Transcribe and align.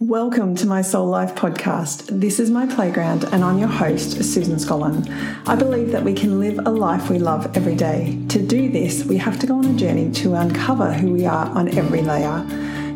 Welcome 0.00 0.54
to 0.54 0.66
my 0.66 0.80
Soul 0.80 1.08
Life 1.08 1.34
podcast. 1.34 2.06
This 2.08 2.40
is 2.40 2.50
my 2.50 2.64
playground, 2.64 3.24
and 3.24 3.44
I'm 3.44 3.58
your 3.58 3.68
host, 3.68 4.24
Susan 4.24 4.56
Scollin. 4.56 5.06
I 5.46 5.54
believe 5.54 5.92
that 5.92 6.02
we 6.02 6.14
can 6.14 6.40
live 6.40 6.58
a 6.64 6.70
life 6.70 7.10
we 7.10 7.18
love 7.18 7.54
every 7.54 7.74
day. 7.74 8.18
To 8.30 8.40
do 8.40 8.70
this, 8.70 9.04
we 9.04 9.18
have 9.18 9.38
to 9.40 9.46
go 9.46 9.58
on 9.58 9.66
a 9.66 9.74
journey 9.74 10.10
to 10.12 10.36
uncover 10.36 10.90
who 10.90 11.12
we 11.12 11.26
are 11.26 11.48
on 11.50 11.68
every 11.76 12.00
layer. 12.00 12.46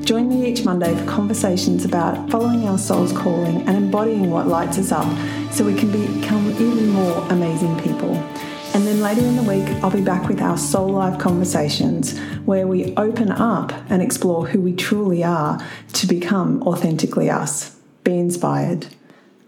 Join 0.02 0.30
me 0.30 0.50
each 0.50 0.64
Monday 0.64 0.96
for 0.96 1.04
conversations 1.04 1.84
about 1.84 2.30
following 2.30 2.66
our 2.66 2.78
soul's 2.78 3.12
calling 3.12 3.56
and 3.68 3.76
embodying 3.76 4.30
what 4.30 4.48
lights 4.48 4.78
us 4.78 4.90
up 4.90 5.06
so 5.52 5.62
we 5.62 5.74
can 5.74 5.90
become 5.90 6.52
even 6.52 6.88
more 6.88 7.18
amazing 7.28 7.78
people. 7.80 8.14
And 8.74 8.88
then 8.88 9.00
later 9.00 9.20
in 9.20 9.36
the 9.36 9.42
week, 9.44 9.68
I'll 9.84 9.90
be 9.90 10.02
back 10.02 10.28
with 10.28 10.40
our 10.40 10.58
Soul 10.58 10.88
Life 10.88 11.20
conversations 11.20 12.18
where 12.44 12.66
we 12.66 12.92
open 12.96 13.30
up 13.30 13.72
and 13.88 14.02
explore 14.02 14.48
who 14.48 14.60
we 14.60 14.74
truly 14.74 15.22
are 15.22 15.64
to 15.92 16.06
become 16.08 16.60
authentically 16.64 17.30
us. 17.30 17.76
Be 18.02 18.18
inspired. 18.18 18.88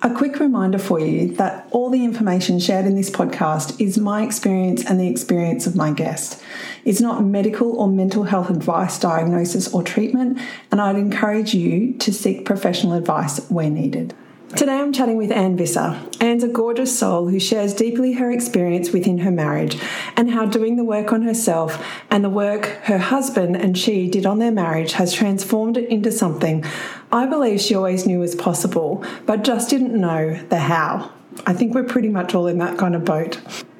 A 0.02 0.14
quick 0.14 0.38
reminder 0.38 0.78
for 0.78 1.00
you 1.00 1.32
that 1.34 1.66
all 1.72 1.90
the 1.90 2.04
information 2.04 2.60
shared 2.60 2.86
in 2.86 2.94
this 2.94 3.10
podcast 3.10 3.80
is 3.80 3.98
my 3.98 4.22
experience 4.22 4.84
and 4.88 5.00
the 5.00 5.08
experience 5.08 5.66
of 5.66 5.74
my 5.74 5.90
guest. 5.90 6.40
It's 6.84 7.00
not 7.00 7.24
medical 7.24 7.72
or 7.80 7.88
mental 7.88 8.22
health 8.22 8.48
advice, 8.48 8.96
diagnosis, 8.96 9.74
or 9.74 9.82
treatment, 9.82 10.38
and 10.70 10.80
I'd 10.80 10.94
encourage 10.94 11.52
you 11.52 11.94
to 11.94 12.12
seek 12.12 12.44
professional 12.44 12.92
advice 12.92 13.44
where 13.50 13.70
needed. 13.70 14.14
Today 14.54 14.78
I'm 14.78 14.92
chatting 14.92 15.16
with 15.16 15.32
Anne 15.32 15.56
Visser. 15.56 16.00
Anne's 16.20 16.44
a 16.44 16.48
gorgeous 16.48 16.96
soul 16.96 17.28
who 17.28 17.40
shares 17.40 17.74
deeply 17.74 18.12
her 18.12 18.30
experience 18.30 18.92
within 18.92 19.18
her 19.18 19.30
marriage 19.32 19.76
and 20.16 20.30
how 20.30 20.46
doing 20.46 20.76
the 20.76 20.84
work 20.84 21.12
on 21.12 21.22
herself 21.22 21.84
and 22.10 22.22
the 22.22 22.30
work 22.30 22.66
her 22.84 22.98
husband 22.98 23.56
and 23.56 23.76
she 23.76 24.08
did 24.08 24.24
on 24.24 24.38
their 24.38 24.52
marriage 24.52 24.92
has 24.92 25.12
transformed 25.12 25.76
it 25.76 25.88
into 25.88 26.12
something 26.12 26.64
I 27.10 27.26
believe 27.26 27.60
she 27.60 27.74
always 27.74 28.06
knew 28.06 28.20
was 28.20 28.36
possible, 28.36 29.04
but 29.26 29.42
just 29.42 29.68
didn't 29.68 30.00
know 30.00 30.40
the 30.48 30.58
how. 30.58 31.12
I 31.44 31.52
think 31.52 31.74
we're 31.74 31.84
pretty 31.84 32.08
much 32.08 32.34
all 32.34 32.46
in 32.46 32.58
that 32.58 32.78
kind 32.78 32.94
of 32.94 33.04
boat. 33.04 33.36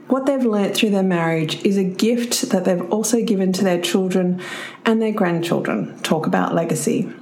What 0.08 0.26
they've 0.26 0.44
learnt 0.44 0.76
through 0.76 0.90
their 0.90 1.02
marriage 1.02 1.64
is 1.64 1.76
a 1.76 1.84
gift 1.84 2.50
that 2.50 2.64
they've 2.64 2.90
also 2.92 3.22
given 3.22 3.52
to 3.52 3.64
their 3.64 3.80
children 3.80 4.42
and 4.84 5.00
their 5.00 5.12
grandchildren. 5.12 5.98
Talk 6.02 6.26
about 6.26 6.54
legacy. 6.54 7.12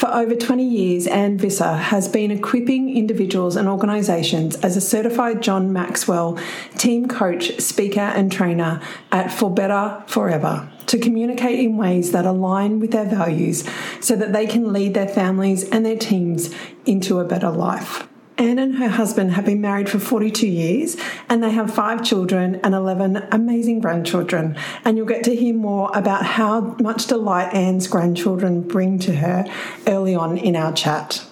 For 0.00 0.08
over 0.14 0.34
20 0.34 0.64
years, 0.64 1.06
Anne 1.06 1.36
Visser 1.36 1.74
has 1.74 2.08
been 2.08 2.30
equipping 2.30 2.96
individuals 2.96 3.54
and 3.54 3.68
organisations 3.68 4.56
as 4.60 4.74
a 4.74 4.80
certified 4.80 5.42
John 5.42 5.74
Maxwell 5.74 6.38
team 6.78 7.06
coach, 7.06 7.60
speaker, 7.60 8.00
and 8.00 8.32
trainer 8.32 8.80
at 9.12 9.30
For 9.30 9.50
Better 9.50 10.02
Forever 10.06 10.72
to 10.86 10.98
communicate 10.98 11.60
in 11.60 11.76
ways 11.76 12.12
that 12.12 12.24
align 12.24 12.80
with 12.80 12.92
their 12.92 13.04
values 13.04 13.68
so 14.00 14.16
that 14.16 14.32
they 14.32 14.46
can 14.46 14.72
lead 14.72 14.94
their 14.94 15.06
families 15.06 15.68
and 15.68 15.84
their 15.84 15.98
teams 15.98 16.48
into 16.86 17.20
a 17.20 17.24
better 17.26 17.50
life. 17.50 18.08
Anne 18.40 18.58
and 18.58 18.76
her 18.76 18.88
husband 18.88 19.32
have 19.32 19.44
been 19.44 19.60
married 19.60 19.86
for 19.90 19.98
42 19.98 20.48
years 20.48 20.96
and 21.28 21.42
they 21.42 21.50
have 21.50 21.74
five 21.74 22.02
children 22.02 22.54
and 22.64 22.74
11 22.74 23.28
amazing 23.30 23.80
grandchildren. 23.80 24.56
And 24.82 24.96
you'll 24.96 25.06
get 25.06 25.24
to 25.24 25.36
hear 25.36 25.54
more 25.54 25.90
about 25.92 26.24
how 26.24 26.74
much 26.80 27.06
delight 27.06 27.52
Anne's 27.52 27.86
grandchildren 27.86 28.62
bring 28.62 28.98
to 29.00 29.16
her 29.16 29.44
early 29.86 30.14
on 30.14 30.38
in 30.38 30.56
our 30.56 30.72
chat. 30.72 31.22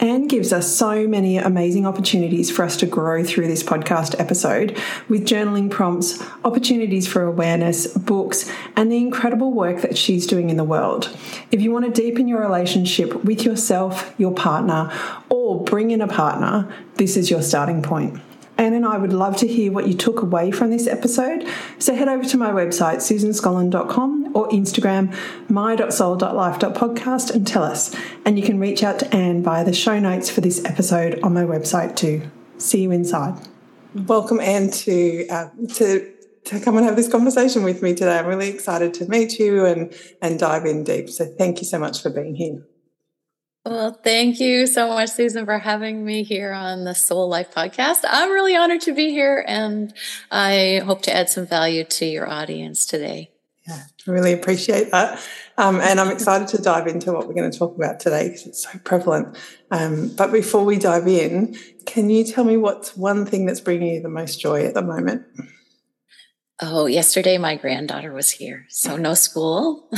Anne 0.00 0.26
gives 0.26 0.50
us 0.50 0.74
so 0.74 1.06
many 1.06 1.36
amazing 1.36 1.86
opportunities 1.86 2.50
for 2.50 2.64
us 2.64 2.74
to 2.78 2.86
grow 2.86 3.22
through 3.22 3.46
this 3.46 3.62
podcast 3.62 4.18
episode 4.18 4.80
with 5.10 5.26
journaling 5.26 5.70
prompts, 5.70 6.24
opportunities 6.42 7.06
for 7.06 7.22
awareness, 7.22 7.86
books, 7.86 8.50
and 8.76 8.90
the 8.90 8.96
incredible 8.96 9.52
work 9.52 9.82
that 9.82 9.98
she's 9.98 10.26
doing 10.26 10.48
in 10.48 10.56
the 10.56 10.64
world. 10.64 11.14
If 11.50 11.60
you 11.60 11.70
want 11.70 11.84
to 11.84 12.02
deepen 12.02 12.28
your 12.28 12.40
relationship 12.40 13.24
with 13.24 13.44
yourself, 13.44 14.14
your 14.16 14.32
partner, 14.32 14.90
or 15.28 15.62
bring 15.64 15.90
in 15.90 16.00
a 16.00 16.08
partner, 16.08 16.74
this 16.94 17.18
is 17.18 17.30
your 17.30 17.42
starting 17.42 17.82
point. 17.82 18.18
Anne 18.56 18.72
and 18.72 18.86
I 18.86 18.96
would 18.96 19.12
love 19.12 19.36
to 19.38 19.46
hear 19.46 19.70
what 19.70 19.86
you 19.86 19.94
took 19.94 20.22
away 20.22 20.50
from 20.50 20.70
this 20.70 20.86
episode. 20.86 21.46
So 21.78 21.94
head 21.94 22.08
over 22.08 22.24
to 22.24 22.38
my 22.38 22.50
website, 22.50 22.96
susanscollin.com 22.96 24.19
or 24.34 24.48
Instagram, 24.48 25.16
my.soul.life.podcast 25.48 27.34
and 27.34 27.46
tell 27.46 27.62
us. 27.62 27.94
And 28.24 28.38
you 28.38 28.44
can 28.44 28.58
reach 28.58 28.82
out 28.82 28.98
to 29.00 29.14
Anne 29.14 29.42
via 29.42 29.64
the 29.64 29.72
show 29.72 29.98
notes 29.98 30.30
for 30.30 30.40
this 30.40 30.64
episode 30.64 31.20
on 31.22 31.34
my 31.34 31.44
website 31.44 31.96
too. 31.96 32.30
See 32.58 32.82
you 32.82 32.90
inside. 32.90 33.34
Welcome, 33.94 34.40
Anne, 34.40 34.70
to 34.70 35.26
uh, 35.28 35.48
to 35.74 36.12
to 36.44 36.60
come 36.60 36.76
and 36.76 36.86
have 36.86 36.96
this 36.96 37.08
conversation 37.08 37.62
with 37.62 37.82
me 37.82 37.94
today. 37.94 38.18
I'm 38.18 38.26
really 38.26 38.48
excited 38.48 38.94
to 38.94 39.08
meet 39.08 39.38
you 39.38 39.64
and 39.64 39.94
and 40.22 40.38
dive 40.38 40.64
in 40.66 40.84
deep. 40.84 41.10
So 41.10 41.26
thank 41.26 41.60
you 41.60 41.66
so 41.66 41.78
much 41.78 42.02
for 42.02 42.10
being 42.10 42.34
here. 42.34 42.66
Well, 43.66 43.92
thank 43.92 44.40
you 44.40 44.66
so 44.66 44.88
much, 44.88 45.10
Susan, 45.10 45.44
for 45.44 45.58
having 45.58 46.02
me 46.02 46.22
here 46.22 46.52
on 46.52 46.84
the 46.84 46.94
Soul 46.94 47.28
Life 47.28 47.52
podcast. 47.54 48.00
I'm 48.08 48.30
really 48.30 48.56
honored 48.56 48.80
to 48.82 48.94
be 48.94 49.10
here 49.10 49.44
and 49.46 49.92
I 50.30 50.80
hope 50.84 51.02
to 51.02 51.14
add 51.14 51.28
some 51.28 51.46
value 51.46 51.84
to 51.84 52.06
your 52.06 52.26
audience 52.26 52.86
today. 52.86 53.30
Yeah, 53.68 53.82
I 54.06 54.10
really 54.10 54.32
appreciate 54.32 54.90
that. 54.90 55.22
Um, 55.58 55.80
and 55.80 56.00
I'm 56.00 56.10
excited 56.10 56.48
to 56.48 56.62
dive 56.62 56.86
into 56.86 57.12
what 57.12 57.28
we're 57.28 57.34
going 57.34 57.50
to 57.50 57.58
talk 57.58 57.76
about 57.76 58.00
today 58.00 58.28
because 58.28 58.46
it's 58.46 58.62
so 58.64 58.78
prevalent. 58.84 59.36
Um, 59.70 60.08
but 60.16 60.32
before 60.32 60.64
we 60.64 60.78
dive 60.78 61.06
in, 61.06 61.56
can 61.84 62.08
you 62.08 62.24
tell 62.24 62.44
me 62.44 62.56
what's 62.56 62.96
one 62.96 63.26
thing 63.26 63.44
that's 63.44 63.60
bringing 63.60 63.94
you 63.94 64.00
the 64.02 64.08
most 64.08 64.40
joy 64.40 64.64
at 64.64 64.74
the 64.74 64.82
moment? 64.82 65.26
Oh, 66.62 66.84
yesterday 66.84 67.38
my 67.38 67.56
granddaughter 67.56 68.12
was 68.12 68.30
here, 68.30 68.66
so 68.68 68.98
no 68.98 69.14
school, 69.14 69.88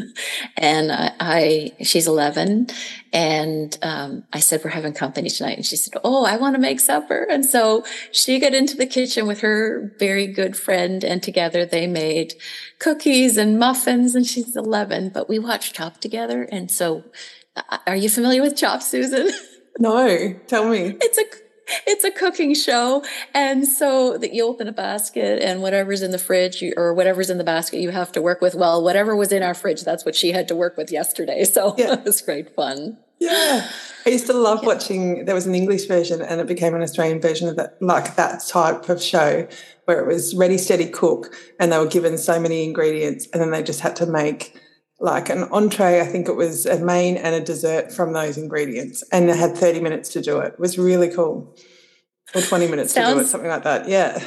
and 0.56 0.90
I, 0.90 1.12
I, 1.20 1.72
she's 1.82 2.06
eleven, 2.06 2.68
and 3.12 3.76
um, 3.82 4.24
I 4.32 4.40
said 4.40 4.62
we're 4.64 4.70
having 4.70 4.94
company 4.94 5.28
tonight, 5.28 5.58
and 5.58 5.66
she 5.66 5.76
said, 5.76 6.00
"Oh, 6.04 6.24
I 6.24 6.38
want 6.38 6.54
to 6.54 6.60
make 6.60 6.80
supper," 6.80 7.26
and 7.28 7.44
so 7.44 7.84
she 8.12 8.38
got 8.38 8.54
into 8.54 8.78
the 8.78 8.86
kitchen 8.86 9.26
with 9.26 9.40
her 9.40 9.94
very 9.98 10.26
good 10.26 10.56
friend, 10.56 11.04
and 11.04 11.22
together 11.22 11.66
they 11.66 11.86
made 11.86 12.32
cookies 12.78 13.36
and 13.36 13.58
muffins, 13.58 14.14
and 14.14 14.26
she's 14.26 14.56
eleven, 14.56 15.10
but 15.10 15.28
we 15.28 15.38
watched 15.38 15.74
Chop 15.74 16.00
together, 16.00 16.44
and 16.44 16.70
so, 16.70 17.04
uh, 17.56 17.78
are 17.86 17.96
you 17.96 18.08
familiar 18.08 18.40
with 18.40 18.56
Chop, 18.56 18.82
Susan? 18.82 19.30
No, 19.78 20.32
tell 20.46 20.70
me. 20.70 20.96
It's 21.02 21.18
a 21.18 21.24
it's 21.86 22.04
a 22.04 22.10
cooking 22.10 22.54
show. 22.54 23.04
And 23.34 23.66
so 23.66 24.18
that 24.18 24.32
you 24.32 24.46
open 24.46 24.68
a 24.68 24.72
basket 24.72 25.42
and 25.42 25.62
whatever's 25.62 26.02
in 26.02 26.10
the 26.10 26.18
fridge 26.18 26.62
you, 26.62 26.72
or 26.76 26.94
whatever's 26.94 27.30
in 27.30 27.38
the 27.38 27.44
basket 27.44 27.80
you 27.80 27.90
have 27.90 28.12
to 28.12 28.22
work 28.22 28.40
with. 28.40 28.54
Well, 28.54 28.82
whatever 28.82 29.16
was 29.16 29.32
in 29.32 29.42
our 29.42 29.54
fridge, 29.54 29.82
that's 29.82 30.04
what 30.04 30.14
she 30.14 30.32
had 30.32 30.48
to 30.48 30.56
work 30.56 30.76
with 30.76 30.90
yesterday. 30.90 31.44
So 31.44 31.74
yeah. 31.78 31.94
it 31.94 32.04
was 32.04 32.20
great 32.20 32.54
fun. 32.54 32.98
Yeah. 33.18 33.68
I 34.04 34.10
used 34.10 34.26
to 34.26 34.34
love 34.34 34.60
yeah. 34.62 34.68
watching, 34.68 35.24
there 35.24 35.34
was 35.34 35.46
an 35.46 35.54
English 35.54 35.86
version 35.86 36.20
and 36.20 36.40
it 36.40 36.46
became 36.46 36.74
an 36.74 36.82
Australian 36.82 37.20
version 37.20 37.48
of 37.48 37.56
that, 37.56 37.80
like 37.80 38.16
that 38.16 38.42
type 38.46 38.88
of 38.88 39.02
show 39.02 39.48
where 39.86 40.00
it 40.00 40.06
was 40.06 40.34
ready, 40.34 40.58
steady, 40.58 40.88
cook. 40.88 41.34
And 41.58 41.72
they 41.72 41.78
were 41.78 41.86
given 41.86 42.18
so 42.18 42.38
many 42.38 42.64
ingredients 42.64 43.26
and 43.32 43.40
then 43.40 43.50
they 43.50 43.62
just 43.62 43.80
had 43.80 43.96
to 43.96 44.06
make 44.06 44.60
like 44.98 45.28
an 45.28 45.44
entree. 45.44 46.00
I 46.00 46.06
think 46.06 46.28
it 46.28 46.36
was 46.36 46.66
a 46.66 46.78
main 46.78 47.16
and 47.16 47.34
a 47.34 47.40
dessert 47.40 47.92
from 47.92 48.12
those 48.12 48.38
ingredients, 48.38 49.04
and 49.12 49.28
it 49.28 49.36
had 49.36 49.56
30 49.56 49.80
minutes 49.80 50.10
to 50.10 50.20
do 50.20 50.38
it. 50.38 50.54
It 50.54 50.60
was 50.60 50.78
really 50.78 51.08
cool. 51.08 51.54
Or 52.34 52.40
20 52.40 52.68
minutes 52.68 52.92
sounds, 52.92 53.08
to 53.08 53.14
do 53.14 53.20
it, 53.20 53.26
something 53.28 53.50
like 53.50 53.62
that. 53.62 53.88
Yeah. 53.88 54.20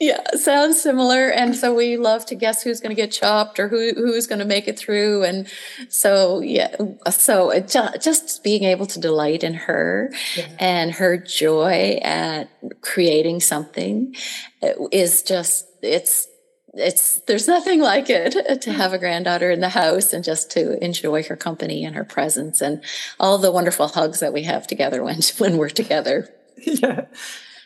Yeah, 0.00 0.22
sounds 0.32 0.80
similar. 0.80 1.28
And 1.28 1.54
so 1.54 1.74
we 1.74 1.98
love 1.98 2.24
to 2.26 2.34
guess 2.34 2.62
who's 2.62 2.80
going 2.80 2.96
to 2.96 3.00
get 3.00 3.12
chopped 3.12 3.60
or 3.60 3.68
who 3.68 3.92
who's 3.94 4.26
going 4.26 4.38
to 4.38 4.46
make 4.46 4.66
it 4.66 4.78
through. 4.78 5.24
And 5.24 5.46
so 5.90 6.40
yeah, 6.40 6.74
so 7.10 7.50
uh, 7.50 7.56
it, 7.56 7.68
just 8.00 8.42
being 8.42 8.64
able 8.64 8.86
to 8.86 8.98
delight 8.98 9.44
in 9.44 9.52
her 9.52 10.10
yeah. 10.36 10.46
and 10.58 10.92
her 10.92 11.18
joy 11.18 12.00
at 12.02 12.48
creating 12.80 13.40
something 13.40 14.14
uh, 14.62 14.70
is 14.90 15.22
just 15.22 15.66
it's 15.82 16.26
it's 16.74 17.20
there's 17.26 17.48
nothing 17.48 17.80
like 17.80 18.08
it 18.08 18.60
to 18.62 18.72
have 18.72 18.92
a 18.92 18.98
granddaughter 18.98 19.50
in 19.50 19.60
the 19.60 19.70
house 19.70 20.12
and 20.12 20.24
just 20.24 20.50
to 20.52 20.82
enjoy 20.84 21.22
her 21.24 21.36
company 21.36 21.84
and 21.84 21.96
her 21.96 22.04
presence 22.04 22.60
and 22.60 22.82
all 23.18 23.38
the 23.38 23.52
wonderful 23.52 23.88
hugs 23.88 24.20
that 24.20 24.32
we 24.32 24.44
have 24.44 24.66
together 24.66 25.02
when 25.02 25.20
when 25.38 25.56
we're 25.56 25.68
together. 25.68 26.28
Yeah, 26.62 27.06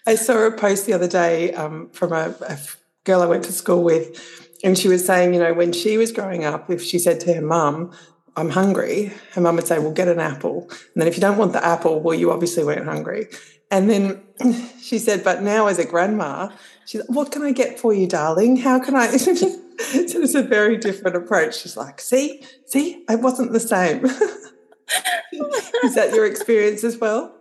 I 0.06 0.14
saw 0.14 0.46
a 0.46 0.52
post 0.52 0.86
the 0.86 0.92
other 0.92 1.08
day 1.08 1.52
um, 1.54 1.90
from 1.90 2.12
a, 2.12 2.32
a 2.48 2.58
girl 3.02 3.22
I 3.22 3.26
went 3.26 3.42
to 3.44 3.52
school 3.52 3.82
with, 3.82 4.56
and 4.62 4.78
she 4.78 4.86
was 4.86 5.04
saying, 5.04 5.34
you 5.34 5.40
know, 5.40 5.52
when 5.52 5.72
she 5.72 5.98
was 5.98 6.12
growing 6.12 6.44
up, 6.44 6.70
if 6.70 6.80
she 6.80 7.00
said 7.00 7.18
to 7.20 7.34
her 7.34 7.40
mum, 7.42 7.90
I'm 8.36 8.50
hungry, 8.50 9.12
her 9.32 9.40
mum 9.40 9.56
would 9.56 9.66
say, 9.66 9.80
Well, 9.80 9.92
get 9.92 10.06
an 10.06 10.20
apple. 10.20 10.68
And 10.70 10.96
then 10.96 11.08
if 11.08 11.16
you 11.16 11.20
don't 11.20 11.38
want 11.38 11.52
the 11.52 11.64
apple, 11.64 12.00
well, 12.00 12.14
you 12.14 12.30
obviously 12.30 12.62
weren't 12.62 12.84
hungry. 12.84 13.26
And 13.74 13.90
then 13.90 14.22
she 14.80 14.98
said, 14.98 15.24
But 15.24 15.42
now 15.42 15.66
as 15.66 15.78
a 15.78 15.86
grandma, 15.86 16.50
She's 16.86 17.00
like, 17.00 17.10
what 17.10 17.32
can 17.32 17.42
I 17.42 17.52
get 17.52 17.78
for 17.78 17.94
you, 17.94 18.06
darling? 18.06 18.56
How 18.56 18.78
can 18.78 18.94
I? 18.94 19.06
so 19.16 19.30
it's 19.30 20.34
a 20.34 20.42
very 20.42 20.76
different 20.76 21.16
approach. 21.16 21.60
She's 21.60 21.76
like, 21.76 22.00
see, 22.00 22.44
see, 22.66 23.04
I 23.08 23.16
wasn't 23.16 23.52
the 23.52 23.60
same. 23.60 24.04
Is 25.82 25.94
that 25.94 26.12
your 26.14 26.26
experience 26.26 26.84
as 26.84 26.98
well? 26.98 27.34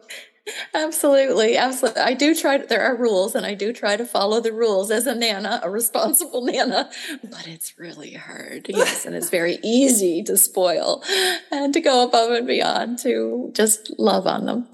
Absolutely, 0.73 1.55
absolutely. 1.55 2.01
I 2.01 2.13
do 2.13 2.35
try 2.35 2.57
to, 2.57 2.65
there 2.65 2.81
are 2.81 2.97
rules 2.97 3.33
and 3.33 3.45
I 3.45 3.53
do 3.53 3.71
try 3.71 3.95
to 3.95 4.05
follow 4.05 4.41
the 4.41 4.51
rules 4.51 4.91
as 4.91 5.07
a 5.07 5.15
nana, 5.15 5.61
a 5.63 5.69
responsible 5.69 6.43
nana, 6.43 6.89
but 7.23 7.47
it's 7.47 7.77
really 7.77 8.13
hard. 8.13 8.67
Yes. 8.67 9.05
And 9.05 9.15
it's 9.15 9.29
very 9.29 9.59
easy 9.63 10.21
to 10.23 10.35
spoil 10.35 11.01
and 11.49 11.73
to 11.73 11.79
go 11.79 12.05
above 12.05 12.31
and 12.31 12.47
beyond 12.47 12.99
to 12.99 13.51
just 13.53 13.91
love 13.97 14.27
on 14.27 14.45
them. 14.45 14.67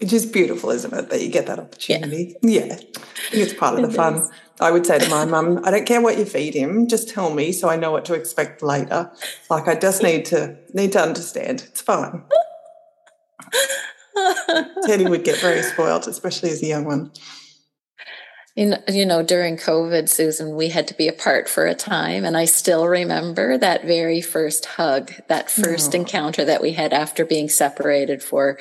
Which 0.00 0.12
is 0.12 0.24
beautiful, 0.24 0.70
isn't 0.70 0.92
it? 0.92 1.10
That 1.10 1.20
you 1.20 1.28
get 1.28 1.46
that 1.46 1.58
opportunity. 1.58 2.36
Yeah. 2.42 2.64
yeah. 2.64 2.74
I 2.74 2.76
think 2.76 3.42
it's 3.44 3.54
part 3.54 3.78
of 3.78 3.82
the 3.88 3.94
fun. 3.94 4.26
I 4.60 4.70
would 4.70 4.86
say 4.86 4.98
to 4.98 5.08
my 5.08 5.24
mum, 5.24 5.60
I 5.64 5.70
don't 5.70 5.86
care 5.86 6.02
what 6.02 6.18
you 6.18 6.24
feed 6.26 6.54
him, 6.54 6.86
just 6.86 7.08
tell 7.08 7.32
me 7.32 7.50
so 7.50 7.68
I 7.68 7.76
know 7.76 7.92
what 7.92 8.04
to 8.06 8.14
expect 8.14 8.62
later. 8.62 9.10
Like 9.48 9.68
I 9.68 9.74
just 9.74 10.02
need 10.02 10.26
to 10.26 10.56
need 10.74 10.92
to 10.92 11.00
understand. 11.00 11.64
It's 11.68 11.80
fine. 11.80 12.22
Teddy 14.86 15.06
would 15.06 15.24
get 15.24 15.38
very 15.40 15.62
spoiled, 15.62 16.06
especially 16.08 16.50
as 16.50 16.62
a 16.62 16.66
young 16.66 16.84
one. 16.84 17.10
You 18.60 18.66
know, 18.66 18.78
you 18.88 19.06
know, 19.06 19.22
during 19.22 19.56
COVID, 19.56 20.06
Susan, 20.06 20.54
we 20.54 20.68
had 20.68 20.86
to 20.88 20.94
be 20.94 21.08
apart 21.08 21.48
for 21.48 21.64
a 21.64 21.74
time. 21.74 22.26
And 22.26 22.36
I 22.36 22.44
still 22.44 22.86
remember 22.86 23.56
that 23.56 23.86
very 23.86 24.20
first 24.20 24.66
hug, 24.66 25.12
that 25.28 25.50
first 25.50 25.94
oh. 25.94 25.98
encounter 25.98 26.44
that 26.44 26.60
we 26.60 26.72
had 26.72 26.92
after 26.92 27.24
being 27.24 27.48
separated 27.48 28.22
for 28.22 28.58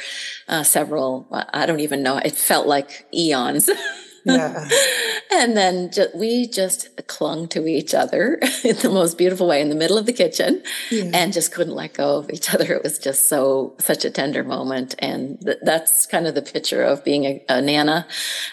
uh, 0.47 0.63
several, 0.63 1.27
I 1.31 1.65
don't 1.65 1.81
even 1.81 2.01
know, 2.01 2.15
it 2.15 2.31
felt 2.31 2.65
like 2.65 3.07
eons. 3.13 3.69
Yeah. 4.25 4.67
and 5.31 5.55
then 5.55 5.91
ju- 5.91 6.09
we 6.13 6.47
just 6.47 6.89
clung 7.07 7.47
to 7.49 7.67
each 7.67 7.93
other 7.93 8.39
in 8.63 8.75
the 8.77 8.89
most 8.91 9.17
beautiful 9.17 9.47
way 9.47 9.61
in 9.61 9.69
the 9.69 9.75
middle 9.75 9.97
of 9.97 10.05
the 10.05 10.13
kitchen 10.13 10.63
yeah. 10.89 11.11
and 11.13 11.33
just 11.33 11.51
couldn't 11.51 11.75
let 11.75 11.93
go 11.93 12.17
of 12.17 12.29
each 12.29 12.53
other. 12.53 12.73
It 12.73 12.83
was 12.83 12.99
just 12.99 13.27
so, 13.27 13.75
such 13.79 14.05
a 14.05 14.09
tender 14.09 14.43
moment. 14.43 14.95
And 14.99 15.39
th- 15.41 15.59
that's 15.61 16.05
kind 16.05 16.27
of 16.27 16.35
the 16.35 16.41
picture 16.41 16.83
of 16.83 17.03
being 17.03 17.25
a, 17.25 17.43
a 17.49 17.61
nana 17.61 18.07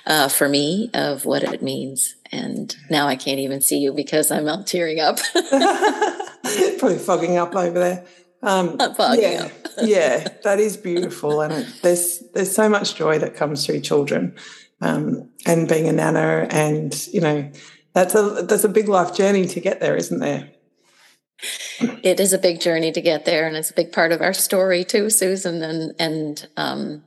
uh, 0.07 0.29
for 0.29 0.49
me 0.49 0.91
of 0.95 1.25
what 1.25 1.43
it 1.43 1.63
means. 1.63 2.17
And 2.33 2.75
now 2.91 3.07
I 3.07 3.17
can't 3.17 3.39
even 3.39 3.61
see 3.61 3.79
you 3.79 3.93
because 3.93 4.31
I'm 4.31 4.49
all 4.49 4.65
tearing 4.65 5.01
up. 5.01 5.19
Probably 6.79 6.99
fogging 6.99 7.37
up 7.37 7.55
over 7.55 7.79
there. 7.79 8.05
Um, 8.43 8.77
yeah, 8.79 9.49
yeah, 9.83 10.29
that 10.45 10.61
is 10.61 10.77
beautiful, 10.77 11.41
and 11.41 11.53
it, 11.53 11.67
there's 11.83 12.23
there's 12.35 12.55
so 12.55 12.69
much 12.69 12.95
joy 12.95 13.19
that 13.19 13.35
comes 13.35 13.65
through 13.65 13.81
children 13.81 14.37
um, 14.81 15.31
and 15.47 15.69
being 15.69 15.89
a 15.89 15.93
nana, 15.93 16.47
and 16.51 17.07
you 17.09 17.21
know, 17.21 17.51
that's 17.93 18.15
a 18.15 18.45
that's 18.49 18.65
a 18.65 18.69
big 18.69 18.89
life 18.89 19.15
journey 19.17 19.47
to 19.47 19.61
get 19.61 19.81
there, 19.81 19.97
isn't 19.97 20.21
there? 20.21 20.51
It 22.03 22.21
is 22.21 22.33
a 22.33 22.39
big 22.39 22.61
journey 22.61 22.93
to 22.93 23.01
get 23.01 23.25
there, 23.25 23.47
and 23.47 23.57
it's 23.57 23.71
a 23.71 23.75
big 23.75 23.93
part 23.93 24.13
of 24.13 24.21
our 24.21 24.33
story 24.33 24.85
too, 24.85 25.11
Susan. 25.11 25.63
And 25.63 25.95
and 25.99 26.49
um, 26.57 27.05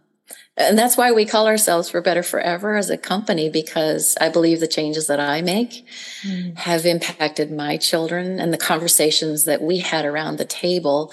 and 0.58 0.78
that's 0.78 0.98
why 0.98 1.12
we 1.12 1.26
call 1.26 1.48
ourselves 1.48 1.90
for 1.90 2.02
better 2.02 2.22
forever 2.22 2.76
as 2.76 2.90
a 2.90 2.98
company 2.98 3.50
because 3.50 4.18
i 4.20 4.30
believe 4.30 4.60
the 4.60 4.68
changes 4.68 5.08
that 5.08 5.20
i 5.20 5.42
make 5.42 5.86
mm. 6.24 6.56
have 6.58 6.86
impacted 6.86 7.52
my 7.52 7.78
children 7.78 8.40
and 8.40 8.54
the 8.54 8.58
conversations 8.58 9.46
that 9.46 9.62
we 9.62 9.80
had 9.80 10.06
around 10.06 10.38
the 10.38 10.46
table 10.46 11.12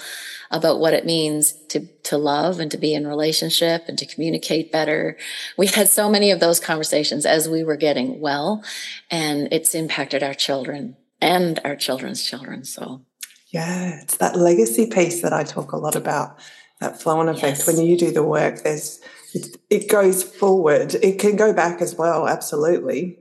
about 0.51 0.79
what 0.79 0.93
it 0.93 1.05
means 1.05 1.53
to 1.69 1.87
to 2.03 2.17
love 2.17 2.59
and 2.59 2.71
to 2.71 2.77
be 2.77 2.93
in 2.93 3.07
relationship 3.07 3.85
and 3.87 3.97
to 3.97 4.05
communicate 4.05 4.71
better 4.71 5.17
we 5.57 5.67
had 5.67 5.87
so 5.87 6.09
many 6.09 6.31
of 6.31 6.39
those 6.39 6.59
conversations 6.59 7.25
as 7.25 7.49
we 7.49 7.63
were 7.63 7.77
getting 7.77 8.19
well 8.19 8.63
and 9.09 9.47
it's 9.51 9.73
impacted 9.73 10.23
our 10.23 10.33
children 10.33 10.95
and 11.21 11.59
our 11.63 11.75
children's 11.75 12.23
children 12.23 12.63
so 12.63 13.01
yeah 13.49 14.01
it's 14.01 14.17
that 14.17 14.35
legacy 14.35 14.87
piece 14.87 15.21
that 15.21 15.33
i 15.33 15.43
talk 15.43 15.71
a 15.71 15.77
lot 15.77 15.95
about 15.95 16.37
that 16.79 17.01
flow 17.01 17.19
on 17.19 17.27
effect 17.27 17.59
yes. 17.59 17.67
when 17.67 17.83
you 17.83 17.97
do 17.97 18.11
the 18.11 18.23
work 18.23 18.63
there's 18.63 19.01
it, 19.33 19.57
it 19.69 19.89
goes 19.89 20.23
forward. 20.23 20.95
It 20.95 21.19
can 21.19 21.35
go 21.35 21.53
back 21.53 21.81
as 21.81 21.95
well, 21.95 22.27
absolutely. 22.27 23.19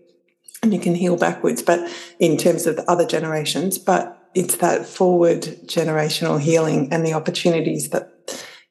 And 0.62 0.73
you 0.73 0.81
can 0.81 0.94
heal 0.94 1.17
backwards, 1.17 1.62
but 1.62 1.91
in 2.19 2.37
terms 2.37 2.67
of 2.67 2.76
the 2.76 2.91
other 2.91 3.06
generations, 3.06 3.79
but 3.79 4.31
it's 4.35 4.56
that 4.56 4.87
forward 4.87 5.43
generational 5.67 6.41
healing 6.41 6.93
and 6.93 7.05
the 7.05 7.12
opportunities 7.12 7.91
that 7.91 8.12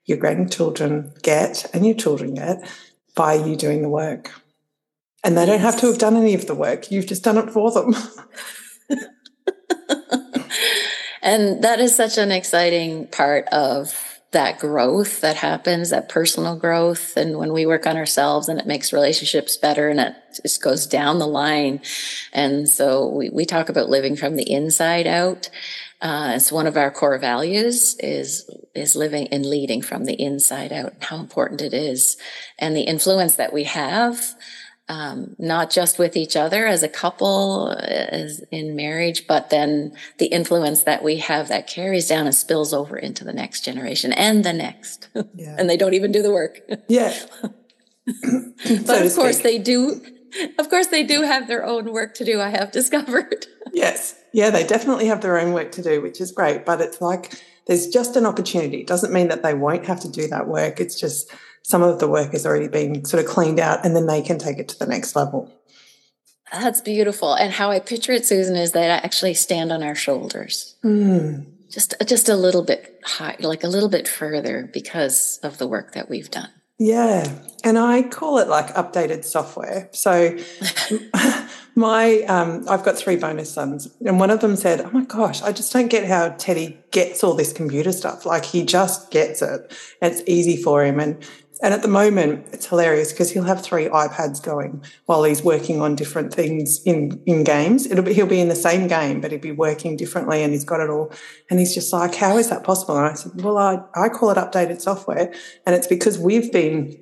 your 0.06 0.18
grandchildren 0.18 1.14
get 1.24 1.70
and 1.74 1.86
your 1.86 1.96
children 1.96 2.36
get 2.36 2.68
by 3.16 3.34
you 3.34 3.56
doing 3.56 3.82
the 3.82 3.90
work. 3.90 4.32
And 5.24 5.36
they 5.36 5.42
yes. 5.42 5.50
don't 5.50 5.62
have 5.62 5.80
to 5.80 5.88
have 5.88 5.98
done 5.98 6.16
any 6.16 6.36
of 6.36 6.46
the 6.46 6.54
work. 6.54 6.92
You've 6.92 7.08
just 7.08 7.24
done 7.24 7.38
it 7.38 7.50
for 7.50 7.72
them. 7.72 7.96
and 11.22 11.64
that 11.64 11.80
is 11.80 11.96
such 11.96 12.18
an 12.18 12.32
exciting 12.32 13.08
part 13.08 13.48
of 13.48 14.14
that 14.36 14.60
growth 14.60 15.22
that 15.22 15.38
happens, 15.38 15.92
that 15.92 16.10
personal 16.10 16.58
growth. 16.58 17.16
And 17.16 17.38
when 17.38 17.54
we 17.54 17.66
work 17.66 17.88
on 17.88 17.96
ourselves 17.96 18.50
and 18.50 18.60
it 18.60 18.68
makes 18.68 18.92
relationships 18.92 19.56
better 19.56 19.88
and 19.88 19.98
it 19.98 20.14
just 20.44 20.62
goes 20.62 20.86
down 20.86 21.20
the 21.20 21.26
line. 21.26 21.80
And 22.34 22.68
so 22.68 23.08
we, 23.08 23.30
we 23.30 23.46
talk 23.46 23.70
about 23.70 23.88
living 23.88 24.18
from 24.18 24.36
the 24.36 24.52
inside 24.52 25.08
out. 25.08 25.50
Uh, 26.02 26.34
it's 26.36 26.52
one 26.52 26.68
of 26.68 26.76
our 26.76 26.92
core 26.92 27.18
values 27.18 27.96
is 28.00 28.50
is 28.76 28.94
living 28.94 29.30
and 29.30 29.46
leading 29.46 29.82
from 29.82 30.04
the 30.04 30.22
inside 30.22 30.74
out. 30.74 30.94
How 31.00 31.18
important 31.18 31.62
it 31.62 31.74
is, 31.74 32.18
and 32.60 32.76
the 32.76 32.82
influence 32.82 33.38
that 33.38 33.54
we 33.54 33.64
have 33.64 34.36
um, 34.88 35.36
not 35.40 35.72
just 35.72 35.98
with 35.98 36.16
each 36.16 36.36
other 36.36 36.68
as 36.68 36.84
a 36.84 36.88
couple 36.88 37.76
as 37.80 38.44
in 38.52 38.76
marriage, 38.76 39.26
but 39.28 39.50
then 39.50 39.96
the 40.20 40.28
influence 40.28 40.84
that 40.84 41.04
we 41.04 41.18
have 41.18 41.48
that 41.48 41.68
carries 41.68 42.08
down 42.08 42.28
and 42.28 42.36
spills 42.36 42.74
over 42.74 42.96
into 42.98 43.24
the 43.24 43.34
next 43.34 43.62
generation 43.62 44.14
and 44.14 44.44
the 44.44 44.54
next. 44.54 45.10
Yeah. 45.38 45.56
and 45.58 45.70
they 45.70 45.76
don't 45.78 45.94
even 45.96 46.12
do 46.12 46.22
the 46.22 46.32
work. 46.32 46.60
Yeah. 46.88 47.14
but 48.06 48.86
so 48.86 49.06
of 49.06 49.16
course 49.16 49.40
speak. 49.40 49.44
they 49.44 49.58
do. 49.60 50.02
Of 50.60 50.70
course 50.70 50.88
they 50.88 51.04
do 51.04 51.24
have 51.24 51.48
their 51.48 51.66
own 51.66 51.92
work 51.92 52.14
to 52.16 52.26
do. 52.26 52.40
I 52.40 52.50
have 52.50 52.72
discovered. 52.80 53.48
yes. 53.74 54.16
Yeah, 54.34 54.50
they 54.50 54.66
definitely 54.66 55.08
have 55.08 55.22
their 55.22 55.40
own 55.40 55.54
work 55.54 55.72
to 55.74 55.82
do, 55.82 56.02
which 56.02 56.20
is 56.22 56.32
great. 56.32 56.66
But 56.66 56.82
it's 56.82 57.02
like 57.02 57.34
there's 57.68 57.88
just 57.88 58.16
an 58.16 58.26
opportunity. 58.26 58.82
It 58.82 58.88
doesn't 58.88 59.14
mean 59.14 59.30
that 59.30 59.44
they 59.44 59.54
won't 59.54 59.86
have 59.86 60.00
to 60.02 60.10
do 60.10 60.28
that 60.28 60.48
work. 60.48 60.80
It's 60.80 61.00
just 61.00 61.32
some 61.65 61.81
of 61.81 61.97
the 61.97 62.07
work 62.07 62.31
has 62.33 62.45
already 62.45 62.67
been 62.67 63.03
sort 63.06 63.23
of 63.23 63.29
cleaned 63.29 63.59
out 63.59 63.83
and 63.83 63.95
then 63.95 64.06
they 64.06 64.21
can 64.21 64.38
take 64.38 64.59
it 64.59 64.67
to 64.67 64.77
the 64.77 64.85
next 64.85 65.15
level. 65.15 65.51
That's 66.51 66.79
beautiful. 66.79 67.33
And 67.33 67.51
how 67.51 67.71
I 67.71 67.79
picture 67.79 68.12
it, 68.12 68.23
Susan, 68.23 68.56
is 68.56 68.73
that 68.73 68.91
I 68.91 69.03
actually 69.03 69.33
stand 69.33 69.71
on 69.71 69.81
our 69.81 69.95
shoulders. 69.95 70.75
Mm. 70.83 71.47
Just 71.71 71.95
just 72.06 72.29
a 72.29 72.35
little 72.35 72.63
bit 72.63 73.01
high, 73.03 73.35
like 73.39 73.63
a 73.63 73.67
little 73.67 73.89
bit 73.89 74.07
further 74.07 74.69
because 74.71 75.39
of 75.41 75.57
the 75.57 75.67
work 75.67 75.94
that 75.94 76.07
we've 76.07 76.29
done. 76.29 76.50
Yeah. 76.77 77.33
And 77.63 77.79
I 77.79 78.03
call 78.03 78.38
it 78.38 78.47
like 78.47 78.67
updated 78.75 79.25
software. 79.25 79.89
So 79.91 80.38
my 81.75 82.21
um, 82.27 82.63
I've 82.69 82.83
got 82.83 82.95
three 82.95 83.15
bonus 83.15 83.51
sons, 83.51 83.89
and 84.06 84.19
one 84.19 84.29
of 84.29 84.41
them 84.41 84.56
said, 84.56 84.81
"Oh 84.81 84.91
my 84.91 85.03
gosh, 85.03 85.41
I 85.41 85.51
just 85.51 85.73
don't 85.73 85.89
get 85.89 86.06
how 86.06 86.29
Teddy 86.29 86.77
gets 86.91 87.23
all 87.23 87.33
this 87.33 87.51
computer 87.51 87.91
stuff. 87.91 88.23
Like 88.23 88.45
he 88.45 88.63
just 88.63 89.09
gets 89.09 89.41
it. 89.41 89.75
And 90.00 90.13
it's 90.13 90.21
easy 90.27 90.62
for 90.62 90.85
him." 90.85 91.00
And 91.00 91.17
and 91.62 91.74
at 91.74 91.81
the 91.81 91.88
moment, 91.88 92.48
it's 92.51 92.65
hilarious 92.65 93.12
because 93.12 93.32
he'll 93.32 93.44
have 93.44 93.62
three 93.62 93.86
iPads 93.86 94.44
going 94.44 94.84
while 95.06 95.24
he's 95.24 95.44
working 95.44 95.82
on 95.82 95.96
different 95.96 96.34
things 96.34 96.82
in, 96.84 97.22
in 97.25 97.44
games. 97.44 97.86
It'll 97.86 98.03
be, 98.03 98.13
he'll 98.13 98.27
be 98.27 98.41
in 98.41 98.50
the 98.50 98.56
same 98.56 98.88
game, 98.88 99.22
but 99.22 99.32
he'll 99.32 99.39
be 99.39 99.51
working 99.51 99.96
differently 99.96 100.44
and 100.44 100.51
he's 100.51 100.65
got 100.65 100.82
it 100.82 100.89
all. 100.89 101.12
And 101.50 101.60
he's 101.60 101.74
just 101.74 101.94
like, 101.94 102.15
how 102.15 102.38
is 102.38 102.50
that 102.50 102.63
possible? 102.63 102.98
And 102.98 103.08
I 103.08 103.13
said, 103.13 103.41
well, 103.41 103.58
I, 103.58 103.79
I 103.96 104.10
call 104.10 104.32
it 104.32 104.38
updated 104.38 104.82
software. 104.82 105.34
And 105.65 105.75
it's 105.75 105.88
because 105.88 106.20
we've 106.20 106.51
been 106.51 106.98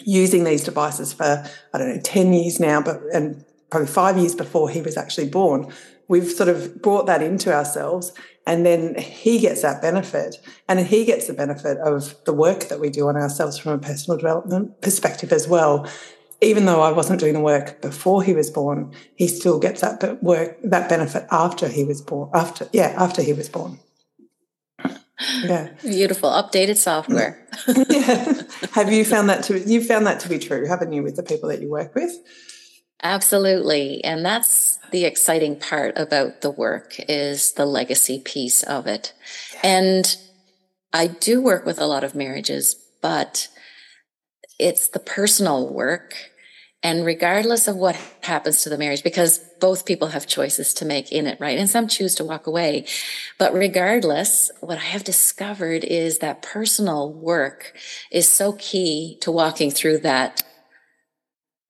using 0.00 0.44
these 0.44 0.64
devices 0.64 1.12
for, 1.12 1.44
I 1.74 1.78
don't 1.78 1.96
know, 1.96 2.00
10 2.00 2.32
years 2.32 2.60
now, 2.60 2.80
but, 2.80 3.00
and 3.12 3.44
probably 3.70 3.88
five 3.88 4.16
years 4.16 4.34
before 4.34 4.70
he 4.70 4.80
was 4.80 4.96
actually 4.96 5.28
born. 5.28 5.72
We've 6.06 6.30
sort 6.30 6.48
of 6.48 6.80
brought 6.80 7.06
that 7.06 7.22
into 7.22 7.52
ourselves 7.52 8.12
and 8.48 8.64
then 8.64 8.94
he 8.96 9.38
gets 9.38 9.60
that 9.60 9.82
benefit. 9.82 10.36
And 10.68 10.80
he 10.80 11.04
gets 11.04 11.26
the 11.26 11.34
benefit 11.34 11.76
of 11.78 12.14
the 12.24 12.32
work 12.32 12.68
that 12.68 12.80
we 12.80 12.88
do 12.88 13.06
on 13.06 13.16
ourselves 13.16 13.58
from 13.58 13.72
a 13.72 13.78
personal 13.78 14.16
development 14.16 14.80
perspective 14.80 15.32
as 15.32 15.46
well. 15.46 15.86
Even 16.40 16.66
though 16.66 16.80
i 16.80 16.92
wasn't 16.92 17.18
doing 17.18 17.34
the 17.34 17.40
work 17.40 17.82
before 17.82 18.22
he 18.22 18.32
was 18.32 18.48
born 18.48 18.94
he 19.16 19.26
still 19.26 19.58
gets 19.58 19.80
that 19.80 20.22
work 20.22 20.56
that 20.62 20.88
benefit 20.88 21.26
after 21.32 21.66
he 21.66 21.82
was 21.82 22.00
born 22.00 22.30
after 22.32 22.68
yeah 22.72 22.94
after 22.96 23.22
he 23.22 23.32
was 23.32 23.48
born. 23.48 23.80
Yeah. 25.42 25.70
Beautiful. 25.82 26.30
Updated 26.30 26.76
software. 26.76 27.44
Yeah. 27.90 28.42
Have 28.72 28.92
you 28.92 29.04
found 29.04 29.28
that 29.30 29.42
to 29.44 29.58
you 29.58 29.82
found 29.82 30.06
that 30.06 30.20
to 30.20 30.28
be 30.28 30.38
true 30.38 30.64
haven't 30.68 30.92
you 30.92 31.02
with 31.02 31.16
the 31.16 31.24
people 31.24 31.48
that 31.48 31.60
you 31.60 31.68
work 31.68 31.92
with 31.96 32.12
Absolutely. 33.02 34.02
And 34.04 34.24
that's 34.24 34.78
the 34.90 35.04
exciting 35.04 35.56
part 35.58 35.96
about 35.96 36.40
the 36.40 36.50
work 36.50 36.96
is 37.08 37.52
the 37.52 37.66
legacy 37.66 38.20
piece 38.20 38.62
of 38.64 38.86
it. 38.86 39.12
And 39.62 40.16
I 40.92 41.06
do 41.08 41.40
work 41.40 41.64
with 41.66 41.78
a 41.80 41.86
lot 41.86 42.04
of 42.04 42.14
marriages, 42.14 42.76
but 43.02 43.48
it's 44.58 44.88
the 44.88 44.98
personal 44.98 45.72
work 45.72 46.14
And 46.82 47.04
regardless 47.04 47.66
of 47.66 47.76
what 47.76 47.96
happens 48.22 48.62
to 48.62 48.68
the 48.68 48.78
marriage, 48.78 49.02
because 49.02 49.40
both 49.60 49.84
people 49.84 50.08
have 50.08 50.28
choices 50.28 50.72
to 50.74 50.84
make 50.84 51.10
in 51.10 51.26
it, 51.26 51.40
right? 51.40 51.58
And 51.58 51.68
some 51.68 51.88
choose 51.88 52.14
to 52.16 52.24
walk 52.24 52.46
away. 52.46 52.86
But 53.36 53.52
regardless, 53.52 54.52
what 54.60 54.78
I 54.78 54.82
have 54.82 55.02
discovered 55.02 55.82
is 55.82 56.18
that 56.18 56.40
personal 56.42 57.12
work 57.12 57.76
is 58.12 58.30
so 58.30 58.52
key 58.52 59.18
to 59.22 59.32
walking 59.32 59.72
through 59.72 59.98
that 59.98 60.44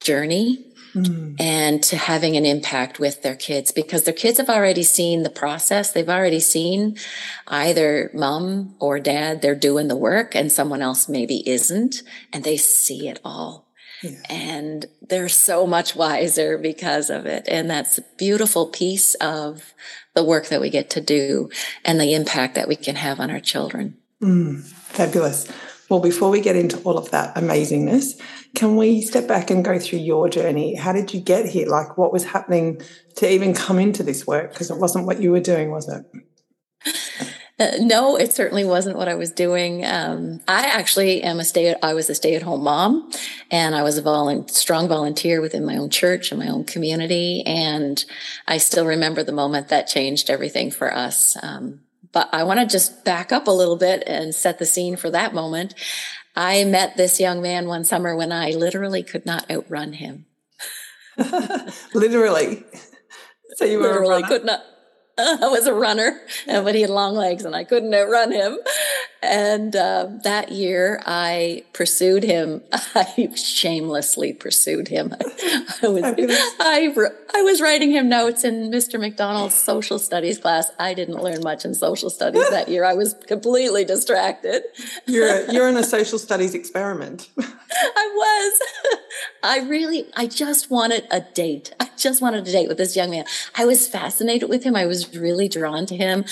journey 0.03 0.68
mm. 1.05 1.37
and 1.41 1.83
to 1.85 1.97
having 1.97 2.37
an 2.37 2.45
impact 2.45 2.99
with 2.99 3.23
their 3.23 3.37
kids 3.37 3.73
because 3.73 4.05
their 4.05 4.15
kids 4.15 4.39
have 4.39 4.49
already 4.49 4.83
seen 4.83 5.23
the 5.23 5.31
process. 5.31 5.93
They've 5.93 6.09
already 6.09 6.41
seen 6.41 6.97
either 7.47 8.11
mom 8.15 8.75
or 8.79 9.01
dad, 9.01 9.43
they're 9.43 9.55
doing 9.55 9.89
the 9.89 9.97
work 9.97 10.35
and 10.35 10.51
someone 10.51 10.83
else 10.83 11.09
maybe 11.09 11.49
isn't, 11.49 12.03
and 12.33 12.45
they 12.45 12.57
see 12.57 13.09
it 13.09 13.21
all. 13.25 13.69
Yeah. 14.03 14.21
And 14.29 14.87
they're 15.03 15.29
so 15.29 15.67
much 15.67 15.97
wiser 15.97 16.57
because 16.57 17.11
of 17.11 17.27
it. 17.27 17.49
And 17.49 17.69
that's 17.69 17.99
a 17.99 18.05
beautiful 18.17 18.67
piece 18.67 19.15
of 19.15 19.75
the 20.15 20.25
work 20.25 20.47
that 20.47 20.61
we 20.61 20.71
get 20.71 20.91
to 20.91 21.01
do 21.01 21.51
and 21.85 22.01
the 22.01 22.15
impact 22.15 22.55
that 22.55 22.69
we 22.69 22.77
can 22.77 22.97
have 22.97 23.19
on 23.21 23.31
our 23.31 23.41
children. 23.41 23.97
Mm, 24.23 24.63
fabulous. 24.65 25.49
Well, 25.89 26.01
before 26.01 26.31
we 26.31 26.41
get 26.41 26.57
into 26.57 26.79
all 26.83 26.99
of 26.99 27.11
that 27.13 27.35
amazingness, 27.35 28.21
can 28.55 28.77
we 28.77 29.01
step 29.01 29.27
back 29.27 29.51
and 29.51 29.65
go 29.65 29.79
through 29.79 30.01
your 30.01 30.29
journey? 30.29 30.75
How 30.75 30.93
did 30.93 31.15
you 31.15 31.21
get 31.21 31.47
here? 31.47 31.67
Like, 31.67 31.97
what 31.97 32.13
was 32.13 32.25
happening 32.25 32.81
to 33.17 33.31
even 33.31 33.55
come 33.55 33.79
into 33.79 34.03
this 34.03 34.27
work? 34.27 34.53
Because 34.53 34.71
it 34.71 34.79
wasn't 34.79 35.07
what 35.07 35.21
you 35.23 35.31
were 35.31 35.41
doing, 35.41 35.71
was 35.71 35.89
it? 35.89 36.05
Uh, 37.61 37.73
no, 37.81 38.17
it 38.17 38.33
certainly 38.33 38.65
wasn't 38.65 38.97
what 38.97 39.09
I 39.09 39.17
was 39.17 39.33
doing. 39.33 39.85
Um, 39.85 40.41
I 40.47 40.67
actually 40.67 41.25
am 41.25 41.41
a 41.41 41.45
stay. 41.45 41.75
I 41.83 41.93
was 41.93 42.09
a 42.09 42.15
stay-at-home 42.15 42.63
mom, 42.63 43.11
and 43.51 43.75
I 43.75 43.83
was 43.83 43.99
a 43.99 44.03
volu- 44.03 44.49
strong 44.49 44.87
volunteer 44.87 45.41
within 45.41 45.65
my 45.65 45.77
own 45.77 45.91
church 45.91 46.31
and 46.31 46.39
my 46.39 46.49
own 46.49 46.65
community. 46.65 47.43
And 47.45 48.05
I 48.47 48.59
still 48.59 48.87
remember 48.87 49.25
the 49.25 49.33
moment 49.33 49.69
that 49.69 49.89
changed 49.89 50.31
everything 50.31 50.71
for 50.71 50.95
us. 50.95 51.37
Um, 51.43 51.81
but 52.19 52.29
I 52.33 52.43
want 52.43 52.59
to 52.59 52.67
just 52.67 53.05
back 53.05 53.31
up 53.31 53.47
a 53.47 53.53
little 53.53 53.77
bit 53.77 54.03
and 54.05 54.35
set 54.35 54.59
the 54.59 54.67
scene 54.67 54.97
for 54.97 55.09
that 55.11 55.33
moment. 55.33 55.73
I 56.35 56.65
met 56.65 56.97
this 56.97 57.21
young 57.21 57.41
man 57.41 57.69
one 57.69 57.85
summer 57.85 58.17
when 58.17 58.33
I 58.33 58.51
literally 58.51 59.05
could 59.05 59.25
not 59.25 59.49
outrun 59.49 59.93
him. 59.93 60.27
literally. 61.95 62.65
So 63.55 63.67
you 63.67 63.79
were 63.79 63.85
literally 63.85 64.25
could 64.25 64.45
not 64.45 64.63
I 65.19 65.49
was 65.49 65.67
a 65.67 65.75
runner, 65.75 66.21
but 66.47 66.77
he 66.77 66.83
had 66.83 66.91
long 66.91 67.15
legs 67.15 67.45
and 67.45 67.55
I 67.55 67.65
couldn't 67.65 67.93
outrun 67.93 68.31
him. 68.31 68.59
And 69.21 69.75
uh, 69.75 70.11
that 70.23 70.53
year 70.53 71.03
I 71.05 71.65
pursued 71.73 72.23
him. 72.23 72.63
I 72.73 73.33
shamelessly 73.35 74.33
pursued 74.33 74.87
him. 74.87 75.13
I 75.83 75.89
was, 75.89 76.05
I, 76.05 76.95
I 77.35 77.43
was 77.43 77.61
writing 77.61 77.91
him 77.91 78.09
notes 78.09 78.45
in 78.45 78.71
Mr. 78.71 78.99
McDonald's 78.99 79.55
social 79.55 79.99
studies 79.99 80.39
class. 80.39 80.71
I 80.79 80.95
didn't 80.95 81.23
learn 81.23 81.43
much 81.43 81.65
in 81.65 81.75
social 81.75 82.11
studies 82.11 82.49
that 82.51 82.69
year. 82.69 82.85
I 82.85 82.95
was 82.95 83.15
completely 83.27 83.85
distracted. 83.85 84.63
You're, 85.07 85.45
you're 85.51 85.69
in 85.69 85.77
a 85.77 85.85
social 85.85 86.19
studies 86.19 86.55
experiment. 86.55 87.29
I 87.39 88.13
was. 88.15 88.61
I 89.43 89.61
really, 89.61 90.07
I 90.17 90.27
just 90.27 90.71
wanted 90.71 91.07
a 91.11 91.21
date. 91.21 91.75
I 91.79 91.91
just 91.97 92.23
wanted 92.23 92.47
a 92.47 92.53
date 92.53 92.69
with 92.69 92.79
this 92.79 92.97
young 92.97 93.11
man. 93.11 93.25
I 93.55 93.65
was 93.67 93.87
fascinated 93.87 94.49
with 94.49 94.65
him. 94.65 94.75
I 94.75 94.87
was 94.87 95.15
really 95.17 95.49
drawn 95.49 95.87
to 95.87 95.97
him. 95.97 96.25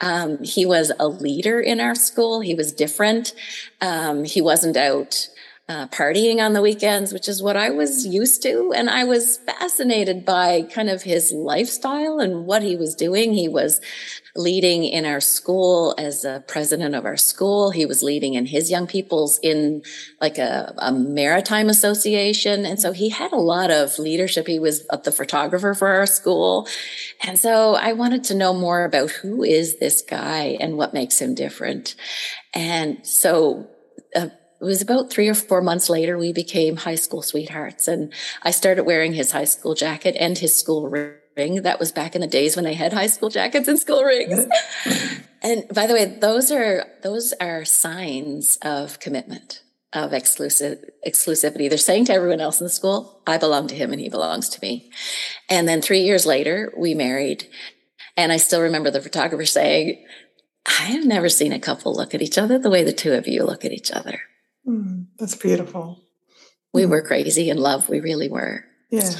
Um, 0.00 0.42
he 0.42 0.66
was 0.66 0.92
a 0.98 1.08
leader 1.08 1.60
in 1.60 1.80
our 1.80 1.94
school. 1.94 2.40
He 2.40 2.54
was 2.54 2.72
different. 2.72 3.34
Um, 3.80 4.24
he 4.24 4.40
wasn't 4.40 4.76
out 4.76 5.28
uh, 5.66 5.86
partying 5.88 6.44
on 6.44 6.52
the 6.52 6.60
weekends, 6.60 7.12
which 7.12 7.26
is 7.26 7.42
what 7.42 7.56
I 7.56 7.70
was 7.70 8.06
used 8.06 8.42
to. 8.42 8.72
And 8.76 8.90
I 8.90 9.04
was 9.04 9.38
fascinated 9.38 10.26
by 10.26 10.62
kind 10.62 10.90
of 10.90 11.02
his 11.02 11.32
lifestyle 11.32 12.18
and 12.18 12.44
what 12.44 12.62
he 12.62 12.76
was 12.76 12.94
doing. 12.94 13.32
He 13.32 13.48
was 13.48 13.80
leading 14.36 14.84
in 14.84 15.06
our 15.06 15.20
school 15.20 15.94
as 15.96 16.22
a 16.22 16.44
president 16.46 16.94
of 16.94 17.06
our 17.06 17.16
school. 17.16 17.70
He 17.70 17.86
was 17.86 18.02
leading 18.02 18.34
in 18.34 18.44
his 18.44 18.70
young 18.70 18.86
people's 18.86 19.38
in 19.42 19.82
like 20.20 20.36
a, 20.36 20.74
a 20.76 20.92
maritime 20.92 21.70
association. 21.70 22.66
And 22.66 22.78
so 22.78 22.92
he 22.92 23.08
had 23.08 23.32
a 23.32 23.36
lot 23.36 23.70
of 23.70 23.98
leadership. 23.98 24.46
He 24.46 24.58
was 24.58 24.86
the 24.86 25.12
photographer 25.12 25.72
for 25.72 25.88
our 25.88 26.06
school. 26.06 26.68
And 27.22 27.38
so 27.38 27.74
I 27.74 27.94
wanted 27.94 28.24
to 28.24 28.34
know 28.34 28.52
more 28.52 28.84
about 28.84 29.10
who 29.10 29.42
is 29.42 29.78
this 29.78 30.02
guy 30.02 30.58
and 30.60 30.76
what 30.76 30.92
makes 30.92 31.18
him 31.22 31.34
different. 31.34 31.94
And 32.52 33.06
so 33.06 33.70
uh, 34.14 34.28
it 34.64 34.68
was 34.68 34.82
about 34.82 35.10
three 35.10 35.28
or 35.28 35.34
four 35.34 35.60
months 35.60 35.90
later, 35.90 36.16
we 36.16 36.32
became 36.32 36.76
high 36.76 36.94
school 36.94 37.20
sweethearts. 37.20 37.86
And 37.86 38.12
I 38.42 38.50
started 38.50 38.84
wearing 38.84 39.12
his 39.12 39.32
high 39.32 39.44
school 39.44 39.74
jacket 39.74 40.16
and 40.18 40.38
his 40.38 40.56
school 40.56 40.88
ring. 40.88 41.62
That 41.62 41.78
was 41.78 41.92
back 41.92 42.14
in 42.14 42.22
the 42.22 42.26
days 42.26 42.56
when 42.56 42.64
they 42.64 42.72
had 42.72 42.92
high 42.94 43.08
school 43.08 43.28
jackets 43.28 43.68
and 43.68 43.78
school 43.78 44.04
rings. 44.04 44.46
and 45.42 45.64
by 45.74 45.86
the 45.86 45.92
way, 45.92 46.06
those 46.06 46.50
are 46.50 46.86
those 47.02 47.34
are 47.40 47.64
signs 47.66 48.56
of 48.62 49.00
commitment, 49.00 49.62
of 49.92 50.14
exclusive 50.14 50.82
exclusivity. 51.06 51.68
They're 51.68 51.76
saying 51.76 52.06
to 52.06 52.14
everyone 52.14 52.40
else 52.40 52.60
in 52.60 52.64
the 52.64 52.70
school, 52.70 53.20
I 53.26 53.36
belong 53.36 53.66
to 53.66 53.74
him 53.74 53.92
and 53.92 54.00
he 54.00 54.08
belongs 54.08 54.48
to 54.50 54.60
me. 54.62 54.90
And 55.50 55.68
then 55.68 55.82
three 55.82 56.00
years 56.00 56.24
later, 56.24 56.72
we 56.78 56.94
married. 56.94 57.48
And 58.16 58.32
I 58.32 58.38
still 58.38 58.62
remember 58.62 58.90
the 58.90 59.02
photographer 59.02 59.44
saying, 59.44 60.06
I 60.66 60.84
have 60.84 61.04
never 61.04 61.28
seen 61.28 61.52
a 61.52 61.60
couple 61.60 61.94
look 61.94 62.14
at 62.14 62.22
each 62.22 62.38
other 62.38 62.58
the 62.58 62.70
way 62.70 62.82
the 62.82 62.92
two 62.92 63.12
of 63.12 63.28
you 63.28 63.44
look 63.44 63.66
at 63.66 63.72
each 63.72 63.90
other. 63.90 64.20
Mm, 64.66 65.06
that's 65.18 65.36
beautiful. 65.36 66.00
We 66.72 66.82
mm. 66.82 66.90
were 66.90 67.02
crazy 67.02 67.50
in 67.50 67.58
love. 67.58 67.88
We 67.88 68.00
really 68.00 68.28
were. 68.28 68.64
Yeah. 68.90 69.10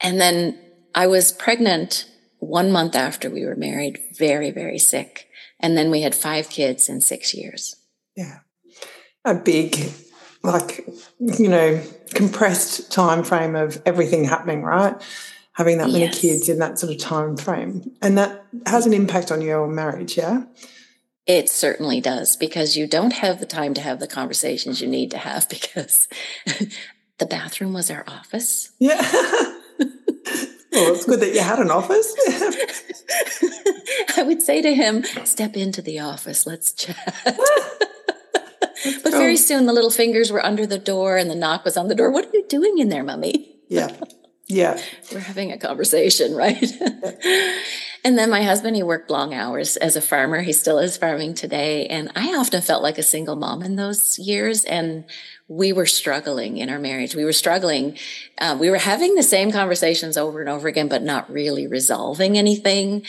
And 0.00 0.20
then 0.20 0.58
I 0.94 1.06
was 1.06 1.32
pregnant 1.32 2.08
one 2.38 2.70
month 2.70 2.94
after 2.94 3.30
we 3.30 3.44
were 3.44 3.56
married, 3.56 3.98
very, 4.16 4.50
very 4.50 4.78
sick. 4.78 5.28
And 5.60 5.76
then 5.76 5.90
we 5.90 6.02
had 6.02 6.14
five 6.14 6.48
kids 6.48 6.88
in 6.88 7.00
six 7.00 7.34
years. 7.34 7.74
Yeah. 8.16 8.38
A 9.24 9.34
big, 9.34 9.76
like, 10.42 10.88
you 11.18 11.48
know, 11.48 11.82
compressed 12.14 12.92
time 12.92 13.24
frame 13.24 13.56
of 13.56 13.82
everything 13.84 14.24
happening, 14.24 14.62
right? 14.62 14.94
Having 15.52 15.78
that 15.78 15.88
many 15.88 16.04
yes. 16.04 16.20
kids 16.20 16.48
in 16.48 16.60
that 16.60 16.78
sort 16.78 16.92
of 16.92 16.98
time 16.98 17.36
frame. 17.36 17.90
And 18.00 18.16
that 18.16 18.46
has 18.66 18.86
an 18.86 18.94
impact 18.94 19.32
on 19.32 19.42
your 19.42 19.66
marriage, 19.66 20.16
yeah? 20.16 20.44
It 21.28 21.50
certainly 21.50 22.00
does 22.00 22.36
because 22.36 22.74
you 22.74 22.86
don't 22.86 23.12
have 23.12 23.38
the 23.38 23.46
time 23.46 23.74
to 23.74 23.82
have 23.82 24.00
the 24.00 24.08
conversations 24.08 24.80
you 24.80 24.88
need 24.88 25.10
to 25.10 25.18
have 25.18 25.46
because 25.50 26.08
the 27.18 27.26
bathroom 27.26 27.74
was 27.74 27.90
our 27.90 28.04
office. 28.08 28.72
Yeah. 28.80 29.00
Well, 30.70 30.94
it's 30.94 31.06
good 31.06 31.20
that 31.20 31.32
you 31.32 31.40
had 31.40 31.58
an 31.58 31.70
office. 31.70 32.14
I 34.16 34.22
would 34.22 34.42
say 34.42 34.60
to 34.60 34.72
him, 34.74 35.02
step 35.24 35.56
into 35.56 35.80
the 35.80 35.98
office, 36.00 36.46
let's 36.46 36.72
chat. 36.72 37.14
but 37.24 39.10
very 39.10 39.32
oh. 39.32 39.36
soon 39.36 39.64
the 39.66 39.72
little 39.72 39.90
fingers 39.90 40.30
were 40.30 40.44
under 40.44 40.66
the 40.66 40.78
door 40.78 41.16
and 41.16 41.30
the 41.30 41.34
knock 41.34 41.64
was 41.64 41.78
on 41.78 41.88
the 41.88 41.94
door. 41.94 42.10
What 42.12 42.26
are 42.26 42.30
you 42.32 42.46
doing 42.48 42.78
in 42.78 42.90
there, 42.90 43.02
mummy? 43.02 43.56
Yeah. 43.68 43.96
Yeah. 44.46 44.80
We're 45.10 45.20
having 45.20 45.52
a 45.52 45.58
conversation, 45.58 46.34
right? 46.34 46.62
And 48.04 48.16
then 48.16 48.30
my 48.30 48.42
husband, 48.42 48.76
he 48.76 48.82
worked 48.82 49.10
long 49.10 49.34
hours 49.34 49.76
as 49.76 49.96
a 49.96 50.00
farmer. 50.00 50.40
He 50.40 50.52
still 50.52 50.78
is 50.78 50.96
farming 50.96 51.34
today. 51.34 51.86
And 51.86 52.10
I 52.14 52.36
often 52.36 52.62
felt 52.62 52.82
like 52.82 52.98
a 52.98 53.02
single 53.02 53.36
mom 53.36 53.62
in 53.62 53.76
those 53.76 54.18
years. 54.18 54.64
And 54.64 55.04
we 55.48 55.72
were 55.72 55.86
struggling 55.86 56.58
in 56.58 56.70
our 56.70 56.78
marriage. 56.78 57.14
We 57.14 57.24
were 57.24 57.32
struggling. 57.32 57.98
Uh, 58.38 58.56
we 58.58 58.70
were 58.70 58.78
having 58.78 59.14
the 59.14 59.22
same 59.22 59.50
conversations 59.50 60.16
over 60.16 60.40
and 60.40 60.48
over 60.48 60.68
again, 60.68 60.88
but 60.88 61.02
not 61.02 61.30
really 61.30 61.66
resolving 61.66 62.38
anything. 62.38 63.04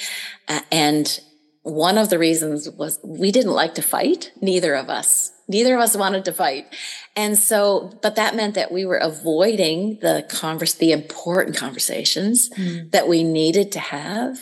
Uh, 0.48 0.62
and 0.72 1.19
one 1.63 1.98
of 1.98 2.10
the 2.10 2.19
reasons 2.19 2.69
was 2.69 3.00
we 3.03 3.31
didn't 3.31 3.53
like 3.53 3.75
to 3.75 3.81
fight. 3.81 4.31
Neither 4.41 4.74
of 4.75 4.89
us. 4.89 5.31
Neither 5.50 5.75
of 5.75 5.82
us 5.82 5.98
wanted 5.98 6.25
to 6.25 6.32
fight. 6.32 6.68
And 7.15 7.38
so, 7.38 7.91
but 8.03 8.15
that 8.15 8.36
meant 8.36 8.53
that 8.53 8.72
we 8.72 8.86
were 8.86 8.98
avoiding 8.98 9.98
the 10.00 10.25
converse, 10.29 10.75
the 10.75 10.91
important 10.91 11.58
conversations 11.58 12.50
mm. 12.51 12.89
that 12.91 13.08
we 13.08 13.24
needed 13.24 13.72
to 13.74 13.79
have 13.79 14.38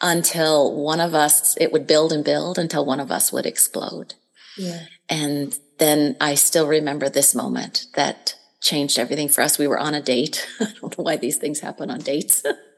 until 0.00 0.74
one 0.74 1.00
of 1.00 1.14
us, 1.14 1.56
it 1.58 1.72
would 1.72 1.86
build 1.86 2.12
and 2.12 2.24
build 2.24 2.58
until 2.58 2.84
one 2.84 2.98
of 2.98 3.12
us 3.12 3.32
would 3.32 3.46
explode. 3.46 4.14
Yeah. 4.58 4.86
And 5.08 5.56
then 5.78 6.16
I 6.20 6.34
still 6.34 6.66
remember 6.66 7.08
this 7.08 7.36
moment 7.36 7.86
that 7.94 8.34
changed 8.60 8.98
everything 8.98 9.28
for 9.28 9.42
us. 9.42 9.58
We 9.58 9.68
were 9.68 9.78
on 9.78 9.94
a 9.94 10.02
date. 10.02 10.46
I 10.60 10.64
don't 10.80 10.98
know 10.98 11.04
why 11.04 11.16
these 11.16 11.36
things 11.36 11.60
happen 11.60 11.88
on 11.88 12.00
dates. 12.00 12.42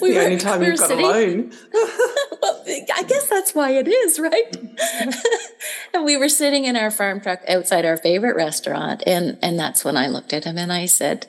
we 0.00 0.10
the 0.10 0.16
were, 0.16 0.22
only 0.22 0.36
time 0.36 0.60
we 0.60 0.66
you've 0.66 0.78
got 0.78 0.88
sitting, 0.88 1.04
alone. 1.04 1.52
well, 1.72 2.64
I 2.66 3.04
guess 3.06 3.28
that's 3.28 3.54
why 3.54 3.72
it 3.72 3.88
is, 3.88 4.18
right? 4.18 4.56
and 5.94 6.04
we 6.04 6.16
were 6.16 6.28
sitting 6.28 6.64
in 6.64 6.76
our 6.76 6.90
farm 6.90 7.20
truck 7.20 7.40
outside 7.48 7.84
our 7.84 7.96
favorite 7.96 8.36
restaurant, 8.36 9.02
and 9.06 9.38
and 9.42 9.58
that's 9.58 9.84
when 9.84 9.96
I 9.96 10.08
looked 10.08 10.32
at 10.32 10.44
him 10.44 10.58
and 10.58 10.72
I 10.72 10.86
said, 10.86 11.26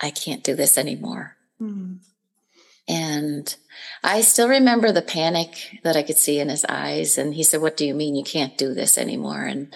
"I 0.00 0.10
can't 0.10 0.44
do 0.44 0.54
this 0.54 0.76
anymore." 0.76 1.36
Mm. 1.60 1.98
And 2.88 3.54
I 4.02 4.20
still 4.20 4.48
remember 4.48 4.90
the 4.90 5.00
panic 5.00 5.78
that 5.84 5.96
I 5.96 6.02
could 6.02 6.18
see 6.18 6.40
in 6.40 6.48
his 6.48 6.64
eyes. 6.64 7.18
And 7.18 7.34
he 7.34 7.44
said, 7.44 7.60
What 7.60 7.76
do 7.76 7.86
you 7.86 7.94
mean 7.94 8.16
you 8.16 8.24
can't 8.24 8.58
do 8.58 8.74
this 8.74 8.98
anymore? 8.98 9.44
And 9.44 9.72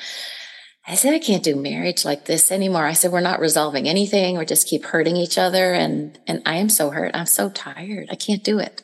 I 0.87 0.97
said, 0.97 1.15
I 1.15 1.19
can't 1.19 1.43
do 1.43 1.57
marriage 1.57 2.05
like 2.05 2.27
this 2.27 2.53
anymore. 2.53 2.85
I 2.85 2.93
said, 2.93 3.11
we're 3.11 3.21
not 3.21 3.41
resolving 3.41 3.89
anything. 3.89 4.37
We 4.37 4.45
just 4.45 4.69
keep 4.69 4.85
hurting 4.85 5.17
each 5.17 5.39
other. 5.39 5.73
And, 5.73 6.19
and 6.27 6.43
I 6.45 6.57
am 6.57 6.69
so 6.69 6.91
hurt. 6.91 7.13
I'm 7.15 7.27
so 7.27 7.49
tired. 7.49 8.09
I 8.11 8.17
can't 8.17 8.45
do 8.45 8.59
it. 8.59 8.83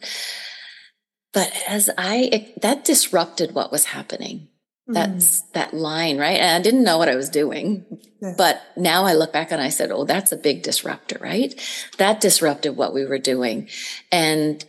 But 1.32 1.52
as 1.68 1.90
I, 1.98 2.30
it, 2.32 2.62
that 2.62 2.84
disrupted 2.84 3.54
what 3.54 3.70
was 3.70 3.86
happening. 3.86 4.48
That's 4.86 5.42
mm. 5.42 5.52
that 5.52 5.74
line, 5.74 6.18
right? 6.18 6.40
And 6.40 6.60
I 6.60 6.62
didn't 6.62 6.82
know 6.82 6.98
what 6.98 7.08
I 7.08 7.14
was 7.14 7.28
doing. 7.28 7.86
Yeah. 8.20 8.34
But 8.36 8.60
now 8.76 9.04
I 9.04 9.14
look 9.14 9.32
back 9.32 9.52
and 9.52 9.60
I 9.60 9.68
said, 9.68 9.92
oh, 9.92 10.04
that's 10.04 10.32
a 10.32 10.36
big 10.36 10.62
disruptor, 10.62 11.18
right? 11.20 11.54
That 11.98 12.20
disrupted 12.20 12.76
what 12.76 12.92
we 12.92 13.04
were 13.04 13.18
doing. 13.18 13.68
And 14.10 14.64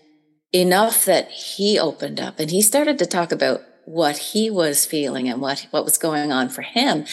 enough 0.53 1.05
that 1.05 1.29
he 1.31 1.79
opened 1.79 2.19
up 2.19 2.39
and 2.39 2.51
he 2.51 2.61
started 2.61 2.99
to 2.99 3.05
talk 3.05 3.31
about 3.31 3.61
what 3.91 4.17
he 4.17 4.49
was 4.49 4.85
feeling 4.85 5.27
and 5.27 5.41
what 5.41 5.67
what 5.71 5.83
was 5.83 5.97
going 5.97 6.31
on 6.31 6.47
for 6.47 6.61
him. 6.61 7.03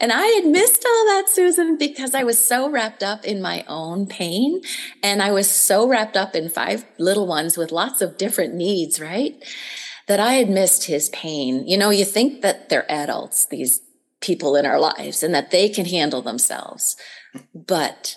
And 0.00 0.12
I 0.12 0.26
had 0.26 0.46
missed 0.46 0.84
all 0.86 1.04
that, 1.06 1.28
Susan, 1.28 1.76
because 1.76 2.14
I 2.14 2.22
was 2.22 2.42
so 2.42 2.70
wrapped 2.70 3.02
up 3.02 3.24
in 3.24 3.42
my 3.42 3.64
own 3.66 4.06
pain 4.06 4.60
and 5.02 5.20
I 5.20 5.32
was 5.32 5.50
so 5.50 5.88
wrapped 5.88 6.16
up 6.16 6.36
in 6.36 6.48
five 6.48 6.84
little 6.96 7.26
ones 7.26 7.58
with 7.58 7.72
lots 7.72 8.00
of 8.00 8.16
different 8.16 8.54
needs, 8.54 9.00
right? 9.00 9.34
That 10.06 10.20
I 10.20 10.34
had 10.34 10.48
missed 10.48 10.84
his 10.84 11.08
pain. 11.08 11.66
You 11.66 11.76
know, 11.76 11.90
you 11.90 12.04
think 12.04 12.42
that 12.42 12.68
they're 12.68 12.90
adults, 12.90 13.44
these 13.46 13.80
people 14.20 14.54
in 14.54 14.64
our 14.64 14.78
lives, 14.78 15.24
and 15.24 15.34
that 15.34 15.50
they 15.50 15.68
can 15.68 15.86
handle 15.86 16.22
themselves. 16.22 16.96
But 17.52 18.16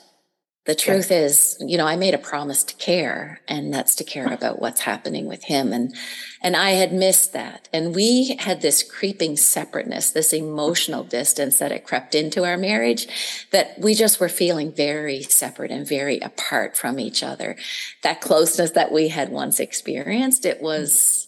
the 0.65 0.75
truth 0.75 1.09
yeah. 1.09 1.21
is, 1.21 1.57
you 1.59 1.75
know, 1.75 1.87
I 1.87 1.95
made 1.95 2.13
a 2.13 2.19
promise 2.19 2.63
to 2.65 2.75
care, 2.75 3.41
and 3.47 3.73
that's 3.73 3.95
to 3.95 4.03
care 4.03 4.31
about 4.31 4.61
what's 4.61 4.81
happening 4.81 5.25
with 5.25 5.45
him. 5.45 5.73
And 5.73 5.95
and 6.43 6.55
I 6.55 6.71
had 6.71 6.93
missed 6.93 7.33
that. 7.33 7.67
And 7.73 7.95
we 7.95 8.35
had 8.37 8.61
this 8.61 8.83
creeping 8.83 9.37
separateness, 9.37 10.11
this 10.11 10.33
emotional 10.33 11.03
distance 11.03 11.57
that 11.57 11.71
had 11.71 11.83
crept 11.83 12.13
into 12.13 12.43
our 12.43 12.57
marriage 12.57 13.07
that 13.51 13.79
we 13.79 13.95
just 13.95 14.19
were 14.19 14.29
feeling 14.29 14.71
very 14.71 15.23
separate 15.23 15.71
and 15.71 15.87
very 15.87 16.19
apart 16.19 16.77
from 16.77 16.99
each 16.99 17.23
other. 17.23 17.55
That 18.03 18.21
closeness 18.21 18.71
that 18.71 18.91
we 18.91 19.07
had 19.07 19.31
once 19.31 19.59
experienced, 19.59 20.45
it 20.45 20.57
hmm. 20.57 20.65
was 20.65 21.27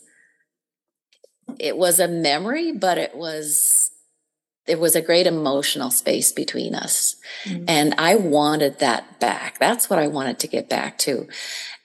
it 1.59 1.75
was 1.75 1.99
a 1.99 2.07
memory, 2.07 2.71
but 2.71 2.99
it 2.99 3.15
was 3.15 3.82
there 4.65 4.77
was 4.77 4.95
a 4.95 5.01
great 5.01 5.27
emotional 5.27 5.91
space 5.91 6.31
between 6.31 6.73
us. 6.73 7.17
Mm-hmm. 7.43 7.65
And 7.67 7.95
I 7.97 8.15
wanted 8.15 8.79
that 8.79 9.19
back. 9.19 9.59
That's 9.59 9.89
what 9.89 9.99
I 9.99 10.07
wanted 10.07 10.39
to 10.39 10.47
get 10.47 10.69
back 10.69 10.97
to. 10.99 11.27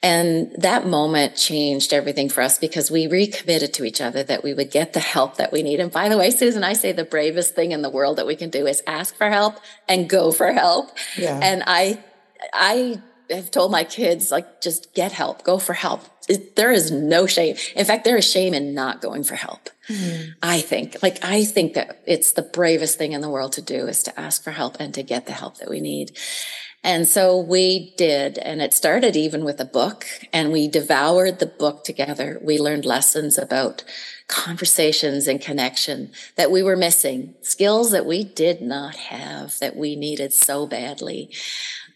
And 0.01 0.53
that 0.57 0.87
moment 0.87 1.35
changed 1.35 1.91
everything 1.91 2.29
for 2.29 2.41
us 2.41 2.57
because 2.57 2.89
we 2.89 3.07
recommitted 3.07 3.73
to 3.73 3.83
each 3.83 3.99
other 3.99 4.23
that 4.23 4.43
we 4.43 4.53
would 4.53 4.71
get 4.71 4.93
the 4.93 5.01
help 5.01 5.35
that 5.35 5.51
we 5.51 5.61
need. 5.61 5.81
And 5.81 5.91
by 5.91 6.07
the 6.07 6.17
way, 6.17 6.31
Susan, 6.31 6.63
I 6.63 6.71
say 6.71 6.93
the 6.93 7.03
bravest 7.03 7.53
thing 7.53 7.73
in 7.73 7.81
the 7.81 7.89
world 7.89 8.17
that 8.17 8.25
we 8.25 8.37
can 8.37 8.49
do 8.49 8.65
is 8.65 8.81
ask 8.87 9.13
for 9.15 9.29
help 9.29 9.59
and 9.89 10.09
go 10.09 10.31
for 10.31 10.53
help. 10.53 10.91
Yeah. 11.17 11.37
And 11.43 11.63
I, 11.67 12.01
I 12.53 13.01
have 13.29 13.51
told 13.51 13.71
my 13.71 13.83
kids, 13.83 14.31
like, 14.31 14.61
just 14.61 14.93
get 14.93 15.11
help, 15.11 15.43
go 15.43 15.57
for 15.57 15.73
help. 15.73 16.01
It, 16.27 16.55
there 16.55 16.71
is 16.71 16.91
no 16.91 17.25
shame. 17.25 17.55
In 17.75 17.85
fact, 17.85 18.03
there 18.03 18.17
is 18.17 18.29
shame 18.29 18.53
in 18.53 18.73
not 18.73 19.01
going 19.01 19.23
for 19.23 19.35
help. 19.35 19.69
Mm. 19.87 20.33
I 20.43 20.61
think, 20.61 20.97
like, 21.01 21.23
I 21.23 21.43
think 21.43 21.73
that 21.73 22.01
it's 22.05 22.33
the 22.33 22.43
bravest 22.43 22.97
thing 22.97 23.13
in 23.13 23.21
the 23.21 23.29
world 23.29 23.53
to 23.53 23.61
do 23.61 23.87
is 23.87 24.03
to 24.03 24.19
ask 24.19 24.43
for 24.43 24.51
help 24.51 24.77
and 24.79 24.93
to 24.93 25.03
get 25.03 25.25
the 25.25 25.33
help 25.33 25.57
that 25.57 25.69
we 25.69 25.81
need. 25.81 26.17
And 26.83 27.07
so 27.07 27.37
we 27.37 27.93
did, 27.97 28.37
and 28.37 28.61
it 28.61 28.73
started 28.73 29.15
even 29.17 29.43
with 29.43 29.59
a 29.59 29.65
book, 29.65 30.05
and 30.31 30.51
we 30.51 30.67
devoured 30.69 31.39
the 31.39 31.45
book 31.45 31.83
together. 31.83 32.39
We 32.41 32.57
learned 32.57 32.85
lessons 32.85 33.37
about 33.37 33.83
conversations 34.27 35.27
and 35.27 35.41
connection 35.41 36.11
that 36.35 36.51
we 36.51 36.63
were 36.63 36.77
missing, 36.77 37.35
skills 37.41 37.91
that 37.91 38.05
we 38.05 38.23
did 38.23 38.61
not 38.61 38.95
have 38.95 39.59
that 39.59 39.75
we 39.75 39.95
needed 39.95 40.31
so 40.31 40.67
badly. 40.67 41.31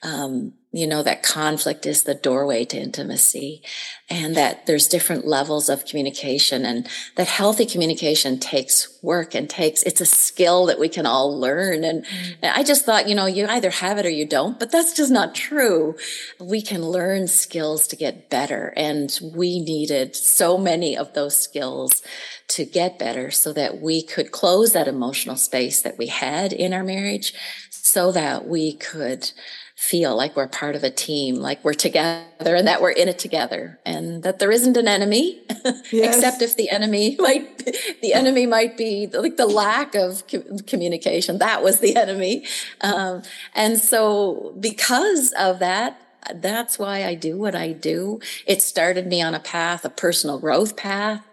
Um, 0.01 0.53
you 0.73 0.87
know, 0.87 1.03
that 1.03 1.21
conflict 1.21 1.85
is 1.85 2.01
the 2.01 2.15
doorway 2.15 2.65
to 2.65 2.75
intimacy 2.75 3.61
and 4.09 4.35
that 4.35 4.65
there's 4.65 4.87
different 4.87 5.23
levels 5.23 5.69
of 5.69 5.85
communication 5.85 6.65
and 6.65 6.87
that 7.15 7.27
healthy 7.27 7.63
communication 7.63 8.39
takes 8.39 8.99
work 9.03 9.35
and 9.35 9.47
takes, 9.47 9.83
it's 9.83 10.01
a 10.01 10.05
skill 10.05 10.65
that 10.65 10.79
we 10.79 10.89
can 10.89 11.05
all 11.05 11.39
learn. 11.39 11.83
And, 11.83 12.03
and 12.41 12.57
I 12.57 12.63
just 12.63 12.85
thought, 12.85 13.07
you 13.07 13.13
know, 13.13 13.27
you 13.27 13.45
either 13.45 13.69
have 13.69 13.99
it 13.99 14.05
or 14.07 14.09
you 14.09 14.25
don't, 14.25 14.59
but 14.59 14.71
that's 14.71 14.93
just 14.93 15.11
not 15.11 15.35
true. 15.35 15.95
We 16.39 16.59
can 16.59 16.81
learn 16.81 17.27
skills 17.27 17.85
to 17.87 17.95
get 17.95 18.31
better. 18.31 18.73
And 18.75 19.15
we 19.21 19.59
needed 19.59 20.15
so 20.15 20.57
many 20.57 20.97
of 20.97 21.13
those 21.13 21.35
skills 21.35 22.01
to 22.47 22.65
get 22.65 22.97
better 22.97 23.29
so 23.29 23.53
that 23.53 23.79
we 23.79 24.01
could 24.01 24.31
close 24.31 24.73
that 24.73 24.87
emotional 24.87 25.35
space 25.35 25.83
that 25.83 25.99
we 25.99 26.07
had 26.07 26.51
in 26.51 26.73
our 26.73 26.83
marriage 26.83 27.35
so 27.69 28.11
that 28.11 28.47
we 28.47 28.73
could 28.73 29.31
feel 29.75 30.15
like 30.15 30.35
we're 30.35 30.47
part 30.47 30.75
of 30.75 30.83
a 30.83 30.89
team, 30.89 31.35
like 31.35 31.63
we're 31.63 31.73
together 31.73 32.55
and 32.55 32.67
that 32.67 32.81
we're 32.81 32.91
in 32.91 33.07
it 33.07 33.17
together 33.17 33.79
and 33.85 34.23
that 34.23 34.39
there 34.39 34.51
isn't 34.51 34.77
an 34.77 34.87
enemy, 34.87 35.41
yes. 35.91 36.15
except 36.15 36.41
if 36.41 36.55
the 36.55 36.69
enemy 36.69 37.15
might, 37.19 37.57
the 38.01 38.13
enemy 38.13 38.45
might 38.45 38.77
be 38.77 39.07
like 39.07 39.37
the 39.37 39.47
lack 39.47 39.95
of 39.95 40.23
communication. 40.67 41.39
That 41.39 41.63
was 41.63 41.79
the 41.79 41.95
enemy. 41.95 42.45
Um, 42.81 43.23
and 43.55 43.77
so 43.79 44.55
because 44.59 45.33
of 45.37 45.59
that, 45.59 45.99
that's 46.35 46.79
why 46.79 47.05
I 47.05 47.15
do 47.15 47.37
what 47.37 47.55
I 47.55 47.73
do. 47.73 48.19
It 48.45 48.61
started 48.61 49.07
me 49.07 49.21
on 49.21 49.33
a 49.33 49.39
path, 49.39 49.83
a 49.83 49.89
personal 49.89 50.39
growth 50.39 50.77
path. 50.77 51.25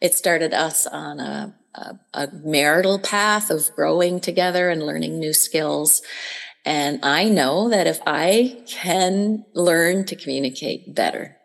It 0.00 0.14
started 0.14 0.52
us 0.52 0.86
on 0.86 1.18
a, 1.18 1.54
a, 1.74 1.98
a 2.14 2.28
marital 2.44 2.98
path 2.98 3.50
of 3.50 3.74
growing 3.74 4.20
together 4.20 4.68
and 4.68 4.86
learning 4.86 5.18
new 5.18 5.32
skills. 5.32 6.02
And 6.66 6.98
I 7.04 7.28
know 7.28 7.70
that 7.70 7.86
if 7.86 8.00
I 8.04 8.60
can 8.66 9.44
learn 9.54 10.04
to 10.06 10.16
communicate 10.16 10.92
better, 10.92 11.36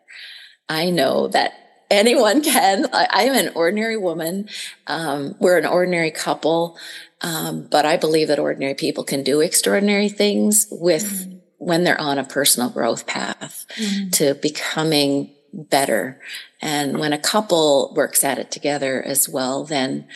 I 0.68 0.90
know 0.90 1.28
that 1.28 1.52
anyone 1.90 2.42
can. 2.42 2.86
I, 2.92 3.22
am 3.22 3.46
an 3.46 3.52
ordinary 3.54 3.96
woman. 3.96 4.48
Um, 4.88 5.36
we're 5.38 5.58
an 5.58 5.66
ordinary 5.66 6.10
couple. 6.10 6.76
Um, 7.20 7.68
but 7.70 7.86
I 7.86 7.96
believe 7.96 8.28
that 8.28 8.40
ordinary 8.40 8.74
people 8.74 9.04
can 9.04 9.22
do 9.22 9.40
extraordinary 9.40 10.08
things 10.08 10.66
with 10.72 11.04
mm-hmm. 11.04 11.36
when 11.58 11.84
they're 11.84 12.00
on 12.00 12.18
a 12.18 12.24
personal 12.24 12.68
growth 12.68 13.06
path 13.06 13.64
mm-hmm. 13.76 14.10
to 14.10 14.34
becoming 14.34 15.30
better. 15.52 16.20
And 16.60 16.98
when 16.98 17.12
a 17.12 17.18
couple 17.18 17.94
works 17.94 18.24
at 18.24 18.38
it 18.38 18.50
together 18.50 19.00
as 19.00 19.28
well, 19.28 19.62
then 19.62 20.08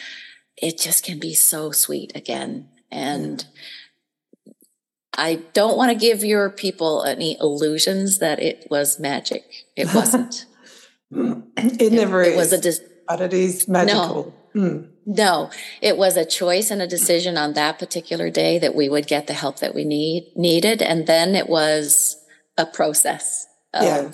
it 0.57 0.79
just 0.79 1.05
can 1.05 1.21
be 1.21 1.33
so 1.33 1.71
sweet 1.71 2.11
again. 2.17 2.71
And 2.91 3.39
mm-hmm 3.39 3.51
I 5.17 5.43
don't 5.53 5.77
want 5.77 5.93
to 5.93 5.99
give 5.99 6.25
your 6.25 6.51
people 6.51 7.03
any 7.05 7.37
illusions 7.41 8.19
that 8.19 8.41
it 8.41 8.67
was 8.71 9.01
magic. 9.01 9.67
It 9.75 9.95
wasn't. 9.95 10.47
it 11.11 11.93
never 11.93 12.23
it, 12.23 12.29
is. 12.29 12.35
It 12.35 12.37
was 12.37 12.53
a 12.53 12.61
dis- 12.61 12.83
but 13.09 13.21
it 13.21 13.33
is 13.33 13.69
magical. 13.69 14.35
No, 14.55 14.61
mm. 14.61 14.89
no, 15.07 15.51
it 15.81 15.97
was 15.97 16.17
a 16.17 16.25
choice 16.25 16.71
and 16.71 16.83
a 16.83 16.87
decision 16.87 17.37
on 17.37 17.55
that 17.55 17.79
particular 17.79 18.31
day 18.31 18.59
that 18.59 18.75
we 18.75 18.89
would 18.89 19.07
get 19.07 19.27
the 19.27 19.33
help 19.33 19.61
that 19.61 19.75
we 19.75 19.85
need 19.85 20.33
needed, 20.37 20.83
and 20.83 21.07
then 21.07 21.35
it 21.35 21.49
was 21.49 22.17
a 22.59 22.67
process 22.67 23.47
of 23.73 23.85
yeah 23.85 24.11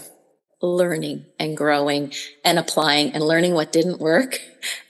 learning 0.63 1.27
and 1.39 1.57
growing 1.57 2.13
and 2.45 2.59
applying 2.59 3.13
and 3.13 3.23
learning 3.23 3.53
what 3.53 3.73
didn't 3.73 4.01
work 4.01 4.39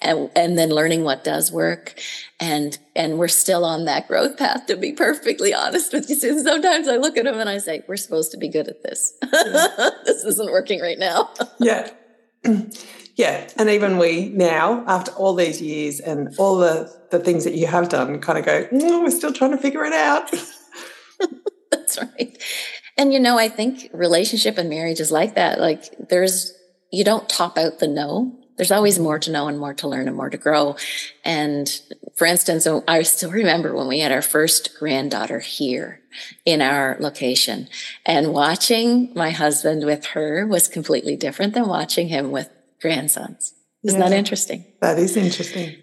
and, 0.00 0.30
and 0.36 0.58
then 0.58 0.68
learning 0.68 1.02
what 1.02 1.24
does 1.24 1.50
work. 1.50 1.98
And, 2.38 2.78
and 2.94 3.18
we're 3.18 3.28
still 3.28 3.64
on 3.64 3.86
that 3.86 4.06
growth 4.06 4.36
path 4.36 4.66
to 4.66 4.76
be 4.76 4.92
perfectly 4.92 5.54
honest 5.54 5.92
with 5.92 6.10
you. 6.10 6.16
Sometimes 6.16 6.88
I 6.88 6.96
look 6.96 7.16
at 7.16 7.24
them 7.24 7.38
and 7.38 7.48
I 7.48 7.58
say, 7.58 7.82
we're 7.88 7.96
supposed 7.96 8.32
to 8.32 8.38
be 8.38 8.48
good 8.48 8.68
at 8.68 8.82
this. 8.82 9.14
Yeah. 9.22 9.68
this 10.04 10.24
isn't 10.24 10.52
working 10.52 10.80
right 10.80 10.98
now. 10.98 11.30
yeah. 11.58 11.90
Yeah. 13.14 13.46
And 13.58 13.68
even 13.68 13.98
we 13.98 14.30
now, 14.30 14.84
after 14.86 15.12
all 15.12 15.34
these 15.34 15.60
years 15.60 16.00
and 16.00 16.34
all 16.38 16.56
the, 16.56 16.90
the 17.10 17.18
things 17.18 17.44
that 17.44 17.54
you 17.54 17.66
have 17.66 17.90
done, 17.90 18.20
kind 18.20 18.38
of 18.38 18.46
go, 18.46 18.64
mm, 18.64 19.02
we're 19.02 19.10
still 19.10 19.34
trying 19.34 19.50
to 19.50 19.58
figure 19.58 19.84
it 19.84 19.92
out. 19.92 20.30
That's 21.70 21.98
right. 21.98 22.42
And 22.96 23.12
you 23.12 23.20
know, 23.20 23.38
I 23.38 23.48
think 23.48 23.90
relationship 23.92 24.58
and 24.58 24.68
marriage 24.68 25.00
is 25.00 25.10
like 25.10 25.34
that. 25.34 25.60
Like 25.60 26.08
there's, 26.08 26.52
you 26.90 27.04
don't 27.04 27.28
top 27.28 27.56
out 27.56 27.78
the 27.78 27.88
no. 27.88 28.38
There's 28.56 28.70
always 28.70 28.98
more 28.98 29.18
to 29.18 29.30
know 29.30 29.48
and 29.48 29.58
more 29.58 29.74
to 29.74 29.88
learn 29.88 30.08
and 30.08 30.16
more 30.16 30.28
to 30.28 30.36
grow. 30.36 30.76
And 31.24 31.68
for 32.14 32.26
instance, 32.26 32.66
oh, 32.66 32.84
I 32.86 33.02
still 33.02 33.30
remember 33.30 33.74
when 33.74 33.88
we 33.88 34.00
had 34.00 34.12
our 34.12 34.22
first 34.22 34.78
granddaughter 34.78 35.40
here 35.40 36.00
in 36.44 36.60
our 36.60 36.96
location 37.00 37.68
and 38.04 38.34
watching 38.34 39.12
my 39.14 39.30
husband 39.30 39.84
with 39.86 40.04
her 40.06 40.46
was 40.46 40.68
completely 40.68 41.16
different 41.16 41.54
than 41.54 41.66
watching 41.66 42.08
him 42.08 42.30
with 42.30 42.50
grandsons. 42.80 43.54
Isn't 43.82 44.00
yeah, 44.00 44.10
that 44.10 44.16
interesting? 44.16 44.64
That 44.80 44.98
is 44.98 45.16
interesting. 45.16 45.76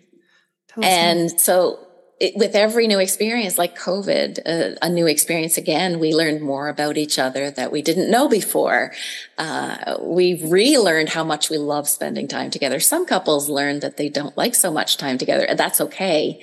and 0.81 1.31
so 1.41 1.79
it, 2.19 2.35
with 2.35 2.55
every 2.55 2.87
new 2.87 2.99
experience, 2.99 3.57
like 3.57 3.77
COVID, 3.77 4.39
uh, 4.45 4.75
a 4.81 4.89
new 4.89 5.07
experience 5.07 5.57
again, 5.57 5.99
we 5.99 6.13
learned 6.13 6.41
more 6.41 6.67
about 6.67 6.97
each 6.97 7.17
other 7.17 7.49
that 7.51 7.71
we 7.71 7.81
didn't 7.81 8.11
know 8.11 8.27
before. 8.27 8.93
Uh, 9.37 9.97
we 10.01 10.43
relearned 10.45 11.09
how 11.09 11.23
much 11.23 11.49
we 11.49 11.57
love 11.57 11.87
spending 11.87 12.27
time 12.27 12.51
together. 12.51 12.79
Some 12.79 13.05
couples 13.05 13.49
learn 13.49 13.79
that 13.79 13.97
they 13.97 14.09
don't 14.09 14.37
like 14.37 14.55
so 14.55 14.71
much 14.71 14.97
time 14.97 15.17
together, 15.17 15.45
and 15.45 15.57
that's 15.57 15.79
okay. 15.81 16.41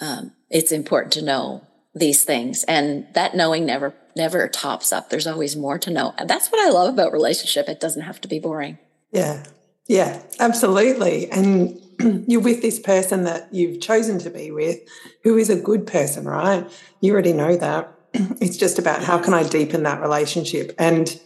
um, 0.00 0.32
it's 0.50 0.72
important 0.72 1.12
to 1.14 1.22
know 1.22 1.66
these 1.94 2.24
things 2.24 2.64
and 2.64 3.06
that 3.14 3.34
knowing 3.34 3.66
never 3.66 3.94
never 4.16 4.48
tops 4.48 4.92
up 4.92 5.10
there's 5.10 5.26
always 5.26 5.56
more 5.56 5.78
to 5.78 5.90
know 5.90 6.14
And 6.16 6.28
that's 6.28 6.48
what 6.50 6.66
i 6.66 6.70
love 6.70 6.92
about 6.92 7.12
relationship 7.12 7.68
it 7.68 7.80
doesn't 7.80 8.02
have 8.02 8.20
to 8.22 8.28
be 8.28 8.38
boring 8.38 8.78
yeah 9.10 9.44
yeah 9.88 10.22
absolutely 10.40 11.30
and 11.30 11.78
you're 12.26 12.40
with 12.40 12.62
this 12.62 12.78
person 12.78 13.24
that 13.24 13.52
you've 13.52 13.80
chosen 13.80 14.18
to 14.18 14.30
be 14.30 14.50
with 14.50 14.80
who 15.24 15.36
is 15.36 15.50
a 15.50 15.60
good 15.60 15.86
person 15.86 16.24
right 16.24 16.70
you 17.00 17.12
already 17.12 17.32
know 17.32 17.56
that 17.56 17.92
it's 18.12 18.56
just 18.56 18.78
about 18.78 19.02
how 19.02 19.18
can 19.18 19.34
i 19.34 19.42
deepen 19.42 19.82
that 19.82 20.00
relationship 20.00 20.74
and 20.78 21.20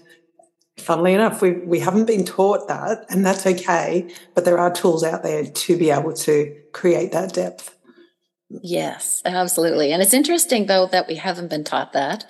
funnily 0.78 1.14
enough 1.14 1.40
we, 1.40 1.52
we 1.52 1.80
haven't 1.80 2.06
been 2.06 2.24
taught 2.24 2.68
that 2.68 3.04
and 3.08 3.24
that's 3.24 3.46
okay 3.46 4.08
but 4.34 4.44
there 4.44 4.58
are 4.58 4.70
tools 4.70 5.02
out 5.02 5.22
there 5.22 5.44
to 5.44 5.76
be 5.76 5.90
able 5.90 6.12
to 6.12 6.54
create 6.72 7.12
that 7.12 7.32
depth 7.32 7.76
Yes, 8.48 9.22
absolutely. 9.24 9.92
And 9.92 10.02
it's 10.02 10.14
interesting, 10.14 10.66
though, 10.66 10.86
that 10.86 11.08
we 11.08 11.16
haven't 11.16 11.50
been 11.50 11.64
taught 11.64 11.92
that 11.94 12.24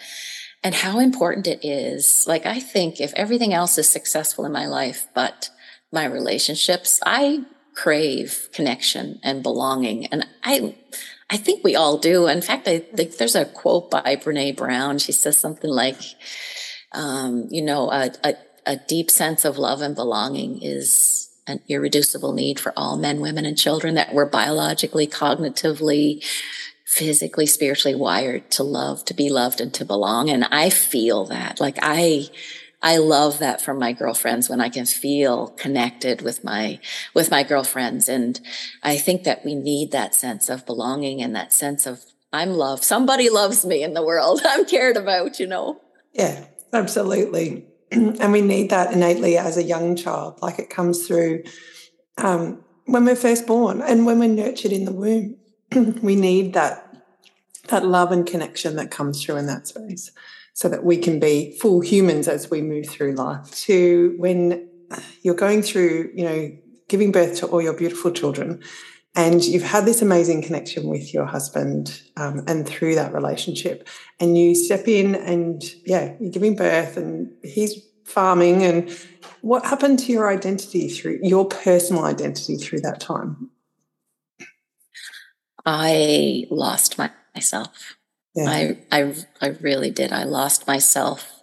and 0.62 0.74
how 0.74 0.98
important 0.98 1.46
it 1.46 1.66
is. 1.66 2.24
Like, 2.26 2.46
I 2.46 2.58
think 2.58 3.00
if 3.00 3.12
everything 3.14 3.52
else 3.52 3.76
is 3.78 3.88
successful 3.88 4.44
in 4.44 4.52
my 4.52 4.66
life, 4.66 5.06
but 5.14 5.50
my 5.92 6.04
relationships, 6.04 7.00
I 7.04 7.44
crave 7.76 8.48
connection 8.52 9.20
and 9.22 9.42
belonging. 9.42 10.06
And 10.06 10.26
I, 10.42 10.74
I 11.30 11.36
think 11.36 11.62
we 11.62 11.76
all 11.76 11.98
do. 11.98 12.26
In 12.26 12.40
fact, 12.40 12.66
I 12.66 12.78
think 12.78 13.18
there's 13.18 13.36
a 13.36 13.44
quote 13.44 13.90
by 13.90 14.16
Brene 14.16 14.56
Brown. 14.56 14.98
She 14.98 15.12
says 15.12 15.38
something 15.38 15.70
like, 15.70 15.98
um, 16.92 17.46
you 17.50 17.62
know, 17.62 17.90
a, 17.90 18.10
a, 18.24 18.34
a 18.64 18.76
deep 18.76 19.10
sense 19.10 19.44
of 19.44 19.58
love 19.58 19.82
and 19.82 19.94
belonging 19.94 20.62
is 20.62 21.30
an 21.46 21.60
irreducible 21.68 22.32
need 22.32 22.58
for 22.58 22.72
all 22.76 22.96
men, 22.96 23.20
women, 23.20 23.44
and 23.44 23.56
children 23.58 23.94
that 23.94 24.12
we're 24.12 24.28
biologically, 24.28 25.06
cognitively, 25.06 26.24
physically, 26.84 27.46
spiritually 27.46 27.94
wired 27.94 28.50
to 28.52 28.62
love, 28.62 29.04
to 29.04 29.14
be 29.14 29.28
loved, 29.28 29.60
and 29.60 29.72
to 29.74 29.84
belong. 29.84 30.30
And 30.30 30.44
I 30.50 30.70
feel 30.70 31.26
that. 31.26 31.60
Like 31.60 31.78
I, 31.82 32.28
I 32.86 32.98
love 32.98 33.40
that 33.40 33.60
from 33.60 33.80
my 33.80 33.92
girlfriends 33.92 34.48
when 34.48 34.60
I 34.60 34.68
can 34.68 34.86
feel 34.86 35.48
connected 35.48 36.22
with 36.22 36.44
my 36.44 36.78
with 37.14 37.32
my 37.32 37.42
girlfriends. 37.42 38.08
And 38.08 38.40
I 38.80 38.96
think 38.96 39.24
that 39.24 39.44
we 39.44 39.56
need 39.56 39.90
that 39.90 40.14
sense 40.14 40.48
of 40.48 40.64
belonging 40.64 41.20
and 41.20 41.34
that 41.34 41.52
sense 41.52 41.84
of 41.84 42.04
I'm 42.32 42.50
loved. 42.50 42.84
Somebody 42.84 43.28
loves 43.28 43.66
me 43.66 43.82
in 43.82 43.94
the 43.94 44.04
world. 44.04 44.40
I'm 44.46 44.64
cared 44.66 44.96
about, 44.96 45.40
you 45.40 45.48
know. 45.48 45.80
Yeah, 46.12 46.44
absolutely. 46.72 47.66
and 47.90 48.30
we 48.30 48.40
need 48.40 48.70
that 48.70 48.92
innately 48.92 49.36
as 49.36 49.56
a 49.56 49.64
young 49.64 49.96
child. 49.96 50.40
Like 50.40 50.60
it 50.60 50.70
comes 50.70 51.08
through 51.08 51.42
um, 52.18 52.62
when 52.84 53.04
we're 53.04 53.16
first 53.16 53.48
born 53.48 53.82
and 53.82 54.06
when 54.06 54.20
we're 54.20 54.28
nurtured 54.28 54.70
in 54.70 54.84
the 54.84 54.92
womb. 54.92 55.38
we 56.02 56.14
need 56.14 56.54
that 56.54 56.84
that 57.66 57.84
love 57.84 58.12
and 58.12 58.24
connection 58.24 58.76
that 58.76 58.92
comes 58.92 59.24
through 59.24 59.38
in 59.38 59.46
that 59.46 59.66
space, 59.66 60.12
so 60.56 60.70
that 60.70 60.84
we 60.84 60.96
can 60.96 61.20
be 61.20 61.54
full 61.60 61.80
humans 61.80 62.26
as 62.26 62.50
we 62.50 62.62
move 62.62 62.88
through 62.88 63.12
life. 63.12 63.54
To 63.66 64.14
when 64.16 64.66
you're 65.20 65.34
going 65.34 65.60
through, 65.60 66.10
you 66.14 66.24
know, 66.24 66.50
giving 66.88 67.12
birth 67.12 67.36
to 67.40 67.46
all 67.48 67.60
your 67.60 67.74
beautiful 67.74 68.10
children, 68.10 68.62
and 69.14 69.44
you've 69.44 69.62
had 69.62 69.84
this 69.84 70.00
amazing 70.00 70.40
connection 70.40 70.88
with 70.88 71.12
your 71.12 71.26
husband 71.26 72.00
um, 72.16 72.42
and 72.46 72.66
through 72.66 72.94
that 72.94 73.12
relationship 73.12 73.86
and 74.18 74.38
you 74.38 74.54
step 74.54 74.88
in 74.88 75.14
and 75.14 75.62
yeah 75.84 76.14
you're 76.20 76.32
giving 76.32 76.56
birth 76.56 76.96
and 76.96 77.30
he's 77.42 77.86
farming 78.04 78.62
and 78.62 78.90
what 79.42 79.64
happened 79.66 79.98
to 79.98 80.12
your 80.12 80.30
identity 80.30 80.88
through 80.88 81.18
your 81.22 81.46
personal 81.46 82.04
identity 82.04 82.56
through 82.56 82.80
that 82.80 83.00
time 83.00 83.50
i 85.64 86.44
lost 86.50 86.96
my, 86.98 87.10
myself 87.34 87.95
yeah. 88.36 88.48
I, 88.48 88.78
I 88.92 89.14
i 89.40 89.48
really 89.60 89.90
did 89.90 90.12
i 90.12 90.24
lost 90.24 90.66
myself 90.66 91.42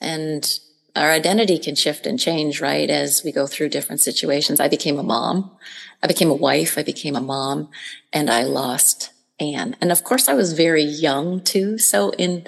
and 0.00 0.48
our 0.94 1.10
identity 1.10 1.58
can 1.58 1.74
shift 1.74 2.06
and 2.06 2.18
change 2.18 2.60
right 2.60 2.90
as 2.90 3.22
we 3.24 3.32
go 3.32 3.46
through 3.46 3.70
different 3.70 4.00
situations 4.00 4.60
i 4.60 4.68
became 4.68 4.98
a 4.98 5.02
mom 5.02 5.50
I 6.02 6.06
became 6.06 6.30
a 6.30 6.34
wife, 6.34 6.78
I 6.78 6.82
became 6.82 7.16
a 7.16 7.20
mom, 7.20 7.70
and 8.12 8.30
I 8.30 8.44
lost 8.44 9.10
Anne. 9.40 9.76
And 9.80 9.90
of 9.90 10.04
course, 10.04 10.28
I 10.28 10.34
was 10.34 10.52
very 10.52 10.82
young 10.82 11.40
too. 11.40 11.78
So 11.78 12.10
in 12.10 12.46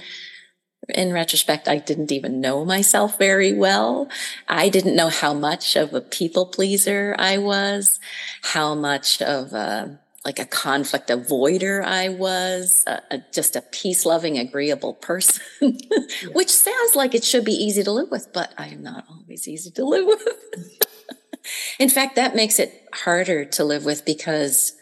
in 0.89 1.13
retrospect, 1.13 1.69
I 1.69 1.79
didn't 1.79 2.11
even 2.11 2.41
know 2.41 2.65
myself 2.65 3.17
very 3.19 3.53
well. 3.53 4.09
I 4.49 4.69
didn't 4.69 4.97
know 4.97 5.09
how 5.09 5.35
much 5.35 5.77
of 5.77 5.95
a 5.95 6.01
people 6.01 6.47
pleaser 6.47 7.15
I 7.19 7.39
was, 7.39 8.01
how 8.43 8.75
much 8.75 9.23
of 9.23 9.53
a 9.53 10.01
like 10.25 10.39
a 10.39 10.45
conflict 10.45 11.09
avoider 11.09 11.83
I 11.83 12.11
was, 12.11 12.85
a, 12.87 13.01
a, 13.11 13.25
just 13.33 13.57
a 13.57 13.63
peace 13.63 14.05
loving, 14.05 14.39
agreeable 14.39 14.95
person, 14.95 15.43
which 16.33 16.51
sounds 16.51 16.95
like 16.95 17.15
it 17.15 17.25
should 17.25 17.45
be 17.45 17.53
easy 17.53 17.83
to 17.83 17.91
live 17.91 18.11
with, 18.11 18.29
but 18.33 18.53
I 18.59 18.69
am 18.69 18.83
not 18.83 19.07
always 19.09 19.49
easy 19.49 19.71
to 19.71 19.85
live 19.85 20.07
with. 20.07 20.29
In 21.79 21.89
fact, 21.89 22.17
that 22.17 22.37
makes 22.37 22.59
it 22.59 22.87
harder 22.93 23.47
to 23.47 23.65
live 23.65 23.85
with 23.87 24.05
because 24.05 24.75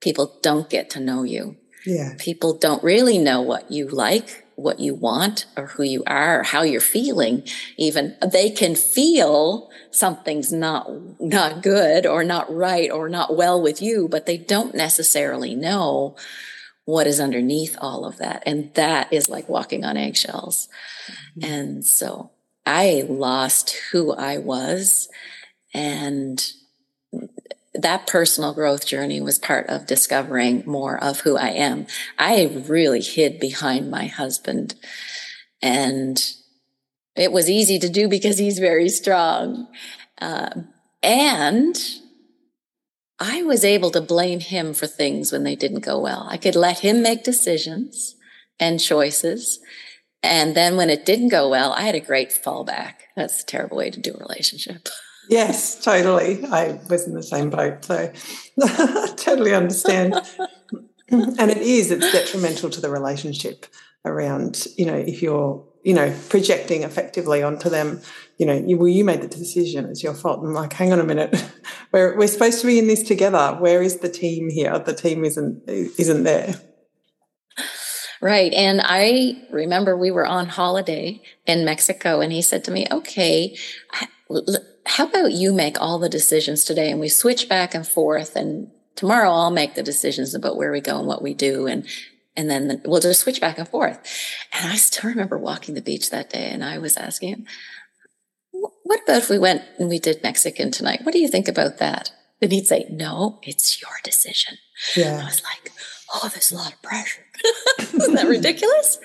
people 0.00 0.38
don't 0.42 0.70
get 0.70 0.88
to 0.90 1.00
know 1.00 1.22
you. 1.22 1.56
Yeah. 1.84 2.14
People 2.18 2.56
don't 2.56 2.82
really 2.82 3.18
know 3.18 3.42
what 3.42 3.70
you 3.70 3.88
like, 3.88 4.41
what 4.56 4.80
you 4.80 4.94
want, 4.94 5.46
or 5.56 5.66
who 5.66 5.82
you 5.82 6.02
are, 6.06 6.40
or 6.40 6.42
how 6.42 6.62
you're 6.62 6.80
feeling. 6.80 7.42
Even 7.76 8.16
they 8.26 8.50
can 8.50 8.74
feel 8.74 9.70
something's 9.90 10.52
not, 10.52 10.88
not 11.20 11.62
good 11.62 12.06
or 12.06 12.24
not 12.24 12.52
right 12.54 12.90
or 12.90 13.08
not 13.08 13.36
well 13.36 13.60
with 13.60 13.82
you, 13.82 14.08
but 14.08 14.26
they 14.26 14.36
don't 14.36 14.74
necessarily 14.74 15.54
know 15.54 16.16
what 16.84 17.06
is 17.06 17.20
underneath 17.20 17.76
all 17.80 18.04
of 18.04 18.18
that. 18.18 18.42
And 18.46 18.72
that 18.74 19.12
is 19.12 19.28
like 19.28 19.48
walking 19.48 19.84
on 19.84 19.96
eggshells. 19.96 20.68
Mm-hmm. 21.38 21.52
And 21.52 21.84
so 21.84 22.30
I 22.66 23.04
lost 23.08 23.76
who 23.92 24.12
I 24.12 24.38
was 24.38 25.08
and 25.74 26.52
that 27.74 28.06
personal 28.06 28.52
growth 28.52 28.86
journey 28.86 29.20
was 29.20 29.38
part 29.38 29.66
of 29.68 29.86
discovering 29.86 30.62
more 30.66 31.02
of 31.02 31.20
who 31.20 31.36
I 31.36 31.48
am. 31.48 31.86
I 32.18 32.44
really 32.68 33.00
hid 33.00 33.40
behind 33.40 33.90
my 33.90 34.06
husband 34.06 34.74
and 35.62 36.22
it 37.14 37.32
was 37.32 37.48
easy 37.48 37.78
to 37.78 37.88
do 37.88 38.08
because 38.08 38.38
he's 38.38 38.58
very 38.58 38.88
strong. 38.88 39.68
Uh, 40.20 40.50
and 41.02 41.76
I 43.18 43.42
was 43.42 43.64
able 43.64 43.90
to 43.90 44.00
blame 44.00 44.40
him 44.40 44.74
for 44.74 44.86
things 44.86 45.30
when 45.30 45.44
they 45.44 45.54
didn't 45.54 45.80
go 45.80 46.00
well. 46.00 46.26
I 46.28 46.36
could 46.36 46.56
let 46.56 46.80
him 46.80 47.02
make 47.02 47.24
decisions 47.24 48.16
and 48.58 48.80
choices. 48.80 49.60
And 50.22 50.54
then 50.54 50.76
when 50.76 50.90
it 50.90 51.04
didn't 51.04 51.28
go 51.28 51.48
well, 51.48 51.72
I 51.72 51.82
had 51.82 51.94
a 51.94 52.00
great 52.00 52.30
fallback. 52.30 52.94
That's 53.16 53.42
a 53.42 53.46
terrible 53.46 53.76
way 53.76 53.90
to 53.90 54.00
do 54.00 54.14
a 54.14 54.18
relationship. 54.18 54.88
Yes, 55.28 55.82
totally. 55.82 56.44
I 56.46 56.80
was 56.88 57.06
in 57.06 57.14
the 57.14 57.22
same 57.22 57.50
boat, 57.50 57.84
so 57.84 58.12
totally 59.16 59.54
understand. 59.54 60.14
and 61.10 61.50
it 61.50 61.58
is, 61.58 61.90
it's 61.90 62.12
detrimental 62.12 62.70
to 62.70 62.80
the 62.80 62.90
relationship 62.90 63.66
around, 64.04 64.66
you 64.76 64.86
know, 64.86 64.96
if 64.96 65.22
you're, 65.22 65.64
you 65.84 65.94
know, 65.94 66.14
projecting 66.28 66.82
effectively 66.82 67.42
onto 67.42 67.68
them, 67.68 68.00
you 68.38 68.46
know, 68.46 68.54
you, 68.54 68.76
well, 68.76 68.88
you 68.88 69.04
made 69.04 69.22
the 69.22 69.28
decision, 69.28 69.86
it's 69.86 70.02
your 70.02 70.14
fault. 70.14 70.40
I'm 70.42 70.54
like, 70.54 70.72
hang 70.72 70.92
on 70.92 71.00
a 71.00 71.04
minute, 71.04 71.44
we're, 71.92 72.16
we're 72.16 72.26
supposed 72.26 72.60
to 72.62 72.66
be 72.66 72.78
in 72.78 72.88
this 72.88 73.02
together. 73.02 73.56
Where 73.60 73.82
is 73.82 73.98
the 73.98 74.08
team 74.08 74.50
here? 74.50 74.78
The 74.78 74.94
team 74.94 75.24
isn't 75.24 75.68
isn't 75.68 76.24
there. 76.24 76.54
Right. 78.20 78.52
And 78.52 78.80
I 78.82 79.42
remember 79.50 79.96
we 79.96 80.12
were 80.12 80.24
on 80.24 80.46
holiday 80.46 81.20
in 81.44 81.64
Mexico 81.64 82.20
and 82.20 82.32
he 82.32 82.40
said 82.40 82.62
to 82.64 82.70
me, 82.70 82.86
okay, 82.88 83.56
how 84.84 85.06
about 85.06 85.32
you 85.32 85.52
make 85.52 85.80
all 85.80 85.98
the 85.98 86.08
decisions 86.08 86.64
today 86.64 86.90
and 86.90 87.00
we 87.00 87.08
switch 87.08 87.48
back 87.48 87.74
and 87.74 87.86
forth 87.86 88.36
and 88.36 88.70
tomorrow 88.96 89.30
I'll 89.30 89.50
make 89.50 89.74
the 89.74 89.82
decisions 89.82 90.34
about 90.34 90.56
where 90.56 90.72
we 90.72 90.80
go 90.80 90.98
and 90.98 91.06
what 91.06 91.22
we 91.22 91.34
do 91.34 91.66
and 91.66 91.86
and 92.34 92.48
then 92.48 92.80
we'll 92.86 93.00
just 93.00 93.20
switch 93.20 93.42
back 93.42 93.58
and 93.58 93.68
forth. 93.68 93.98
And 94.54 94.72
I 94.72 94.76
still 94.76 95.10
remember 95.10 95.36
walking 95.36 95.74
the 95.74 95.82
beach 95.82 96.08
that 96.10 96.30
day 96.30 96.48
and 96.50 96.64
I 96.64 96.78
was 96.78 96.96
asking 96.96 97.28
him, 97.28 97.46
what 98.52 99.02
about 99.02 99.18
if 99.18 99.28
we 99.28 99.38
went 99.38 99.62
and 99.78 99.88
we 99.88 99.98
did 99.98 100.22
Mexican 100.22 100.70
tonight? 100.70 101.00
What 101.02 101.12
do 101.12 101.18
you 101.18 101.28
think 101.28 101.46
about 101.46 101.78
that? 101.78 102.10
And 102.40 102.50
he'd 102.50 102.66
say, 102.66 102.86
no, 102.90 103.38
it's 103.42 103.80
your 103.80 103.92
decision. 104.02 104.58
Yeah. 104.96 105.20
I 105.22 105.24
was 105.26 105.42
like, 105.42 105.72
oh, 106.14 106.28
there's 106.32 106.50
a 106.50 106.56
lot 106.56 106.72
of 106.72 106.82
pressure. 106.82 107.24
Isn't 107.78 108.14
that 108.14 108.26
ridiculous? 108.26 108.98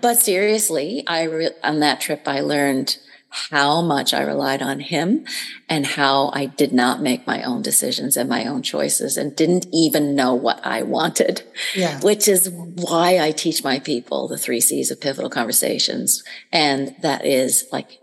But 0.00 0.18
seriously, 0.18 1.04
I 1.06 1.24
re- 1.24 1.50
on 1.62 1.80
that 1.80 2.00
trip, 2.00 2.22
I 2.26 2.40
learned 2.40 2.98
how 3.30 3.80
much 3.80 4.12
I 4.12 4.22
relied 4.22 4.60
on 4.60 4.80
him 4.80 5.24
and 5.68 5.86
how 5.86 6.30
I 6.34 6.46
did 6.46 6.72
not 6.72 7.00
make 7.00 7.26
my 7.26 7.42
own 7.44 7.62
decisions 7.62 8.16
and 8.16 8.28
my 8.28 8.44
own 8.44 8.62
choices 8.62 9.16
and 9.16 9.36
didn't 9.36 9.66
even 9.72 10.16
know 10.16 10.34
what 10.34 10.60
I 10.66 10.82
wanted. 10.82 11.42
Yeah. 11.74 12.00
Which 12.00 12.26
is 12.26 12.50
why 12.50 13.18
I 13.20 13.30
teach 13.30 13.62
my 13.62 13.78
people 13.78 14.26
the 14.26 14.36
three 14.36 14.60
C's 14.60 14.90
of 14.90 15.00
pivotal 15.00 15.30
conversations. 15.30 16.24
And 16.52 16.96
that 17.02 17.24
is 17.24 17.66
like, 17.70 18.00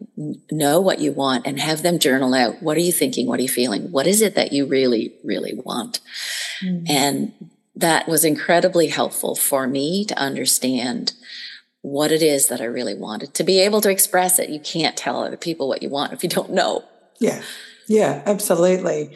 know 0.49 0.79
what 0.79 0.99
you 0.99 1.11
want 1.11 1.45
and 1.45 1.59
have 1.59 1.83
them 1.83 1.99
journal 1.99 2.33
out. 2.33 2.63
What 2.63 2.77
are 2.77 2.81
you 2.81 2.93
thinking? 2.93 3.27
What 3.27 3.39
are 3.39 3.43
you 3.43 3.49
feeling? 3.49 3.91
What 3.91 4.07
is 4.07 4.21
it 4.21 4.35
that 4.35 4.53
you 4.53 4.65
really, 4.65 5.13
really 5.25 5.53
want? 5.53 5.99
Mm-hmm. 6.63 6.85
And 6.89 7.33
that 7.75 8.07
was 8.07 8.23
incredibly 8.23 8.87
helpful 8.87 9.35
for 9.35 9.67
me 9.67 10.05
to 10.05 10.17
understand 10.17 11.13
what 11.91 12.11
it 12.11 12.21
is 12.21 12.47
that 12.47 12.61
I 12.61 12.65
really 12.65 12.95
wanted 12.95 13.33
to 13.35 13.43
be 13.43 13.59
able 13.61 13.81
to 13.81 13.89
express 13.89 14.39
it. 14.39 14.49
You 14.49 14.59
can't 14.59 14.97
tell 14.97 15.23
other 15.23 15.37
people 15.37 15.67
what 15.67 15.81
you 15.81 15.89
want 15.89 16.13
if 16.13 16.23
you 16.23 16.29
don't 16.29 16.51
know. 16.51 16.83
Yeah. 17.19 17.41
Yeah, 17.87 18.21
absolutely. 18.25 19.15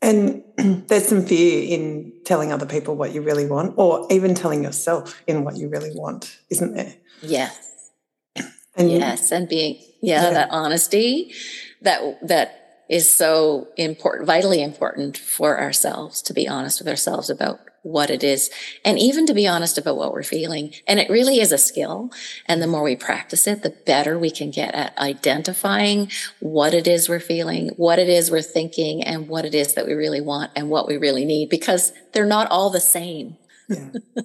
And 0.00 0.42
there's 0.88 1.06
some 1.06 1.24
fear 1.24 1.78
in 1.78 2.12
telling 2.24 2.52
other 2.52 2.66
people 2.66 2.96
what 2.96 3.14
you 3.14 3.22
really 3.22 3.46
want, 3.46 3.74
or 3.76 4.06
even 4.10 4.34
telling 4.34 4.64
yourself 4.64 5.22
in 5.26 5.44
what 5.44 5.56
you 5.56 5.68
really 5.68 5.92
want, 5.94 6.38
isn't 6.50 6.74
there? 6.74 6.94
Yes. 7.22 7.90
And 8.74 8.90
yes, 8.90 9.30
and 9.30 9.50
being 9.50 9.74
yeah, 10.00 10.22
yeah, 10.22 10.30
that 10.30 10.48
honesty 10.50 11.34
that 11.82 12.26
that 12.26 12.84
is 12.88 13.14
so 13.14 13.68
important, 13.76 14.26
vitally 14.26 14.62
important 14.62 15.18
for 15.18 15.60
ourselves 15.60 16.22
to 16.22 16.32
be 16.32 16.48
honest 16.48 16.80
with 16.80 16.88
ourselves 16.88 17.28
about 17.28 17.60
what 17.82 18.10
it 18.10 18.22
is 18.22 18.50
and 18.84 18.98
even 18.98 19.26
to 19.26 19.34
be 19.34 19.46
honest 19.46 19.76
about 19.76 19.96
what 19.96 20.12
we're 20.12 20.22
feeling. 20.22 20.72
And 20.86 21.00
it 21.00 21.10
really 21.10 21.40
is 21.40 21.52
a 21.52 21.58
skill. 21.58 22.10
And 22.46 22.62
the 22.62 22.66
more 22.66 22.82
we 22.82 22.96
practice 22.96 23.46
it, 23.46 23.62
the 23.62 23.70
better 23.70 24.18
we 24.18 24.30
can 24.30 24.50
get 24.50 24.74
at 24.74 24.96
identifying 24.98 26.10
what 26.40 26.74
it 26.74 26.86
is 26.86 27.08
we're 27.08 27.20
feeling, 27.20 27.70
what 27.76 27.98
it 27.98 28.08
is 28.08 28.30
we're 28.30 28.42
thinking, 28.42 29.02
and 29.02 29.28
what 29.28 29.44
it 29.44 29.54
is 29.54 29.74
that 29.74 29.86
we 29.86 29.94
really 29.94 30.20
want 30.20 30.52
and 30.54 30.70
what 30.70 30.86
we 30.86 30.96
really 30.96 31.24
need 31.24 31.48
because 31.48 31.92
they're 32.12 32.24
not 32.24 32.50
all 32.50 32.70
the 32.70 32.80
same. 32.80 33.36
Yeah. 33.68 33.90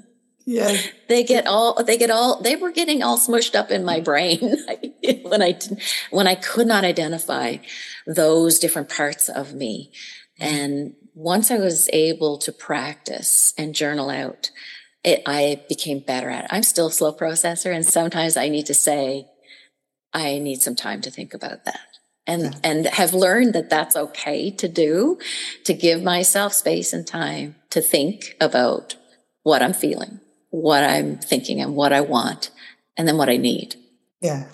Yeah. 0.50 0.78
they 1.10 1.26
get 1.26 1.46
all 1.46 1.84
they 1.84 1.98
get 1.98 2.10
all 2.10 2.42
they 2.42 2.56
were 2.56 2.72
getting 2.72 3.04
all 3.04 3.18
smushed 3.18 3.54
up 3.54 3.70
in 3.70 3.84
my 3.84 4.00
mm. 4.00 4.06
brain 4.06 4.40
when 5.24 5.42
I 5.42 5.60
when 6.10 6.26
I 6.26 6.36
could 6.36 6.68
not 6.68 6.86
identify 6.86 7.58
those 8.06 8.58
different 8.58 8.88
parts 8.88 9.28
of 9.28 9.54
me. 9.54 9.92
Mm. 10.40 10.46
And 10.46 10.94
once 11.18 11.50
I 11.50 11.58
was 11.58 11.90
able 11.92 12.38
to 12.38 12.52
practice 12.52 13.52
and 13.58 13.74
journal 13.74 14.12
out, 14.12 14.52
it, 15.04 15.24
I 15.26 15.64
became 15.68 16.00
better 16.00 16.30
at 16.30 16.46
it. 16.46 16.50
I'm 16.54 16.62
still 16.62 16.88
a 16.88 16.92
slow 16.92 17.12
processor, 17.12 17.74
and 17.74 17.84
sometimes 17.84 18.38
I 18.38 18.50
need 18.50 18.68
to 18.68 18.76
say, 18.76 19.28
I 20.14 20.38
need 20.38 20.62
some 20.62 20.76
time 20.76 21.02
to 21.02 21.10
think 21.10 21.34
about 21.34 21.66
that. 21.66 21.80
And, 22.28 22.44
yeah. 22.44 22.60
and 22.64 22.86
have 22.86 23.16
learned 23.16 23.56
that 23.56 23.70
that's 23.70 23.96
okay 23.96 24.52
to 24.52 24.68
do, 24.68 25.18
to 25.64 25.74
give 25.74 26.04
myself 26.04 26.54
space 26.54 26.94
and 26.94 27.08
time 27.08 27.56
to 27.72 27.82
think 27.82 28.36
about 28.40 28.96
what 29.42 29.64
I'm 29.64 29.74
feeling, 29.74 30.20
what 30.52 30.84
I'm 30.84 31.18
thinking 31.18 31.62
and 31.62 31.76
what 31.76 31.94
I 31.94 32.02
want, 32.02 32.52
and 32.96 33.08
then 33.08 33.18
what 33.18 33.30
I 33.30 33.38
need. 33.38 33.76
Yeah. 34.22 34.46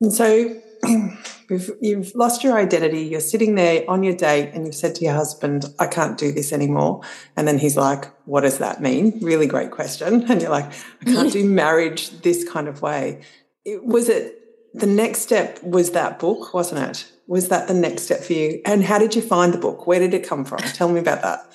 And 0.00 0.12
so 0.12 0.60
you've, 1.50 1.70
you've 1.80 2.14
lost 2.14 2.44
your 2.44 2.58
identity. 2.58 3.02
You're 3.02 3.20
sitting 3.20 3.54
there 3.54 3.84
on 3.88 4.02
your 4.02 4.14
date 4.14 4.50
and 4.54 4.66
you've 4.66 4.74
said 4.74 4.94
to 4.96 5.04
your 5.04 5.14
husband, 5.14 5.66
I 5.78 5.86
can't 5.86 6.18
do 6.18 6.32
this 6.32 6.52
anymore. 6.52 7.02
And 7.36 7.46
then 7.46 7.58
he's 7.58 7.76
like, 7.76 8.06
What 8.26 8.42
does 8.42 8.58
that 8.58 8.80
mean? 8.80 9.18
Really 9.22 9.46
great 9.46 9.70
question. 9.70 10.24
And 10.30 10.40
you're 10.42 10.50
like, 10.50 10.70
I 11.02 11.04
can't 11.04 11.32
do 11.32 11.44
marriage 11.48 12.10
this 12.22 12.48
kind 12.48 12.68
of 12.68 12.82
way. 12.82 13.22
It, 13.64 13.84
was 13.84 14.08
it 14.08 14.42
the 14.74 14.86
next 14.86 15.20
step? 15.20 15.62
Was 15.62 15.92
that 15.92 16.18
book, 16.18 16.52
wasn't 16.52 16.90
it? 16.90 17.10
Was 17.26 17.48
that 17.48 17.68
the 17.68 17.74
next 17.74 18.02
step 18.02 18.20
for 18.20 18.34
you? 18.34 18.60
And 18.64 18.84
how 18.84 18.98
did 18.98 19.14
you 19.16 19.22
find 19.22 19.52
the 19.52 19.58
book? 19.58 19.86
Where 19.86 19.98
did 19.98 20.14
it 20.14 20.28
come 20.28 20.44
from? 20.44 20.58
Tell 20.58 20.88
me 20.88 21.00
about 21.00 21.22
that. 21.22 21.50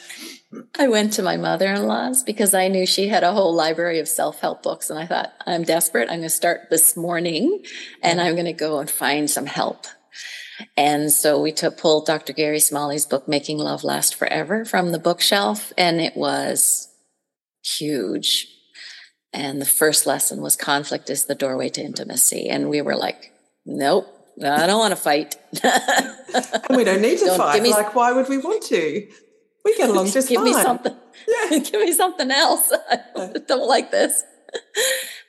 I 0.78 0.88
went 0.88 1.14
to 1.14 1.24
my 1.24 1.38
mother 1.38 1.68
in 1.68 1.88
law's 1.88 2.24
because 2.24 2.54
I 2.54 2.68
knew 2.68 2.86
she 2.86 3.08
had 3.08 3.24
a 3.24 3.32
whole 3.32 3.54
library 3.54 4.00
of 4.00 4.08
self 4.08 4.40
help 4.42 4.64
books. 4.64 4.90
And 4.90 5.00
I 5.00 5.06
thought, 5.06 5.32
I'm 5.46 5.64
desperate. 5.64 6.10
I'm 6.10 6.20
going 6.20 6.24
to 6.24 6.30
start 6.30 6.70
this 6.70 6.98
morning 6.98 7.64
and 8.02 8.20
I'm 8.20 8.34
going 8.34 8.46
to 8.46 8.54
go 8.54 8.80
and 8.80 8.90
find 8.90 9.30
some 9.30 9.46
help. 9.46 9.86
And 10.76 11.12
so 11.12 11.42
we 11.42 11.52
took, 11.52 11.78
pulled 11.78 12.06
Dr. 12.06 12.34
Gary 12.34 12.60
Smalley's 12.60 13.06
book, 13.06 13.28
Making 13.28 13.58
Love 13.58 13.84
Last 13.84 14.16
Forever, 14.16 14.66
from 14.66 14.92
the 14.92 15.00
bookshelf. 15.00 15.72
And 15.78 16.02
it 16.02 16.16
was 16.16 16.90
huge. 17.64 18.48
And 19.34 19.62
the 19.62 19.66
first 19.66 20.06
lesson 20.06 20.42
was 20.42 20.56
conflict 20.56 21.10
is 21.10 21.26
the 21.26 21.36
doorway 21.36 21.70
to 21.70 21.82
intimacy. 21.82 22.50
And 22.50 22.70
we 22.70 22.82
were 22.82 22.98
like, 22.98 23.32
nope, 23.66 24.08
I 24.44 24.68
don't 24.68 24.80
want 24.80 24.92
to 24.92 25.02
fight. 25.02 25.38
we 26.70 26.84
don't 26.84 27.02
need 27.02 27.20
to 27.20 27.26
don't 27.26 27.38
fight. 27.38 27.64
Me, 27.64 27.72
like, 27.72 27.96
why 27.96 28.12
would 28.12 28.28
we 28.28 28.38
want 28.38 28.64
to? 28.64 29.08
We 29.64 29.76
get 29.78 29.90
along 29.90 30.12
just 30.12 30.30
give 30.30 30.38
fine. 30.38 30.46
me 30.46 30.54
something. 30.54 30.96
Yeah. 31.28 31.60
give 31.60 31.82
me 31.82 31.94
something 31.94 32.32
else. 32.32 32.72
I 32.90 33.32
don't 33.48 33.68
like 33.68 33.92
this. 33.92 34.24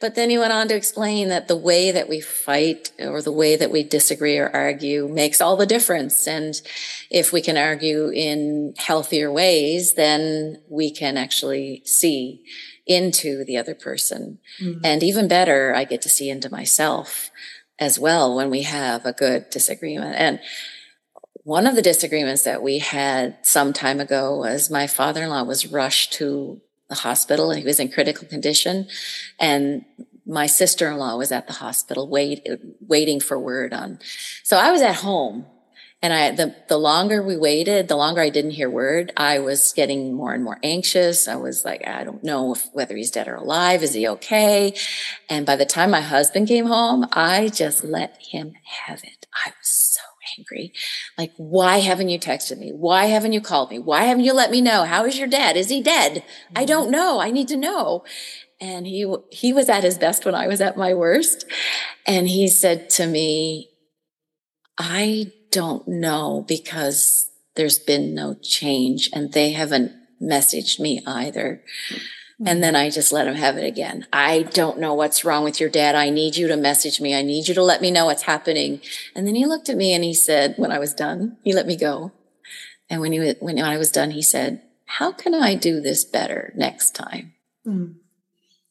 But 0.00 0.16
then 0.16 0.30
he 0.30 0.38
went 0.38 0.52
on 0.52 0.66
to 0.66 0.74
explain 0.74 1.28
that 1.28 1.46
the 1.46 1.56
way 1.56 1.92
that 1.92 2.08
we 2.08 2.20
fight 2.20 2.90
or 2.98 3.22
the 3.22 3.30
way 3.30 3.54
that 3.54 3.70
we 3.70 3.84
disagree 3.84 4.36
or 4.36 4.50
argue 4.50 5.06
makes 5.06 5.40
all 5.40 5.56
the 5.56 5.66
difference. 5.66 6.26
And 6.26 6.60
if 7.08 7.32
we 7.32 7.40
can 7.40 7.56
argue 7.56 8.08
in 8.08 8.74
healthier 8.78 9.30
ways, 9.30 9.94
then 9.94 10.60
we 10.68 10.90
can 10.90 11.16
actually 11.16 11.82
see 11.84 12.42
into 12.84 13.44
the 13.44 13.56
other 13.56 13.76
person. 13.76 14.38
Mm-hmm. 14.60 14.80
And 14.84 15.02
even 15.04 15.28
better, 15.28 15.72
I 15.72 15.84
get 15.84 16.02
to 16.02 16.08
see 16.08 16.28
into 16.28 16.50
myself 16.50 17.30
as 17.78 17.98
well 17.98 18.34
when 18.34 18.50
we 18.50 18.62
have 18.62 19.06
a 19.06 19.12
good 19.12 19.50
disagreement. 19.50 20.16
And 20.16 20.40
one 21.44 21.66
of 21.66 21.74
the 21.74 21.82
disagreements 21.82 22.44
that 22.44 22.62
we 22.62 22.78
had 22.78 23.36
some 23.42 23.72
time 23.72 24.00
ago 24.00 24.36
was 24.36 24.70
my 24.70 24.86
father-in-law 24.86 25.42
was 25.42 25.66
rushed 25.66 26.12
to 26.14 26.60
the 26.88 26.94
hospital 26.96 27.50
and 27.50 27.58
he 27.58 27.66
was 27.66 27.80
in 27.80 27.90
critical 27.90 28.28
condition. 28.28 28.86
And 29.40 29.84
my 30.26 30.46
sister-in-law 30.46 31.16
was 31.16 31.32
at 31.32 31.46
the 31.46 31.54
hospital 31.54 32.08
wait, 32.08 32.46
waiting 32.80 33.20
for 33.20 33.38
word 33.38 33.72
on 33.72 33.98
so 34.44 34.56
i 34.56 34.70
was 34.70 34.82
at 34.82 34.96
home. 34.96 35.46
And 36.00 36.12
i 36.12 36.30
the, 36.30 36.54
the 36.68 36.78
longer 36.78 37.22
we 37.22 37.36
waited 37.36 37.88
the 37.88 37.96
longer 37.96 38.20
i 38.20 38.30
didn't 38.30 38.52
hear 38.52 38.70
word 38.70 39.12
i 39.16 39.38
was 39.38 39.72
getting 39.72 40.14
more 40.14 40.32
and 40.32 40.44
more 40.44 40.58
anxious. 40.62 41.26
I 41.28 41.36
was 41.36 41.64
like 41.64 41.86
i 41.86 42.04
don't 42.04 42.22
know 42.22 42.54
if, 42.54 42.68
whether 42.72 42.96
he's 42.96 43.10
dead 43.10 43.28
or 43.28 43.36
alive 43.36 43.82
is 43.82 43.94
he 43.94 44.06
okay? 44.08 44.74
And 45.28 45.44
by 45.44 45.56
the 45.56 45.66
time 45.66 45.90
my 45.90 46.00
husband 46.00 46.48
came 46.48 46.66
home 46.66 47.06
i 47.12 47.48
just 47.48 47.82
let 47.82 48.18
him 48.20 48.54
have 48.86 49.02
it. 49.02 49.26
I 49.34 49.52
was 49.58 49.91
angry. 50.38 50.72
Like, 51.16 51.32
why 51.36 51.78
haven't 51.78 52.08
you 52.08 52.18
texted 52.18 52.58
me? 52.58 52.70
Why 52.70 53.06
haven't 53.06 53.32
you 53.32 53.40
called 53.40 53.70
me? 53.70 53.78
Why 53.78 54.04
haven't 54.04 54.24
you 54.24 54.32
let 54.32 54.50
me 54.50 54.60
know? 54.60 54.84
How 54.84 55.04
is 55.04 55.18
your 55.18 55.28
dad? 55.28 55.56
Is 55.56 55.68
he 55.68 55.82
dead? 55.82 56.16
Mm-hmm. 56.16 56.58
I 56.58 56.64
don't 56.64 56.90
know. 56.90 57.20
I 57.20 57.30
need 57.30 57.48
to 57.48 57.56
know. 57.56 58.04
And 58.60 58.86
he, 58.86 59.12
he 59.30 59.52
was 59.52 59.68
at 59.68 59.84
his 59.84 59.98
best 59.98 60.24
when 60.24 60.34
I 60.34 60.46
was 60.46 60.60
at 60.60 60.76
my 60.76 60.94
worst. 60.94 61.44
And 62.06 62.28
he 62.28 62.48
said 62.48 62.90
to 62.90 63.06
me, 63.06 63.70
I 64.78 65.32
don't 65.50 65.86
know 65.86 66.44
because 66.46 67.28
there's 67.56 67.78
been 67.78 68.14
no 68.14 68.34
change 68.42 69.10
and 69.12 69.32
they 69.32 69.52
haven't 69.52 69.92
messaged 70.22 70.78
me 70.78 71.02
either. 71.06 71.62
Mm-hmm. 71.90 72.04
And 72.46 72.62
then 72.62 72.74
I 72.74 72.90
just 72.90 73.12
let 73.12 73.26
him 73.26 73.34
have 73.34 73.56
it 73.56 73.64
again. 73.64 74.06
I 74.12 74.42
don't 74.42 74.78
know 74.78 74.94
what's 74.94 75.24
wrong 75.24 75.44
with 75.44 75.60
your 75.60 75.68
dad. 75.70 75.94
I 75.94 76.10
need 76.10 76.36
you 76.36 76.48
to 76.48 76.56
message 76.56 77.00
me. 77.00 77.14
I 77.14 77.22
need 77.22 77.48
you 77.48 77.54
to 77.54 77.62
let 77.62 77.80
me 77.80 77.90
know 77.90 78.06
what's 78.06 78.22
happening. 78.22 78.80
And 79.14 79.26
then 79.26 79.34
he 79.34 79.46
looked 79.46 79.68
at 79.68 79.76
me 79.76 79.94
and 79.94 80.02
he 80.02 80.14
said, 80.14 80.54
when 80.56 80.72
I 80.72 80.78
was 80.78 80.94
done, 80.94 81.36
he 81.42 81.52
let 81.52 81.66
me 81.66 81.76
go. 81.76 82.12
And 82.90 83.00
when 83.00 83.12
he 83.12 83.20
was, 83.20 83.36
when 83.40 83.58
I 83.60 83.78
was 83.78 83.90
done, 83.90 84.10
he 84.10 84.22
said, 84.22 84.62
how 84.86 85.12
can 85.12 85.34
I 85.34 85.54
do 85.54 85.80
this 85.80 86.04
better 86.04 86.52
next 86.56 86.94
time? 86.94 87.32
Mm. 87.66 87.94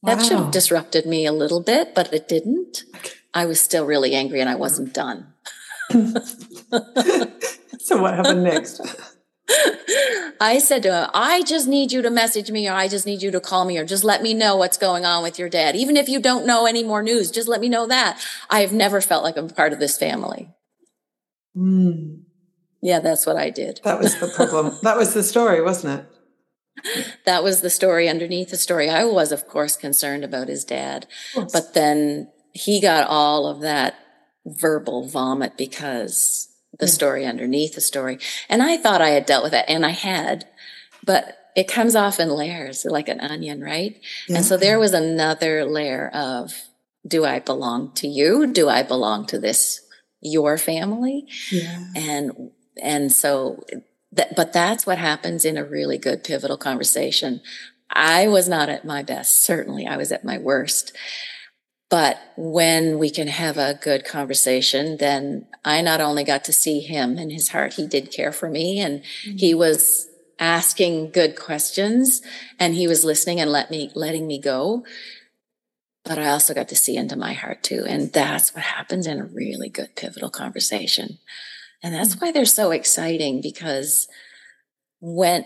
Wow. 0.01 0.15
That 0.15 0.23
should 0.23 0.37
have 0.37 0.51
disrupted 0.51 1.05
me 1.05 1.25
a 1.25 1.31
little 1.31 1.61
bit, 1.61 1.95
but 1.95 2.13
it 2.13 2.27
didn't. 2.27 2.83
I 3.33 3.45
was 3.45 3.61
still 3.61 3.85
really 3.85 4.13
angry 4.13 4.41
and 4.41 4.49
I 4.49 4.55
wasn't 4.55 4.93
done. 4.93 5.33
so 7.79 8.01
what 8.01 8.15
happened 8.15 8.43
next? 8.43 8.81
I 10.39 10.59
said 10.59 10.83
to 10.83 10.93
him, 10.93 11.09
I 11.13 11.43
just 11.43 11.67
need 11.67 11.91
you 11.91 12.01
to 12.01 12.09
message 12.09 12.51
me 12.51 12.67
or 12.67 12.73
I 12.73 12.87
just 12.87 13.05
need 13.05 13.21
you 13.21 13.31
to 13.31 13.39
call 13.39 13.65
me 13.65 13.77
or 13.77 13.85
just 13.85 14.03
let 14.03 14.21
me 14.21 14.33
know 14.33 14.55
what's 14.55 14.77
going 14.77 15.05
on 15.05 15.23
with 15.23 15.37
your 15.37 15.49
dad. 15.49 15.75
Even 15.75 15.97
if 15.97 16.09
you 16.09 16.19
don't 16.19 16.45
know 16.45 16.65
any 16.65 16.83
more 16.83 17.03
news, 17.03 17.31
just 17.31 17.47
let 17.47 17.61
me 17.61 17.69
know 17.69 17.87
that. 17.87 18.19
I've 18.49 18.73
never 18.73 19.01
felt 19.01 19.23
like 19.23 19.37
I'm 19.37 19.49
part 19.49 19.73
of 19.73 19.79
this 19.79 19.97
family. 19.97 20.49
Mm. 21.55 22.21
Yeah, 22.81 22.99
that's 22.99 23.25
what 23.25 23.37
I 23.37 23.49
did. 23.49 23.79
That 23.83 23.99
was 23.99 24.19
the 24.19 24.27
problem. 24.27 24.77
that 24.83 24.97
was 24.97 25.13
the 25.13 25.23
story, 25.23 25.61
wasn't 25.61 25.99
it? 25.99 26.05
that 27.25 27.43
was 27.43 27.61
the 27.61 27.69
story 27.69 28.09
underneath 28.09 28.49
the 28.49 28.57
story. 28.57 28.89
I 28.89 29.03
was, 29.03 29.31
of 29.31 29.47
course, 29.47 29.75
concerned 29.75 30.23
about 30.23 30.47
his 30.47 30.63
dad, 30.63 31.05
but 31.35 31.73
then 31.73 32.31
he 32.53 32.81
got 32.81 33.07
all 33.07 33.45
of 33.47 33.61
that 33.61 33.95
verbal 34.45 35.07
vomit 35.07 35.57
because 35.57 36.50
the 36.79 36.87
story 36.87 37.25
underneath 37.25 37.75
the 37.75 37.81
story. 37.81 38.17
And 38.49 38.63
I 38.63 38.77
thought 38.77 39.01
I 39.01 39.09
had 39.09 39.25
dealt 39.25 39.43
with 39.43 39.53
it 39.53 39.65
and 39.67 39.85
I 39.85 39.91
had, 39.91 40.45
but 41.05 41.37
it 41.55 41.67
comes 41.67 41.95
off 41.95 42.19
in 42.19 42.29
layers 42.29 42.85
like 42.85 43.09
an 43.09 43.19
onion, 43.19 43.61
right? 43.61 43.99
And 44.29 44.45
so 44.45 44.55
there 44.55 44.79
was 44.79 44.93
another 44.93 45.65
layer 45.65 46.09
of, 46.13 46.53
do 47.05 47.25
I 47.25 47.39
belong 47.39 47.93
to 47.95 48.07
you? 48.07 48.47
Do 48.47 48.69
I 48.69 48.83
belong 48.83 49.25
to 49.27 49.39
this, 49.39 49.81
your 50.21 50.57
family? 50.57 51.27
Yeah. 51.51 51.87
And, 51.95 52.51
and 52.81 53.11
so 53.11 53.63
that, 54.13 54.35
but 54.35 54.53
that's 54.53 54.85
what 54.85 54.97
happens 54.97 55.43
in 55.43 55.57
a 55.57 55.65
really 55.65 55.97
good 55.97 56.23
pivotal 56.23 56.57
conversation. 56.57 57.41
I 57.89 58.27
was 58.27 58.47
not 58.47 58.69
at 58.69 58.85
my 58.85 59.03
best. 59.03 59.43
Certainly 59.43 59.87
I 59.87 59.97
was 59.97 60.11
at 60.11 60.23
my 60.23 60.37
worst. 60.37 60.95
But 61.91 62.21
when 62.37 62.99
we 62.99 63.09
can 63.09 63.27
have 63.27 63.57
a 63.57 63.73
good 63.73 64.05
conversation, 64.05 64.95
then 64.95 65.45
I 65.65 65.81
not 65.81 65.99
only 65.99 66.23
got 66.23 66.45
to 66.45 66.53
see 66.53 66.79
him 66.79 67.17
and 67.17 67.29
his 67.29 67.49
heart, 67.49 67.73
he 67.73 67.85
did 67.85 68.13
care 68.13 68.31
for 68.31 68.49
me 68.49 68.79
and 68.79 69.01
mm-hmm. 69.01 69.35
he 69.35 69.53
was 69.53 70.07
asking 70.39 71.11
good 71.11 71.35
questions 71.35 72.21
and 72.57 72.73
he 72.73 72.87
was 72.87 73.03
listening 73.03 73.41
and 73.41 73.51
let 73.51 73.69
me 73.69 73.91
letting 73.93 74.25
me 74.25 74.39
go. 74.39 74.85
But 76.05 76.17
i 76.17 76.29
also 76.29 76.53
got 76.53 76.69
to 76.69 76.75
see 76.75 76.95
into 76.95 77.15
my 77.17 77.33
heart 77.33 77.61
too 77.61 77.83
and 77.87 78.11
that's 78.11 78.55
what 78.55 78.63
happens 78.63 79.05
in 79.05 79.19
a 79.19 79.25
really 79.25 79.67
good 79.69 79.95
pivotal 79.97 80.29
conversation. 80.29 81.19
And 81.83 81.93
that's 81.93 82.13
why 82.21 82.31
they're 82.31 82.45
so 82.45 82.71
exciting 82.71 83.41
because 83.41 84.07
when 85.01 85.43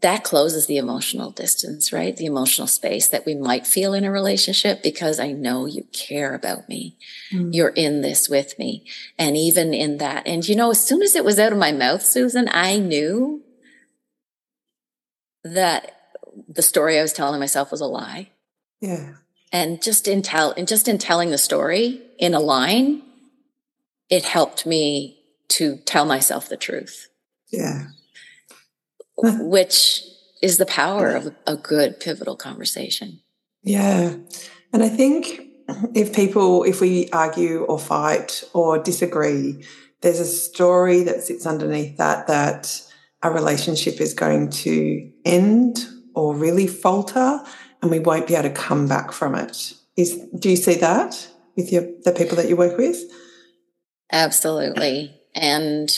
that 0.00 0.22
closes 0.22 0.66
the 0.66 0.76
emotional 0.76 1.30
distance, 1.30 1.92
right? 1.92 2.16
The 2.16 2.26
emotional 2.26 2.68
space 2.68 3.08
that 3.08 3.26
we 3.26 3.34
might 3.34 3.66
feel 3.66 3.94
in 3.94 4.04
a 4.04 4.12
relationship 4.12 4.80
because 4.80 5.18
I 5.18 5.32
know 5.32 5.66
you 5.66 5.84
care 5.92 6.34
about 6.34 6.68
me. 6.68 6.96
Mm. 7.32 7.52
You're 7.52 7.70
in 7.70 8.00
this 8.00 8.28
with 8.28 8.56
me. 8.60 8.84
And 9.18 9.36
even 9.36 9.74
in 9.74 9.98
that, 9.98 10.26
and 10.26 10.46
you 10.46 10.54
know, 10.54 10.70
as 10.70 10.84
soon 10.84 11.02
as 11.02 11.16
it 11.16 11.24
was 11.24 11.40
out 11.40 11.52
of 11.52 11.58
my 11.58 11.72
mouth, 11.72 12.02
Susan, 12.02 12.48
I 12.52 12.78
knew 12.78 13.42
that 15.42 15.96
the 16.48 16.62
story 16.62 16.96
I 16.96 17.02
was 17.02 17.12
telling 17.12 17.40
myself 17.40 17.72
was 17.72 17.80
a 17.80 17.86
lie. 17.86 18.30
Yeah. 18.80 19.14
And 19.50 19.82
just 19.82 20.06
in 20.06 20.22
tell, 20.22 20.52
and 20.52 20.68
just 20.68 20.86
in 20.86 20.98
telling 20.98 21.30
the 21.30 21.38
story 21.38 22.02
in 22.18 22.34
a 22.34 22.40
line, 22.40 23.02
it 24.08 24.24
helped 24.24 24.64
me 24.64 25.18
to 25.48 25.78
tell 25.78 26.04
myself 26.04 26.48
the 26.48 26.56
truth. 26.56 27.08
Yeah 27.50 27.86
which 29.40 30.02
is 30.42 30.58
the 30.58 30.66
power 30.66 31.10
of 31.10 31.34
a 31.46 31.56
good 31.56 32.00
pivotal 32.00 32.36
conversation. 32.36 33.20
Yeah. 33.62 34.14
And 34.72 34.82
I 34.82 34.88
think 34.88 35.40
if 35.94 36.14
people, 36.14 36.62
if 36.64 36.80
we 36.80 37.08
argue 37.10 37.64
or 37.64 37.78
fight 37.78 38.44
or 38.54 38.78
disagree, 38.78 39.64
there's 40.00 40.20
a 40.20 40.24
story 40.24 41.02
that 41.02 41.22
sits 41.22 41.46
underneath 41.46 41.96
that 41.96 42.28
that 42.28 42.80
a 43.22 43.30
relationship 43.30 44.00
is 44.00 44.14
going 44.14 44.50
to 44.50 45.10
end 45.24 45.84
or 46.14 46.36
really 46.36 46.66
falter 46.66 47.40
and 47.82 47.90
we 47.90 47.98
won't 47.98 48.26
be 48.26 48.34
able 48.34 48.48
to 48.48 48.54
come 48.54 48.86
back 48.86 49.12
from 49.12 49.34
it. 49.34 49.74
Is 49.96 50.16
do 50.38 50.50
you 50.50 50.56
see 50.56 50.76
that 50.76 51.28
with 51.56 51.72
your 51.72 51.82
the 52.04 52.12
people 52.12 52.36
that 52.36 52.48
you 52.48 52.56
work 52.56 52.78
with? 52.78 52.98
Absolutely. 54.12 55.14
And 55.34 55.90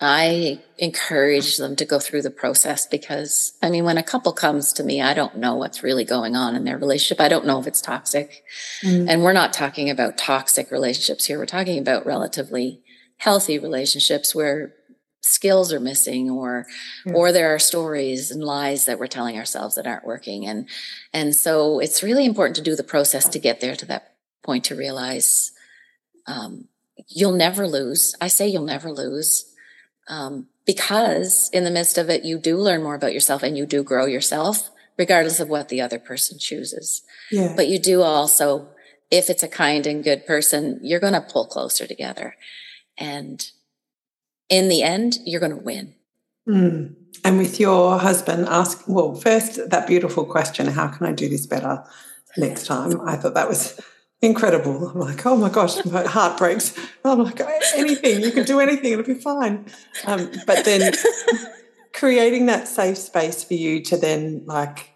I 0.00 0.60
encourage 0.78 1.56
them 1.56 1.76
to 1.76 1.84
go 1.84 2.00
through 2.00 2.22
the 2.22 2.30
process 2.30 2.84
because, 2.84 3.52
I 3.62 3.70
mean, 3.70 3.84
when 3.84 3.96
a 3.96 4.02
couple 4.02 4.32
comes 4.32 4.72
to 4.74 4.82
me, 4.82 5.00
I 5.00 5.14
don't 5.14 5.36
know 5.36 5.54
what's 5.54 5.84
really 5.84 6.04
going 6.04 6.34
on 6.34 6.56
in 6.56 6.64
their 6.64 6.78
relationship. 6.78 7.20
I 7.20 7.28
don't 7.28 7.46
know 7.46 7.60
if 7.60 7.66
it's 7.66 7.80
toxic. 7.80 8.42
Mm. 8.82 9.08
And 9.08 9.22
we're 9.22 9.32
not 9.32 9.52
talking 9.52 9.90
about 9.90 10.18
toxic 10.18 10.72
relationships 10.72 11.26
here. 11.26 11.38
We're 11.38 11.46
talking 11.46 11.78
about 11.78 12.06
relatively 12.06 12.82
healthy 13.18 13.58
relationships 13.58 14.34
where 14.34 14.74
skills 15.22 15.72
are 15.72 15.80
missing 15.80 16.28
or 16.28 16.66
or 17.14 17.32
there 17.32 17.54
are 17.54 17.58
stories 17.58 18.30
and 18.30 18.44
lies 18.44 18.84
that 18.84 18.98
we're 18.98 19.06
telling 19.06 19.38
ourselves 19.38 19.74
that 19.74 19.86
aren't 19.86 20.04
working 20.04 20.44
and 20.44 20.68
and 21.14 21.34
so 21.34 21.78
it's 21.78 22.02
really 22.02 22.26
important 22.26 22.54
to 22.54 22.62
do 22.62 22.76
the 22.76 22.84
process 22.84 23.26
to 23.26 23.38
get 23.38 23.58
there 23.60 23.74
to 23.74 23.86
that 23.86 24.16
point 24.42 24.64
to 24.64 24.74
realize 24.74 25.52
um, 26.26 26.68
you'll 27.08 27.32
never 27.32 27.66
lose 27.66 28.14
i 28.20 28.28
say 28.28 28.46
you'll 28.46 28.66
never 28.66 28.92
lose 28.92 29.53
um, 30.08 30.48
because 30.66 31.50
in 31.52 31.64
the 31.64 31.70
midst 31.70 31.98
of 31.98 32.08
it, 32.08 32.24
you 32.24 32.38
do 32.38 32.56
learn 32.56 32.82
more 32.82 32.94
about 32.94 33.12
yourself 33.12 33.42
and 33.42 33.56
you 33.56 33.66
do 33.66 33.82
grow 33.82 34.06
yourself, 34.06 34.70
regardless 34.96 35.40
of 35.40 35.48
what 35.48 35.68
the 35.68 35.80
other 35.80 35.98
person 35.98 36.38
chooses. 36.38 37.02
Yeah. 37.30 37.52
But 37.56 37.68
you 37.68 37.78
do 37.78 38.02
also, 38.02 38.68
if 39.10 39.28
it's 39.28 39.42
a 39.42 39.48
kind 39.48 39.86
and 39.86 40.04
good 40.04 40.26
person, 40.26 40.80
you're 40.82 41.00
going 41.00 41.12
to 41.12 41.20
pull 41.20 41.46
closer 41.46 41.86
together. 41.86 42.36
And 42.96 43.48
in 44.48 44.68
the 44.68 44.82
end, 44.82 45.18
you're 45.24 45.40
going 45.40 45.56
to 45.56 45.64
win. 45.64 45.94
Mm. 46.48 46.94
And 47.24 47.38
with 47.38 47.58
your 47.58 47.98
husband, 47.98 48.46
ask, 48.48 48.84
well, 48.86 49.14
first, 49.14 49.70
that 49.70 49.86
beautiful 49.86 50.24
question 50.24 50.66
how 50.66 50.88
can 50.88 51.06
I 51.06 51.12
do 51.12 51.28
this 51.28 51.46
better 51.46 51.82
next 52.36 52.66
time? 52.66 53.00
I 53.00 53.16
thought 53.16 53.34
that 53.34 53.48
was 53.48 53.80
incredible. 54.22 54.88
I'm 54.88 54.98
like, 54.98 55.24
oh 55.26 55.36
my 55.36 55.48
gosh, 55.48 55.84
my 55.84 56.04
heart 56.04 56.38
breaks. 56.38 56.78
I'm 57.04 57.20
like, 57.20 57.40
anything, 57.74 58.22
you 58.22 58.32
can 58.32 58.44
do 58.44 58.60
anything, 58.60 58.92
it'll 58.92 59.04
be 59.04 59.14
fine. 59.14 59.66
Um, 60.06 60.30
but 60.46 60.64
then 60.64 60.92
creating 61.92 62.46
that 62.46 62.68
safe 62.68 62.98
space 62.98 63.44
for 63.44 63.54
you 63.54 63.82
to 63.84 63.96
then 63.96 64.42
like 64.46 64.90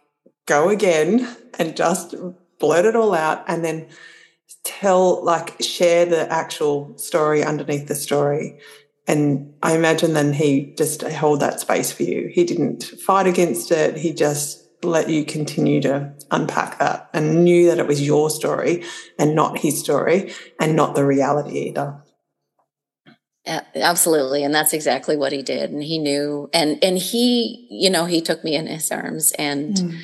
go 0.46 0.68
again 0.68 1.28
and 1.58 1.76
just 1.76 2.14
blurt 2.58 2.84
it 2.84 2.96
all 2.96 3.14
out 3.14 3.44
and 3.46 3.64
then 3.64 3.88
tell, 4.64 5.24
like, 5.24 5.62
share 5.62 6.06
the 6.06 6.30
actual 6.32 6.96
story 6.98 7.44
underneath 7.44 7.86
the 7.86 7.94
story. 7.94 8.58
And 9.06 9.54
I 9.62 9.74
imagine 9.74 10.12
then 10.12 10.32
he 10.32 10.74
just 10.76 11.02
held 11.02 11.40
that 11.40 11.60
space 11.60 11.90
for 11.90 12.02
you. 12.02 12.28
He 12.32 12.44
didn't 12.44 12.84
fight 12.84 13.26
against 13.26 13.70
it. 13.70 13.96
He 13.96 14.12
just 14.12 14.67
let 14.82 15.08
you 15.08 15.24
continue 15.24 15.80
to 15.80 16.12
unpack 16.30 16.78
that 16.78 17.10
and 17.12 17.44
knew 17.44 17.66
that 17.66 17.78
it 17.78 17.86
was 17.86 18.04
your 18.04 18.30
story 18.30 18.84
and 19.18 19.34
not 19.34 19.58
his 19.58 19.80
story 19.80 20.32
and 20.60 20.76
not 20.76 20.94
the 20.94 21.04
reality 21.04 21.58
either. 21.58 22.00
Absolutely. 23.74 24.44
And 24.44 24.54
that's 24.54 24.72
exactly 24.72 25.16
what 25.16 25.32
he 25.32 25.42
did. 25.42 25.70
And 25.70 25.82
he 25.82 25.98
knew, 25.98 26.50
and, 26.52 26.78
and 26.84 26.98
he, 26.98 27.66
you 27.70 27.88
know, 27.88 28.04
he 28.04 28.20
took 28.20 28.44
me 28.44 28.54
in 28.54 28.66
his 28.66 28.90
arms 28.92 29.32
and 29.32 29.74
mm. 29.74 30.00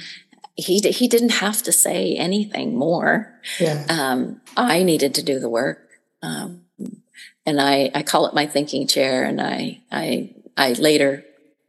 he, 0.54 0.80
he 0.80 1.08
didn't 1.08 1.32
have 1.32 1.62
to 1.64 1.72
say 1.72 2.14
anything 2.14 2.76
more. 2.76 3.38
Yeah. 3.60 3.84
Um, 3.88 4.40
I 4.56 4.82
needed 4.82 5.14
to 5.16 5.22
do 5.22 5.38
the 5.38 5.50
work. 5.50 5.90
Um, 6.22 6.62
and 7.44 7.60
I, 7.60 7.90
I 7.94 8.02
call 8.02 8.26
it 8.26 8.34
my 8.34 8.46
thinking 8.46 8.86
chair. 8.86 9.24
And 9.24 9.40
I, 9.40 9.82
I, 9.92 10.34
I 10.56 10.72
later 10.72 11.24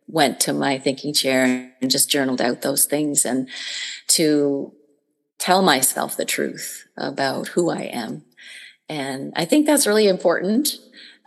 went 0.08 0.40
to 0.42 0.54
my 0.54 0.78
thinking 0.78 1.14
chair 1.14 1.74
and 1.82 1.92
just 1.92 2.10
journaled 2.10 2.42
out 2.42 2.62
those 2.62 2.86
things 2.86 3.26
and 3.26 3.50
to 4.08 4.74
tell 5.40 5.62
myself 5.62 6.16
the 6.16 6.26
truth 6.26 6.86
about 6.98 7.50
who 7.50 7.70
I 7.70 7.84
am. 7.84 8.24
And 8.88 9.34
I 9.36 9.46
think 9.46 9.66
that's 9.66 9.88
really 9.88 10.08
important 10.08 10.78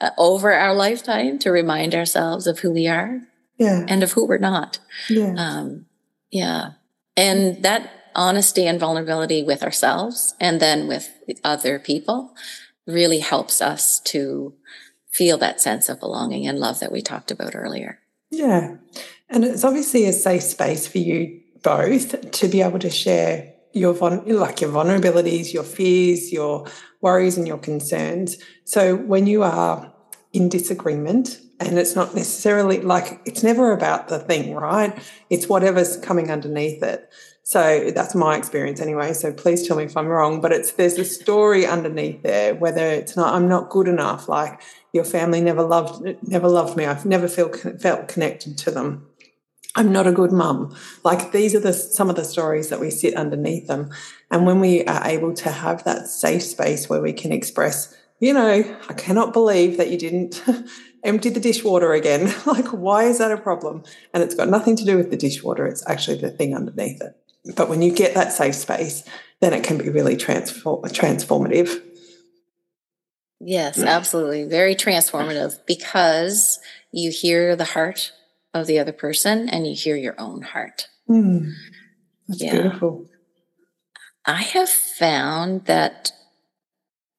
uh, 0.01 0.11
over 0.17 0.53
our 0.53 0.75
lifetime 0.75 1.39
to 1.41 1.51
remind 1.51 1.95
ourselves 1.95 2.47
of 2.47 2.61
who 2.61 2.71
we 2.71 2.87
are 2.87 3.21
yeah. 3.59 3.85
and 3.89 4.03
of 4.03 4.13
who 4.13 4.27
we're 4.27 4.39
not. 4.39 4.79
Yeah. 5.09 5.35
Um, 5.37 5.87
yeah. 6.31 6.73
And 7.17 7.63
that 7.65 7.91
honesty 8.15 8.67
and 8.67 8.81
vulnerability 8.81 9.43
with 9.43 9.63
ourselves 9.63 10.35
and 10.41 10.61
then 10.61 10.87
with 10.89 11.11
other 11.45 11.79
people 11.79 12.35
really 12.87 13.19
helps 13.19 13.61
us 13.61 14.01
to 14.01 14.55
feel 15.11 15.37
that 15.39 15.61
sense 15.61 15.89
of 15.89 16.01
belonging 16.01 16.47
and 16.47 16.59
love 16.59 16.81
that 16.81 16.93
we 16.93 17.03
talked 17.03 17.31
about 17.31 17.55
earlier. 17.55 17.99
Yeah. 18.31 18.77
And 19.29 19.45
it's 19.45 19.65
obviously 19.65 20.07
a 20.07 20.13
safe 20.13 20.43
space 20.43 20.87
for 20.87 20.99
you 20.99 21.41
both 21.63 22.31
to 22.31 22.49
be 22.49 22.63
able 22.63 22.79
to 22.79 22.91
share 22.91 23.55
your 23.73 23.93
like 23.93 24.61
your 24.61 24.71
vulnerabilities, 24.71 25.53
your 25.53 25.65
fears, 25.65 26.33
your 26.33 26.67
worries 27.01 27.37
and 27.37 27.47
your 27.47 27.59
concerns. 27.59 28.39
So 28.65 28.97
when 28.97 29.27
you 29.27 29.43
are 29.43 29.93
in 30.33 30.49
disagreement 30.49 31.41
and 31.61 31.79
it's 31.79 31.95
not 31.95 32.15
necessarily 32.15 32.81
like 32.81 33.21
it's 33.25 33.43
never 33.43 33.73
about 33.73 34.09
the 34.09 34.19
thing, 34.19 34.55
right? 34.55 34.97
It's 35.31 35.49
whatever's 35.49 35.97
coming 35.97 36.31
underneath 36.31 36.83
it. 36.83 37.11
So 37.43 37.91
that's 37.95 38.15
my 38.15 38.37
experience 38.37 38.81
anyway. 38.81 39.15
So 39.15 39.33
please 39.33 39.67
tell 39.67 39.79
me 39.79 39.85
if 39.85 39.97
I'm 39.97 40.07
wrong, 40.07 40.41
but 40.41 40.53
it's 40.53 40.73
there's 40.73 40.99
a 40.99 41.05
story 41.05 41.67
underneath 41.67 42.23
there, 42.23 42.55
whether 42.55 42.85
it's 42.87 43.17
not 43.17 43.35
I'm 43.35 43.49
not 43.49 43.71
good 43.71 43.89
enough, 43.89 44.29
like 44.29 44.61
your 44.93 45.05
family 45.05 45.41
never 45.41 45.63
loved 45.63 46.17
never 46.23 46.49
loved 46.49 46.77
me. 46.77 46.87
I've 46.87 47.07
never 47.07 47.29
felt 47.29 47.57
felt 47.81 48.09
connected 48.09 48.59
to 48.59 48.71
them. 48.71 49.07
I'm 49.75 49.93
not 49.93 50.07
a 50.07 50.13
good 50.13 50.33
mum. 50.33 50.75
Like 51.05 51.33
these 51.33 51.55
are 51.55 51.61
the 51.61 51.73
some 51.73 52.11
of 52.11 52.17
the 52.17 52.25
stories 52.25 52.69
that 52.69 52.81
we 52.81 52.91
sit 52.91 53.15
underneath 53.15 53.67
them. 53.67 53.91
And 54.31 54.47
when 54.47 54.61
we 54.61 54.85
are 54.85 55.07
able 55.07 55.35
to 55.35 55.51
have 55.51 55.85
that 55.85 56.09
safe 56.09 56.43
space 56.43 56.89
where 56.89 57.01
we 57.01 57.13
can 57.13 57.33
express, 57.33 57.95
you 58.19 58.33
know, 58.33 58.77
I 58.89 58.93
cannot 58.95 59.33
believe 59.33 59.77
that 59.77 59.91
you 59.91 59.99
didn't 59.99 60.43
empty 61.05 61.29
the 61.29 61.41
dishwater 61.41 61.93
again. 61.93 62.35
like, 62.47 62.67
why 62.69 63.05
is 63.05 63.19
that 63.19 63.31
a 63.31 63.37
problem? 63.37 63.85
And 64.13 64.23
it's 64.23 64.35
got 64.35 64.49
nothing 64.49 64.75
to 64.77 64.85
do 64.85 64.97
with 64.97 65.11
the 65.11 65.17
dishwater. 65.17 65.67
It's 65.67 65.89
actually 65.89 66.19
the 66.19 66.31
thing 66.31 66.55
underneath 66.55 67.01
it. 67.01 67.17
But 67.55 67.69
when 67.69 67.83
you 67.83 67.93
get 67.93 68.15
that 68.15 68.33
safe 68.33 68.55
space, 68.55 69.05
then 69.41 69.53
it 69.53 69.65
can 69.65 69.79
be 69.79 69.89
really 69.89 70.17
transform- 70.17 70.83
transformative. 70.83 71.83
Yes, 73.41 73.79
absolutely. 73.79 74.45
Very 74.45 74.75
transformative 74.75 75.65
because 75.67 76.59
you 76.91 77.11
hear 77.11 77.55
the 77.55 77.65
heart 77.65 78.13
of 78.53 78.67
the 78.67 78.79
other 78.79 78.93
person 78.93 79.49
and 79.49 79.67
you 79.67 79.75
hear 79.75 79.97
your 79.97 80.17
own 80.19 80.43
heart. 80.43 80.89
Mm, 81.09 81.53
that's 82.27 82.43
yeah. 82.43 82.53
beautiful. 82.53 83.09
I 84.25 84.43
have 84.43 84.69
found 84.69 85.67
that 85.67 86.13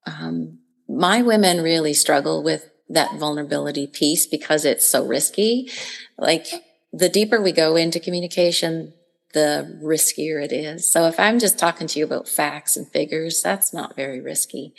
um, 0.06 0.60
my 0.88 1.22
women 1.22 1.62
really 1.62 1.94
struggle 1.94 2.44
with 2.44 2.70
that 2.90 3.16
vulnerability 3.16 3.88
piece 3.88 4.26
because 4.26 4.66
it's 4.66 4.86
so 4.86 5.06
risky. 5.06 5.70
Like 6.18 6.48
the 6.92 7.10
deeper 7.10 7.42
we 7.42 7.52
go 7.52 7.76
into 7.76 8.00
communication, 8.00 8.94
the 9.34 9.80
riskier 9.84 10.44
it 10.44 10.52
is. 10.52 10.92
So 10.92 11.06
if 11.08 11.20
I'm 11.20 11.40
just 11.40 11.60
talking 11.60 11.88
to 11.88 12.00
you 12.00 12.06
about 12.06 12.28
facts 12.28 12.76
and 12.76 12.88
figures, 12.88 13.42
that's 13.42 13.74
not 13.74 13.96
very 13.96 14.20
risky. 14.20 14.74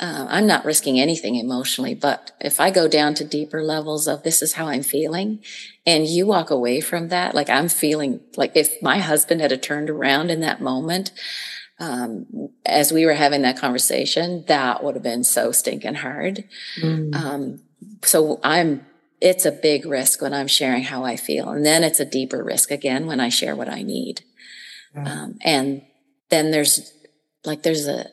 Uh, 0.00 0.26
I'm 0.28 0.46
not 0.46 0.64
risking 0.64 0.98
anything 0.98 1.36
emotionally, 1.36 1.94
but 1.94 2.32
if 2.40 2.58
I 2.58 2.70
go 2.70 2.88
down 2.88 3.14
to 3.14 3.24
deeper 3.24 3.62
levels 3.62 4.08
of 4.08 4.22
this 4.22 4.42
is 4.42 4.54
how 4.54 4.66
I'm 4.66 4.82
feeling, 4.82 5.42
and 5.86 6.06
you 6.06 6.26
walk 6.26 6.50
away 6.50 6.80
from 6.80 7.08
that, 7.08 7.34
like 7.34 7.48
I'm 7.48 7.68
feeling 7.68 8.20
like 8.36 8.56
if 8.56 8.82
my 8.82 8.98
husband 8.98 9.40
had 9.40 9.62
turned 9.62 9.90
around 9.90 10.30
in 10.30 10.40
that 10.40 10.60
moment, 10.60 11.12
um, 11.78 12.50
as 12.64 12.92
we 12.92 13.06
were 13.06 13.14
having 13.14 13.42
that 13.42 13.58
conversation, 13.58 14.44
that 14.48 14.82
would 14.82 14.94
have 14.94 15.02
been 15.02 15.24
so 15.24 15.52
stinking 15.52 15.94
hard. 15.94 16.44
Mm. 16.80 17.14
Um, 17.14 17.62
so 18.02 18.40
I'm, 18.42 18.86
it's 19.20 19.46
a 19.46 19.52
big 19.52 19.86
risk 19.86 20.20
when 20.20 20.34
I'm 20.34 20.48
sharing 20.48 20.82
how 20.82 21.04
I 21.04 21.16
feel. 21.16 21.48
And 21.50 21.64
then 21.64 21.82
it's 21.84 22.00
a 22.00 22.04
deeper 22.04 22.42
risk 22.42 22.70
again 22.70 23.06
when 23.06 23.20
I 23.20 23.28
share 23.28 23.56
what 23.56 23.68
I 23.68 23.82
need. 23.82 24.22
Um, 24.96 25.38
and 25.40 25.82
then 26.30 26.52
there's 26.52 26.92
like, 27.44 27.62
there's 27.62 27.88
a, 27.88 28.06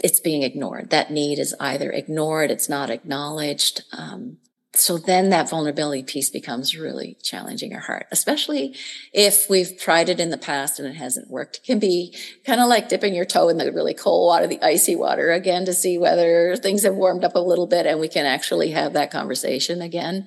it's 0.00 0.20
being 0.20 0.42
ignored. 0.42 0.90
That 0.90 1.10
need 1.10 1.38
is 1.38 1.54
either 1.58 1.90
ignored, 1.90 2.50
it's 2.50 2.68
not 2.68 2.90
acknowledged. 2.90 3.82
Um, 3.92 4.38
so 4.74 4.98
then 4.98 5.30
that 5.30 5.48
vulnerability 5.48 6.02
piece 6.02 6.30
becomes 6.30 6.76
really 6.76 7.16
challenging 7.22 7.74
or 7.74 7.80
hard, 7.80 8.04
especially 8.12 8.76
if 9.12 9.48
we've 9.48 9.76
tried 9.78 10.08
it 10.08 10.20
in 10.20 10.30
the 10.30 10.38
past 10.38 10.78
and 10.78 10.86
it 10.86 10.94
hasn't 10.94 11.30
worked. 11.30 11.56
It 11.56 11.64
can 11.64 11.78
be 11.78 12.16
kind 12.44 12.60
of 12.60 12.68
like 12.68 12.88
dipping 12.88 13.14
your 13.14 13.24
toe 13.24 13.48
in 13.48 13.56
the 13.56 13.72
really 13.72 13.94
cold 13.94 14.26
water, 14.26 14.46
the 14.46 14.62
icy 14.62 14.94
water 14.94 15.32
again 15.32 15.64
to 15.64 15.72
see 15.72 15.98
whether 15.98 16.54
things 16.56 16.82
have 16.82 16.94
warmed 16.94 17.24
up 17.24 17.34
a 17.34 17.40
little 17.40 17.66
bit 17.66 17.86
and 17.86 17.98
we 17.98 18.08
can 18.08 18.26
actually 18.26 18.70
have 18.70 18.92
that 18.92 19.10
conversation 19.10 19.80
again. 19.80 20.26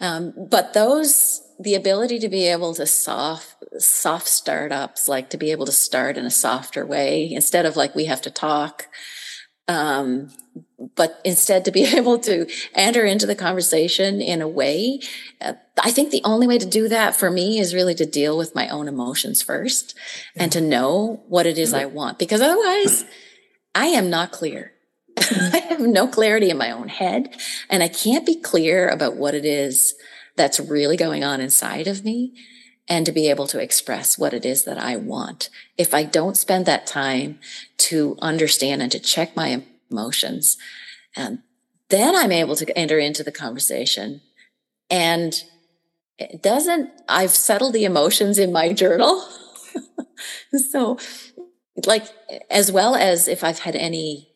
Um, 0.00 0.34
but 0.50 0.74
those, 0.74 1.40
the 1.60 1.74
ability 1.74 2.18
to 2.18 2.28
be 2.28 2.46
able 2.46 2.72
to 2.74 2.86
soft, 2.86 3.54
soft 3.78 4.28
startups, 4.28 5.08
like 5.08 5.28
to 5.30 5.36
be 5.36 5.50
able 5.50 5.66
to 5.66 5.72
start 5.72 6.16
in 6.16 6.24
a 6.24 6.30
softer 6.30 6.86
way 6.86 7.30
instead 7.30 7.66
of 7.66 7.76
like 7.76 7.94
we 7.94 8.06
have 8.06 8.22
to 8.22 8.30
talk. 8.30 8.86
Um, 9.68 10.30
but 10.96 11.20
instead 11.22 11.66
to 11.66 11.70
be 11.70 11.84
able 11.96 12.18
to 12.20 12.50
enter 12.74 13.04
into 13.04 13.26
the 13.26 13.36
conversation 13.36 14.22
in 14.22 14.40
a 14.40 14.48
way, 14.48 15.00
uh, 15.42 15.52
I 15.82 15.90
think 15.90 16.10
the 16.10 16.22
only 16.24 16.46
way 16.46 16.56
to 16.56 16.66
do 16.66 16.88
that 16.88 17.14
for 17.14 17.30
me 17.30 17.58
is 17.58 17.74
really 17.74 17.94
to 17.96 18.06
deal 18.06 18.38
with 18.38 18.54
my 18.54 18.68
own 18.68 18.88
emotions 18.88 19.42
first 19.42 19.94
and 20.34 20.50
to 20.52 20.62
know 20.62 21.22
what 21.28 21.46
it 21.46 21.58
is 21.58 21.74
I 21.74 21.84
want, 21.84 22.18
because 22.18 22.40
otherwise 22.40 23.04
I 23.74 23.88
am 23.88 24.08
not 24.08 24.32
clear. 24.32 24.72
I 25.18 25.66
have 25.68 25.80
no 25.80 26.08
clarity 26.08 26.48
in 26.48 26.56
my 26.56 26.70
own 26.70 26.88
head 26.88 27.36
and 27.68 27.82
I 27.82 27.88
can't 27.88 28.24
be 28.24 28.36
clear 28.36 28.88
about 28.88 29.16
what 29.16 29.34
it 29.34 29.44
is 29.44 29.94
that's 30.36 30.60
really 30.60 30.96
going 30.96 31.24
on 31.24 31.40
inside 31.40 31.86
of 31.86 32.04
me 32.04 32.34
and 32.88 33.06
to 33.06 33.12
be 33.12 33.30
able 33.30 33.46
to 33.46 33.62
express 33.62 34.18
what 34.18 34.34
it 34.34 34.44
is 34.44 34.64
that 34.64 34.78
I 34.78 34.96
want. 34.96 35.48
If 35.78 35.94
I 35.94 36.02
don't 36.02 36.36
spend 36.36 36.66
that 36.66 36.86
time 36.86 37.38
to 37.78 38.16
understand 38.20 38.82
and 38.82 38.90
to 38.92 38.98
check 38.98 39.36
my 39.36 39.62
emotions. 39.90 40.56
And 41.16 41.40
then 41.88 42.16
I'm 42.16 42.32
able 42.32 42.56
to 42.56 42.78
enter 42.78 42.98
into 42.98 43.22
the 43.22 43.32
conversation. 43.32 44.20
And 44.90 45.40
it 46.18 46.42
doesn't, 46.42 46.90
I've 47.08 47.30
settled 47.30 47.74
the 47.74 47.84
emotions 47.84 48.38
in 48.38 48.52
my 48.52 48.72
journal. 48.72 49.24
so, 50.70 50.98
like, 51.86 52.06
as 52.50 52.70
well 52.70 52.94
as 52.94 53.28
if 53.28 53.42
I've 53.44 53.60
had 53.60 53.76
any 53.76 54.28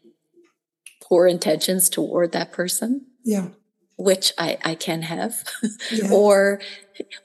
poor 1.03 1.27
intentions 1.27 1.89
toward 1.89 2.33
that 2.33 2.53
person. 2.53 3.07
Yeah. 3.25 3.49
Which 3.97 4.33
I, 4.39 4.59
I 4.65 4.75
can 4.75 5.03
have. 5.03 5.45
Yeah. 5.91 6.11
or, 6.13 6.61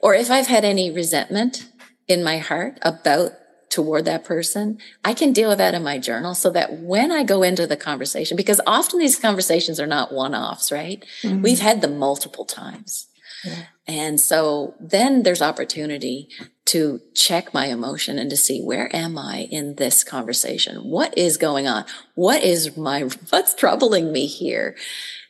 or 0.00 0.14
if 0.14 0.30
I've 0.30 0.46
had 0.46 0.64
any 0.64 0.90
resentment 0.90 1.68
in 2.06 2.22
my 2.22 2.38
heart 2.38 2.78
about 2.82 3.32
toward 3.70 4.04
that 4.04 4.24
person, 4.24 4.78
I 5.04 5.14
can 5.14 5.32
deal 5.32 5.48
with 5.48 5.58
that 5.58 5.74
in 5.74 5.82
my 5.82 5.98
journal 5.98 6.34
so 6.34 6.50
that 6.50 6.80
when 6.80 7.12
I 7.12 7.22
go 7.22 7.42
into 7.42 7.66
the 7.66 7.76
conversation, 7.76 8.36
because 8.36 8.60
often 8.66 8.98
these 8.98 9.18
conversations 9.18 9.80
are 9.80 9.86
not 9.86 10.12
one 10.12 10.34
offs, 10.34 10.72
right? 10.72 11.04
Mm-hmm. 11.22 11.42
We've 11.42 11.60
had 11.60 11.80
them 11.80 11.96
multiple 11.96 12.44
times. 12.44 13.06
Yeah. 13.44 13.64
And 13.86 14.20
so 14.20 14.74
then 14.78 15.22
there's 15.22 15.40
opportunity 15.40 16.28
to 16.66 17.00
check 17.14 17.54
my 17.54 17.66
emotion 17.66 18.18
and 18.18 18.28
to 18.30 18.36
see 18.36 18.60
where 18.60 18.94
am 18.94 19.18
I 19.18 19.48
in 19.50 19.76
this 19.76 20.04
conversation? 20.04 20.76
What 20.84 21.16
is 21.16 21.36
going 21.36 21.66
on? 21.66 21.84
What 22.14 22.42
is 22.42 22.76
my, 22.76 23.02
what's 23.30 23.54
troubling 23.54 24.12
me 24.12 24.26
here? 24.26 24.76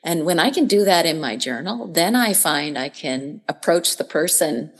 And 0.02 0.24
when 0.24 0.38
I 0.38 0.50
can 0.50 0.66
do 0.66 0.84
that 0.84 1.04
in 1.04 1.20
my 1.20 1.36
journal, 1.36 1.86
then 1.86 2.16
I 2.16 2.32
find 2.32 2.78
I 2.78 2.88
can 2.88 3.42
approach 3.48 3.96
the 3.96 4.04
person 4.04 4.72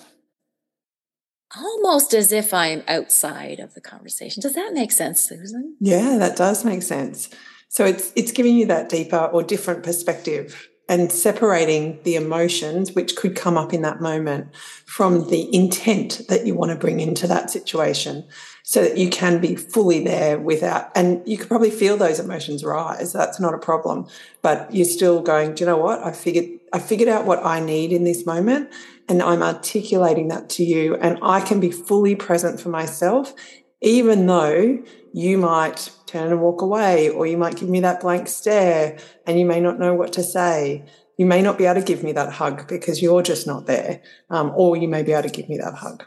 almost 1.56 2.14
as 2.14 2.32
if 2.32 2.54
I'm 2.54 2.82
outside 2.88 3.60
of 3.60 3.74
the 3.74 3.80
conversation. 3.80 4.40
Does 4.40 4.54
that 4.54 4.72
make 4.72 4.92
sense, 4.92 5.20
Susan? 5.20 5.76
Yeah, 5.80 6.16
that 6.18 6.36
does 6.36 6.64
make 6.64 6.82
sense. 6.82 7.28
So 7.68 7.84
it's 7.84 8.12
it's 8.16 8.32
giving 8.32 8.56
you 8.56 8.66
that 8.66 8.88
deeper 8.88 9.28
or 9.32 9.42
different 9.42 9.82
perspective 9.82 10.69
and 10.90 11.10
separating 11.10 11.98
the 12.02 12.16
emotions 12.16 12.92
which 12.92 13.16
could 13.16 13.36
come 13.36 13.56
up 13.56 13.72
in 13.72 13.80
that 13.82 14.00
moment 14.00 14.54
from 14.84 15.30
the 15.30 15.54
intent 15.54 16.22
that 16.28 16.44
you 16.44 16.54
want 16.54 16.70
to 16.70 16.76
bring 16.76 17.00
into 17.00 17.26
that 17.26 17.48
situation 17.48 18.26
so 18.64 18.82
that 18.82 18.98
you 18.98 19.08
can 19.08 19.40
be 19.40 19.54
fully 19.56 20.04
there 20.04 20.38
without 20.38 20.90
and 20.94 21.26
you 21.26 21.38
could 21.38 21.48
probably 21.48 21.70
feel 21.70 21.96
those 21.96 22.18
emotions 22.18 22.64
rise 22.64 23.12
that's 23.12 23.40
not 23.40 23.54
a 23.54 23.58
problem 23.58 24.06
but 24.42 24.72
you're 24.74 24.84
still 24.84 25.22
going 25.22 25.54
do 25.54 25.64
you 25.64 25.70
know 25.70 25.78
what? 25.78 26.00
I 26.00 26.12
figured 26.12 26.58
i 26.72 26.78
figured 26.78 27.08
out 27.08 27.24
what 27.24 27.44
i 27.44 27.60
need 27.60 27.92
in 27.92 28.04
this 28.04 28.26
moment 28.26 28.70
and 29.10 29.20
I'm 29.24 29.42
articulating 29.42 30.28
that 30.28 30.48
to 30.50 30.64
you, 30.64 30.94
and 30.94 31.18
I 31.20 31.40
can 31.40 31.58
be 31.58 31.72
fully 31.72 32.14
present 32.14 32.60
for 32.60 32.68
myself, 32.68 33.34
even 33.80 34.26
though 34.26 34.78
you 35.12 35.38
might 35.38 35.90
turn 36.06 36.32
and 36.32 36.40
walk 36.40 36.62
away, 36.62 37.08
or 37.08 37.26
you 37.26 37.36
might 37.36 37.56
give 37.56 37.68
me 37.68 37.80
that 37.80 38.00
blank 38.00 38.28
stare, 38.28 38.98
and 39.26 39.38
you 39.38 39.46
may 39.46 39.60
not 39.60 39.78
know 39.78 39.94
what 39.94 40.12
to 40.14 40.22
say. 40.22 40.84
You 41.18 41.26
may 41.26 41.42
not 41.42 41.58
be 41.58 41.66
able 41.66 41.80
to 41.80 41.86
give 41.86 42.02
me 42.02 42.12
that 42.12 42.32
hug 42.32 42.66
because 42.68 43.02
you're 43.02 43.22
just 43.22 43.46
not 43.46 43.66
there, 43.66 44.02
um, 44.30 44.52
or 44.54 44.76
you 44.76 44.88
may 44.88 45.02
be 45.02 45.12
able 45.12 45.28
to 45.28 45.34
give 45.34 45.48
me 45.48 45.58
that 45.58 45.74
hug. 45.74 46.04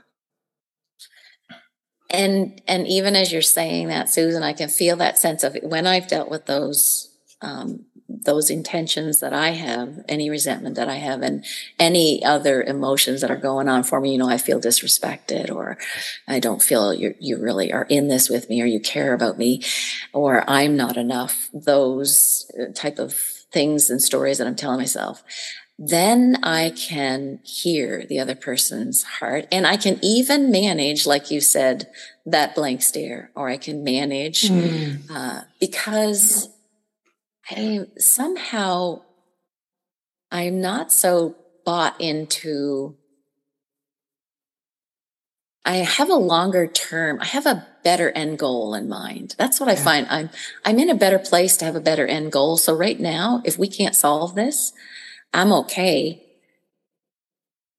And 2.10 2.62
and 2.68 2.88
even 2.88 3.16
as 3.16 3.32
you're 3.32 3.42
saying 3.42 3.88
that, 3.88 4.10
Susan, 4.10 4.44
I 4.44 4.54
can 4.54 4.70
feel 4.70 4.96
that 4.98 5.18
sense 5.18 5.44
of 5.44 5.58
when 5.64 5.88
I've 5.88 6.08
dealt 6.08 6.30
with 6.30 6.46
those 6.46 7.10
um, 7.42 7.86
those 8.22 8.50
intentions 8.50 9.20
that 9.20 9.34
I 9.34 9.50
have, 9.50 10.04
any 10.08 10.30
resentment 10.30 10.76
that 10.76 10.90
I 10.90 10.96
have, 10.96 11.22
and 11.22 11.44
any 11.80 12.24
other 12.24 12.62
emotions 12.62 13.22
that 13.22 13.32
are 13.32 13.38
going 13.38 13.68
on 13.68 13.84
for 13.84 14.00
me. 14.00 14.12
You 14.12 14.20
know, 14.20 14.30
I 14.30 14.38
feel 14.38 14.60
disrespected, 14.60 15.50
or 15.50 15.78
I 16.28 16.40
don't 16.40 16.62
feel 16.62 16.94
you 16.94 17.16
you 17.20 17.38
really 17.38 17.74
are 17.74 17.86
in 17.90 18.08
this 18.08 18.30
with 18.30 18.50
me, 18.50 18.62
or 18.62 18.66
you 18.66 18.80
care 18.80 19.14
about 19.14 19.38
me, 19.38 19.64
or 20.14 20.48
I'm 20.50 20.78
not 20.78 20.98
enough. 20.98 21.50
Those 21.54 22.50
type 22.76 23.00
of 23.00 23.14
things 23.14 23.90
and 23.90 24.02
stories 24.02 24.38
that 24.38 24.48
I'm 24.48 24.56
telling 24.56 24.80
myself. 24.80 25.24
Then 25.80 26.38
I 26.44 26.70
can 26.70 27.40
hear 27.44 28.06
the 28.06 28.20
other 28.20 28.36
person's 28.36 29.04
heart, 29.04 29.48
and 29.52 29.66
I 29.66 29.76
can 29.76 30.00
even 30.04 30.52
manage, 30.52 31.08
like 31.08 31.32
you 31.32 31.42
said, 31.42 31.90
that 32.28 32.54
blank 32.54 32.84
stare, 32.84 33.32
or 33.36 33.50
I 33.50 33.58
can 33.58 33.84
manage 33.84 34.44
mm. 34.44 35.02
uh, 35.10 35.42
because 35.60 36.53
I 37.50 37.86
somehow 37.98 39.02
I'm 40.32 40.62
not 40.62 40.92
so 40.92 41.36
bought 41.66 42.00
into 42.00 42.98
I 45.66 45.78
have 45.78 46.10
a 46.10 46.16
longer 46.16 46.68
term, 46.68 47.20
I 47.22 47.26
have 47.26 47.46
a 47.46 47.66
better 47.84 48.12
end 48.12 48.38
goal 48.38 48.74
in 48.74 48.90
mind. 48.90 49.36
That's 49.38 49.60
what 49.60 49.68
yeah. 49.68 49.74
I 49.74 49.76
find. 49.78 50.08
I'm 50.10 50.30
I'm 50.66 50.80
in 50.80 50.90
a 50.90 50.96
better 50.96 51.20
place 51.20 51.56
to 51.58 51.66
have 51.66 51.76
a 51.76 51.82
better 51.82 52.06
end 52.06 52.32
goal. 52.32 52.58
So 52.58 52.74
right 52.74 53.00
now, 53.00 53.42
if 53.46 53.58
we 53.58 53.68
can't 53.68 53.96
solve 53.96 54.36
this, 54.36 54.74
I'm 55.34 55.54
okay 55.54 56.22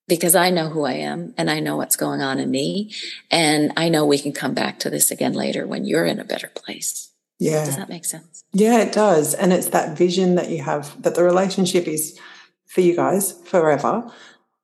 because 0.08 0.34
I 0.34 0.50
know 0.50 0.68
who 0.68 0.84
I 0.84 0.94
am 0.94 1.34
and 1.36 1.50
I 1.50 1.60
know 1.60 1.76
what's 1.76 1.96
going 1.96 2.20
on 2.20 2.38
in 2.38 2.50
me 2.50 2.92
and 3.30 3.72
I 3.76 3.88
know 3.88 4.04
we 4.04 4.18
can 4.18 4.32
come 4.32 4.54
back 4.54 4.78
to 4.80 4.90
this 4.90 5.10
again 5.10 5.32
later 5.32 5.66
when 5.66 5.84
you're 5.84 6.04
in 6.04 6.20
a 6.20 6.24
better 6.24 6.48
place. 6.54 7.10
Yeah. 7.44 7.66
Does 7.66 7.76
that 7.76 7.90
make 7.90 8.06
sense? 8.06 8.42
Yeah, 8.54 8.78
it 8.78 8.92
does. 8.92 9.34
And 9.34 9.52
it's 9.52 9.68
that 9.68 9.98
vision 9.98 10.34
that 10.36 10.48
you 10.48 10.62
have 10.62 11.00
that 11.02 11.14
the 11.14 11.22
relationship 11.22 11.86
is 11.86 12.18
for 12.64 12.80
you 12.80 12.96
guys 12.96 13.32
forever. 13.44 14.10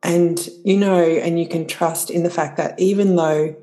And 0.03 0.49
you 0.65 0.79
know, 0.79 0.99
and 0.99 1.39
you 1.39 1.47
can 1.47 1.67
trust 1.67 2.09
in 2.11 2.23
the 2.23 2.31
fact 2.31 2.57
that 2.57 2.81
even 2.81 3.17
though, 3.17 3.55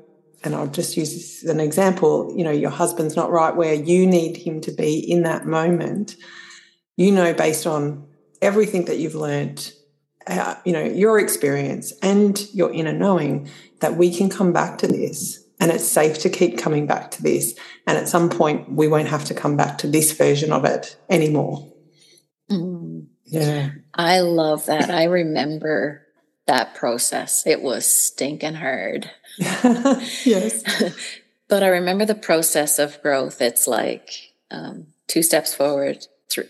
and 0.44 0.54
I'll 0.54 0.68
just 0.68 0.96
use 0.96 1.12
this 1.12 1.42
as 1.42 1.50
an 1.50 1.58
example, 1.58 2.32
you 2.36 2.44
know, 2.44 2.52
your 2.52 2.70
husband's 2.70 3.16
not 3.16 3.32
right 3.32 3.56
where 3.56 3.74
you 3.74 4.06
need 4.06 4.36
him 4.36 4.60
to 4.60 4.70
be 4.70 4.98
in 4.98 5.24
that 5.24 5.46
moment, 5.46 6.14
you 6.96 7.10
know, 7.10 7.34
based 7.34 7.66
on 7.66 8.06
everything 8.40 8.84
that 8.84 8.98
you've 8.98 9.16
learned, 9.16 9.72
uh, 10.28 10.54
you 10.64 10.72
know, 10.72 10.84
your 10.84 11.18
experience 11.18 11.92
and 12.04 12.46
your 12.54 12.72
inner 12.72 12.92
knowing, 12.92 13.50
that 13.80 13.96
we 13.96 14.14
can 14.14 14.30
come 14.30 14.52
back 14.52 14.78
to 14.78 14.86
this 14.86 15.42
and 15.60 15.70
it's 15.70 15.86
safe 15.86 16.18
to 16.20 16.30
keep 16.30 16.58
coming 16.58 16.86
back 16.86 17.10
to 17.12 17.22
this. 17.22 17.54
And 17.86 17.98
at 17.98 18.08
some 18.08 18.30
point, 18.30 18.70
we 18.70 18.88
won't 18.88 19.08
have 19.08 19.24
to 19.26 19.34
come 19.34 19.56
back 19.56 19.78
to 19.78 19.86
this 19.86 20.12
version 20.12 20.52
of 20.52 20.64
it 20.64 20.96
anymore. 21.10 21.72
Mm. 22.50 23.06
Yeah. 23.24 23.70
I 23.94 24.20
love 24.20 24.66
that. 24.66 24.90
I 24.90 25.04
remember 25.04 26.06
that 26.46 26.74
process. 26.74 27.46
It 27.46 27.62
was 27.62 27.86
stinking 27.86 28.54
hard. 28.54 29.10
yes. 29.38 30.64
but 31.48 31.62
I 31.62 31.68
remember 31.68 32.04
the 32.04 32.14
process 32.14 32.78
of 32.78 33.02
growth. 33.02 33.42
It's 33.42 33.66
like, 33.66 34.10
um, 34.50 34.86
two 35.08 35.22
steps 35.22 35.54
forward, 35.54 36.06
three, 36.30 36.44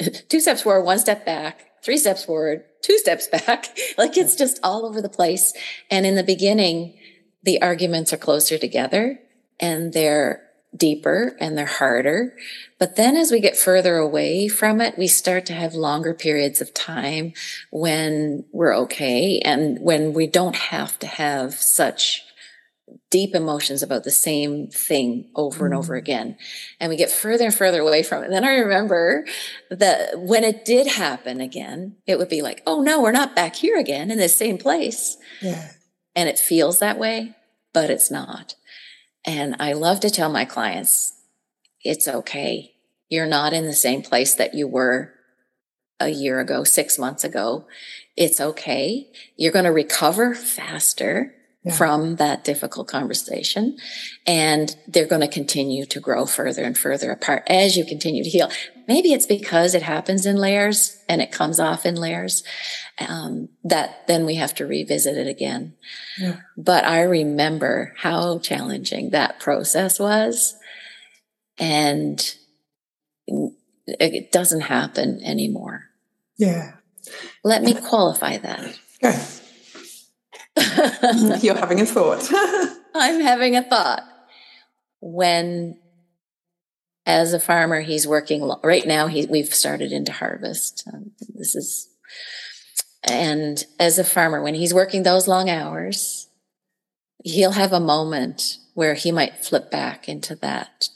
two 0.28 0.40
steps 0.40 0.62
forward, 0.62 0.82
one 0.82 0.98
step 0.98 1.24
back, 1.24 1.66
three 1.82 1.96
steps 1.96 2.24
forward, 2.24 2.64
two 2.82 2.98
steps 2.98 3.28
back. 3.28 3.76
like 3.96 4.16
it's 4.16 4.36
just 4.36 4.60
all 4.62 4.84
over 4.84 5.00
the 5.00 5.08
place. 5.08 5.52
And 5.90 6.04
in 6.04 6.14
the 6.14 6.22
beginning, 6.22 6.98
the 7.42 7.60
arguments 7.62 8.12
are 8.12 8.18
closer 8.18 8.58
together 8.58 9.18
and 9.58 9.92
they're 9.92 10.42
deeper 10.74 11.36
and 11.38 11.56
they're 11.56 11.66
harder. 11.66 12.34
But 12.78 12.96
then 12.96 13.16
as 13.16 13.30
we 13.30 13.40
get 13.40 13.56
further 13.56 13.96
away 13.96 14.48
from 14.48 14.80
it, 14.80 14.96
we 14.96 15.06
start 15.06 15.46
to 15.46 15.52
have 15.52 15.74
longer 15.74 16.14
periods 16.14 16.60
of 16.60 16.72
time 16.72 17.34
when 17.70 18.44
we're 18.52 18.76
okay 18.78 19.40
and 19.44 19.78
when 19.80 20.12
we 20.12 20.26
don't 20.26 20.56
have 20.56 20.98
to 21.00 21.06
have 21.06 21.54
such 21.54 22.22
deep 23.10 23.34
emotions 23.34 23.82
about 23.82 24.04
the 24.04 24.10
same 24.10 24.68
thing 24.68 25.30
over 25.34 25.66
and 25.66 25.74
over 25.74 25.94
mm. 25.94 25.98
again. 25.98 26.36
And 26.80 26.90
we 26.90 26.96
get 26.96 27.10
further 27.10 27.44
and 27.44 27.54
further 27.54 27.80
away 27.80 28.02
from 28.02 28.22
it. 28.22 28.26
And 28.26 28.34
then 28.34 28.44
I 28.44 28.54
remember 28.54 29.26
that 29.70 30.18
when 30.18 30.44
it 30.44 30.64
did 30.64 30.86
happen 30.86 31.40
again, 31.40 31.96
it 32.06 32.18
would 32.18 32.28
be 32.28 32.42
like, 32.42 32.62
oh 32.66 32.82
no, 32.82 33.02
we're 33.02 33.12
not 33.12 33.36
back 33.36 33.54
here 33.54 33.78
again 33.78 34.10
in 34.10 34.18
the 34.18 34.28
same 34.28 34.58
place. 34.58 35.16
Yeah. 35.40 35.70
And 36.14 36.28
it 36.28 36.38
feels 36.38 36.78
that 36.78 36.98
way, 36.98 37.34
but 37.72 37.90
it's 37.90 38.10
not. 38.10 38.54
And 39.24 39.56
I 39.58 39.72
love 39.72 40.00
to 40.00 40.10
tell 40.10 40.30
my 40.30 40.44
clients, 40.44 41.14
it's 41.82 42.08
okay. 42.08 42.74
You're 43.08 43.26
not 43.26 43.52
in 43.52 43.66
the 43.66 43.72
same 43.72 44.02
place 44.02 44.34
that 44.34 44.54
you 44.54 44.66
were 44.66 45.12
a 46.00 46.08
year 46.08 46.40
ago, 46.40 46.64
six 46.64 46.98
months 46.98 47.24
ago. 47.24 47.66
It's 48.16 48.40
okay. 48.40 49.08
You're 49.36 49.52
going 49.52 49.64
to 49.64 49.72
recover 49.72 50.34
faster 50.34 51.34
yeah. 51.64 51.72
from 51.72 52.16
that 52.16 52.44
difficult 52.44 52.88
conversation. 52.88 53.76
And 54.26 54.74
they're 54.86 55.06
going 55.06 55.20
to 55.20 55.28
continue 55.28 55.86
to 55.86 56.00
grow 56.00 56.26
further 56.26 56.64
and 56.64 56.76
further 56.76 57.10
apart 57.10 57.44
as 57.46 57.76
you 57.76 57.84
continue 57.84 58.24
to 58.24 58.30
heal. 58.30 58.50
Maybe 58.88 59.12
it's 59.12 59.26
because 59.26 59.74
it 59.74 59.82
happens 59.82 60.26
in 60.26 60.36
layers 60.36 60.98
and 61.08 61.22
it 61.22 61.30
comes 61.30 61.60
off 61.60 61.86
in 61.86 61.94
layers 61.94 62.42
um, 62.98 63.48
that 63.64 64.06
then 64.08 64.26
we 64.26 64.34
have 64.36 64.54
to 64.56 64.66
revisit 64.66 65.16
it 65.16 65.28
again. 65.28 65.74
Yeah. 66.18 66.38
But 66.56 66.84
I 66.84 67.02
remember 67.02 67.94
how 67.98 68.40
challenging 68.40 69.10
that 69.10 69.38
process 69.38 70.00
was. 70.00 70.56
And 71.58 72.34
it 73.86 74.32
doesn't 74.32 74.62
happen 74.62 75.22
anymore. 75.22 75.84
Yeah. 76.36 76.72
Let 77.44 77.62
me 77.62 77.74
qualify 77.74 78.38
that. 78.38 78.78
Yeah. 79.00 79.24
You're 81.42 81.56
having 81.56 81.80
a 81.80 81.86
thought. 81.86 82.28
I'm 82.94 83.20
having 83.20 83.56
a 83.56 83.62
thought. 83.62 84.02
When, 85.00 85.78
as 87.06 87.32
a 87.32 87.40
farmer, 87.40 87.80
he's 87.80 88.06
working 88.06 88.48
right 88.62 88.86
now. 88.86 89.08
He, 89.08 89.26
we've 89.26 89.52
started 89.52 89.90
into 89.90 90.12
harvest. 90.12 90.84
Um, 90.92 91.12
this 91.34 91.54
is, 91.56 91.88
and 93.02 93.64
as 93.80 93.98
a 93.98 94.04
farmer, 94.04 94.42
when 94.42 94.54
he's 94.54 94.72
working 94.72 95.02
those 95.02 95.26
long 95.26 95.50
hours, 95.50 96.28
he'll 97.24 97.52
have 97.52 97.72
a 97.72 97.80
moment 97.80 98.58
where 98.74 98.94
he 98.94 99.10
might 99.10 99.44
flip 99.44 99.70
back 99.70 100.08
into 100.08 100.36
that. 100.36 100.88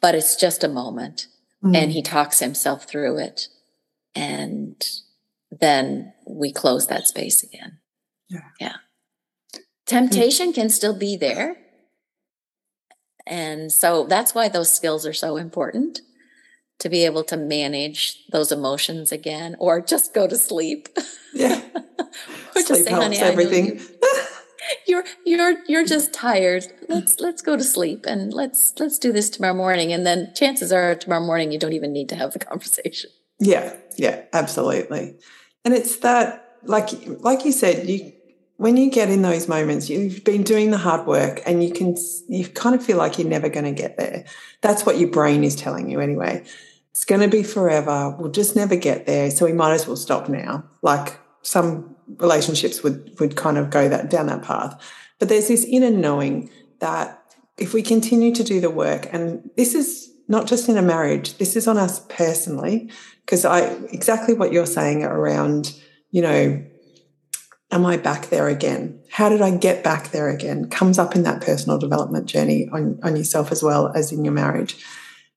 But 0.00 0.14
it's 0.14 0.36
just 0.36 0.64
a 0.64 0.68
moment, 0.68 1.28
mm. 1.64 1.76
and 1.76 1.92
he 1.92 2.02
talks 2.02 2.40
himself 2.40 2.84
through 2.84 3.18
it, 3.18 3.48
and 4.14 4.84
then 5.50 6.12
we 6.26 6.52
close 6.52 6.88
that 6.88 7.06
space 7.06 7.42
again. 7.42 7.78
Yeah. 8.32 8.48
Yeah. 8.60 8.76
Temptation 9.86 10.52
can 10.52 10.70
still 10.70 10.96
be 10.96 11.16
there. 11.16 11.56
And 13.26 13.70
so 13.70 14.04
that's 14.06 14.34
why 14.34 14.48
those 14.48 14.72
skills 14.74 15.06
are 15.06 15.12
so 15.12 15.36
important 15.36 16.00
to 16.78 16.88
be 16.88 17.04
able 17.04 17.22
to 17.24 17.36
manage 17.36 18.26
those 18.32 18.50
emotions 18.50 19.12
again 19.12 19.54
or 19.58 19.80
just 19.80 20.14
go 20.14 20.26
to 20.26 20.36
sleep. 20.36 20.88
Yeah. 21.32 21.60
or 21.98 22.62
just 22.66 22.84
say, 22.84 22.90
honey, 22.90 23.18
everything. 23.18 23.80
you're 24.86 25.04
you're 25.24 25.54
you're 25.66 25.84
just 25.84 26.12
tired. 26.12 26.64
Let's 26.88 27.20
let's 27.20 27.42
go 27.42 27.56
to 27.56 27.62
sleep 27.62 28.04
and 28.06 28.32
let's 28.32 28.72
let's 28.78 28.98
do 28.98 29.12
this 29.12 29.30
tomorrow 29.30 29.54
morning. 29.54 29.92
And 29.92 30.06
then 30.06 30.32
chances 30.34 30.72
are 30.72 30.94
tomorrow 30.94 31.24
morning 31.24 31.52
you 31.52 31.58
don't 31.58 31.72
even 31.72 31.92
need 31.92 32.08
to 32.08 32.16
have 32.16 32.32
the 32.32 32.38
conversation. 32.50 33.10
Yeah, 33.38 33.74
yeah, 33.96 34.22
absolutely. 34.32 35.16
And 35.64 35.74
it's 35.74 35.96
that 35.98 36.58
like 36.64 36.90
like 37.20 37.44
you 37.44 37.52
said, 37.52 37.88
you 37.88 38.12
when 38.62 38.76
you 38.76 38.92
get 38.92 39.10
in 39.10 39.22
those 39.22 39.48
moments, 39.48 39.90
you've 39.90 40.22
been 40.22 40.44
doing 40.44 40.70
the 40.70 40.78
hard 40.78 41.04
work 41.04 41.42
and 41.46 41.64
you 41.64 41.72
can, 41.72 41.96
you 42.28 42.46
kind 42.46 42.76
of 42.76 42.86
feel 42.86 42.96
like 42.96 43.18
you're 43.18 43.26
never 43.26 43.48
going 43.48 43.64
to 43.64 43.72
get 43.72 43.96
there. 43.96 44.24
That's 44.60 44.86
what 44.86 44.98
your 44.98 45.10
brain 45.10 45.42
is 45.42 45.56
telling 45.56 45.90
you 45.90 45.98
anyway. 45.98 46.44
It's 46.90 47.04
going 47.04 47.22
to 47.22 47.28
be 47.28 47.42
forever. 47.42 48.14
We'll 48.16 48.30
just 48.30 48.54
never 48.54 48.76
get 48.76 49.04
there. 49.04 49.32
So 49.32 49.46
we 49.46 49.52
might 49.52 49.72
as 49.72 49.88
well 49.88 49.96
stop 49.96 50.28
now. 50.28 50.62
Like 50.80 51.18
some 51.42 51.96
relationships 52.18 52.84
would, 52.84 53.18
would 53.18 53.34
kind 53.34 53.58
of 53.58 53.68
go 53.68 53.88
that 53.88 54.10
down 54.10 54.28
that 54.28 54.44
path. 54.44 54.80
But 55.18 55.28
there's 55.28 55.48
this 55.48 55.64
inner 55.64 55.90
knowing 55.90 56.48
that 56.78 57.20
if 57.58 57.74
we 57.74 57.82
continue 57.82 58.32
to 58.32 58.44
do 58.44 58.60
the 58.60 58.70
work, 58.70 59.08
and 59.12 59.50
this 59.56 59.74
is 59.74 60.08
not 60.28 60.46
just 60.46 60.68
in 60.68 60.76
a 60.76 60.82
marriage, 60.82 61.36
this 61.38 61.56
is 61.56 61.66
on 61.66 61.78
us 61.78 62.06
personally, 62.08 62.92
because 63.26 63.44
I 63.44 63.58
exactly 63.90 64.34
what 64.34 64.52
you're 64.52 64.66
saying 64.66 65.02
around, 65.02 65.74
you 66.12 66.22
know, 66.22 66.64
am 67.72 67.84
I 67.84 67.96
back 67.96 68.28
there 68.28 68.48
again? 68.48 69.00
How 69.10 69.28
did 69.28 69.42
I 69.42 69.50
get 69.56 69.82
back 69.82 70.10
there 70.10 70.28
again? 70.28 70.68
Comes 70.68 70.98
up 70.98 71.16
in 71.16 71.24
that 71.24 71.40
personal 71.40 71.78
development 71.78 72.26
journey 72.26 72.68
on, 72.72 73.00
on 73.02 73.16
yourself 73.16 73.50
as 73.50 73.62
well 73.62 73.90
as 73.94 74.12
in 74.12 74.24
your 74.24 74.34
marriage. 74.34 74.84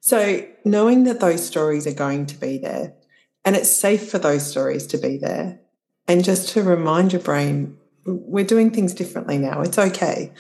So, 0.02 0.46
knowing 0.64 1.06
that 1.06 1.20
those 1.20 1.44
stories 1.44 1.88
are 1.88 1.94
going 1.94 2.28
to 2.28 2.38
be 2.38 2.60
there 2.60 2.94
and 3.44 3.56
it's 3.56 3.72
safe 3.72 4.12
for 4.12 4.20
those 4.20 4.46
stories 4.46 4.86
to 4.88 4.98
be 4.98 5.18
there, 5.18 5.60
and 6.08 6.24
just 6.24 6.50
to 6.50 6.64
remind 6.64 7.14
your 7.14 7.22
brain, 7.22 7.78
we're 8.06 8.46
doing 8.46 8.72
things 8.72 8.94
differently 8.94 9.38
now. 9.38 9.62
It's 9.62 9.78
okay. 9.78 10.32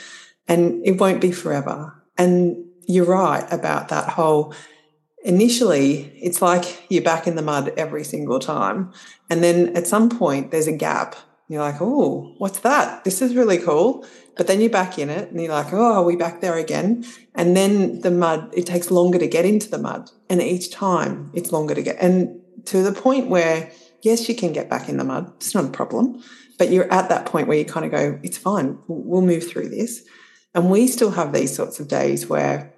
And 0.48 0.86
it 0.86 1.00
won't 1.00 1.22
be 1.22 1.32
forever. 1.32 1.94
And 2.18 2.66
you're 2.88 3.06
right 3.06 3.46
about 3.52 3.90
that 3.90 4.10
whole 4.10 4.54
initially, 5.24 6.14
it's 6.22 6.42
like 6.42 6.86
you're 6.90 7.04
back 7.04 7.26
in 7.26 7.36
the 7.36 7.42
mud 7.42 7.74
every 7.78 8.04
single 8.04 8.40
time. 8.40 8.94
And 9.30 9.44
then 9.44 9.76
at 9.76 9.88
some 9.88 10.10
point, 10.10 10.52
there's 10.52 10.68
a 10.68 10.72
gap 10.72 11.16
you're 11.48 11.62
like, 11.62 11.82
oh, 11.82 12.34
what's 12.38 12.60
that? 12.60 13.04
This 13.04 13.22
is 13.22 13.36
really 13.36 13.58
cool. 13.58 14.06
But 14.36 14.48
then 14.48 14.60
you're 14.60 14.70
back 14.70 14.98
in 14.98 15.10
it 15.10 15.32
and 15.32 15.40
you're 15.40 15.54
like, 15.54 15.72
oh, 15.72 15.94
are 15.94 16.04
we 16.04 16.16
back 16.16 16.42
there 16.42 16.58
again? 16.58 17.06
And 17.36 17.56
then 17.56 18.02
the 18.02 18.12
mud, 18.12 18.52
it 18.54 18.66
takes 18.66 18.92
longer 18.92 19.20
to 19.20 19.28
get 19.28 19.46
into 19.46 19.70
the 19.70 19.78
mud. 19.78 20.10
And 20.30 20.42
each 20.42 20.72
time 20.72 21.32
it's 21.34 21.52
longer 21.52 21.76
to 21.76 21.82
get. 21.82 21.98
And 22.02 22.42
to 22.66 22.82
the 22.82 22.92
point 22.92 23.30
where, 23.30 23.72
yes, 24.02 24.28
you 24.28 24.36
can 24.36 24.54
get 24.54 24.70
back 24.70 24.90
in 24.90 24.98
the 24.98 25.04
mud. 25.04 25.32
It's 25.38 25.54
not 25.54 25.66
a 25.66 25.70
problem. 25.70 26.22
But 26.58 26.72
you're 26.72 26.92
at 26.92 27.10
that 27.10 27.26
point 27.26 27.48
where 27.48 27.58
you 27.58 27.66
kind 27.66 27.86
of 27.86 27.92
go, 27.92 28.20
it's 28.24 28.38
fine. 28.38 28.80
We'll 28.88 29.22
move 29.22 29.48
through 29.48 29.70
this. 29.70 30.04
And 30.54 30.72
we 30.72 30.88
still 30.88 31.12
have 31.12 31.32
these 31.32 31.56
sorts 31.56 31.80
of 31.80 31.88
days 31.88 32.28
where 32.28 32.74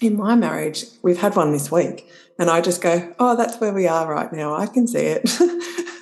in 0.00 0.16
my 0.16 0.36
marriage, 0.36 0.84
we've 1.02 1.18
had 1.18 1.34
one 1.34 1.52
this 1.52 1.72
week. 1.72 2.08
And 2.38 2.48
I 2.48 2.60
just 2.60 2.80
go, 2.80 3.14
oh, 3.18 3.36
that's 3.36 3.60
where 3.60 3.72
we 3.72 3.88
are 3.88 4.08
right 4.08 4.32
now. 4.32 4.54
I 4.54 4.66
can 4.66 4.86
see 4.86 5.00
it. 5.00 5.28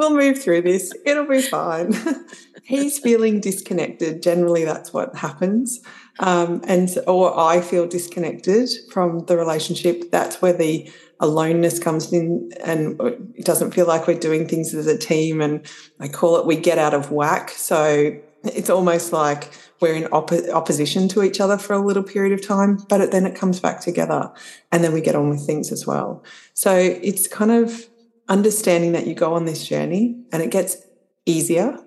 we'll 0.00 0.16
move 0.16 0.42
through 0.42 0.62
this. 0.62 0.92
It'll 1.04 1.26
be 1.26 1.42
fine. 1.42 1.94
He's 2.62 2.98
feeling 2.98 3.38
disconnected. 3.38 4.22
Generally, 4.22 4.64
that's 4.64 4.92
what 4.94 5.14
happens. 5.14 5.80
Um, 6.18 6.62
and 6.66 6.88
or 7.06 7.38
I 7.38 7.60
feel 7.60 7.86
disconnected 7.86 8.70
from 8.90 9.26
the 9.26 9.36
relationship. 9.36 10.10
That's 10.10 10.40
where 10.40 10.54
the 10.54 10.90
aloneness 11.20 11.78
comes 11.78 12.10
in, 12.12 12.50
and 12.64 12.98
it 13.34 13.44
doesn't 13.44 13.72
feel 13.72 13.86
like 13.86 14.06
we're 14.06 14.18
doing 14.18 14.48
things 14.48 14.72
as 14.74 14.86
a 14.86 14.96
team. 14.96 15.42
And 15.42 15.70
I 16.00 16.08
call 16.08 16.38
it 16.38 16.46
we 16.46 16.56
get 16.56 16.78
out 16.78 16.94
of 16.94 17.12
whack. 17.12 17.50
So 17.50 18.18
it's 18.42 18.70
almost 18.70 19.12
like 19.12 19.50
we're 19.80 19.94
in 19.94 20.06
opposition 20.12 21.08
to 21.08 21.22
each 21.22 21.40
other 21.40 21.58
for 21.58 21.74
a 21.74 21.78
little 21.78 22.02
period 22.02 22.32
of 22.32 22.46
time, 22.46 22.78
but 22.88 23.02
it, 23.02 23.10
then 23.10 23.26
it 23.26 23.34
comes 23.34 23.60
back 23.60 23.80
together, 23.80 24.32
and 24.72 24.82
then 24.82 24.94
we 24.94 25.02
get 25.02 25.14
on 25.14 25.28
with 25.28 25.44
things 25.44 25.70
as 25.70 25.86
well. 25.86 26.24
So 26.54 26.74
it's 26.74 27.28
kind 27.28 27.50
of 27.50 27.89
understanding 28.30 28.92
that 28.92 29.06
you 29.06 29.14
go 29.14 29.34
on 29.34 29.44
this 29.44 29.66
journey 29.66 30.24
and 30.32 30.42
it 30.42 30.50
gets 30.50 30.78
easier 31.26 31.78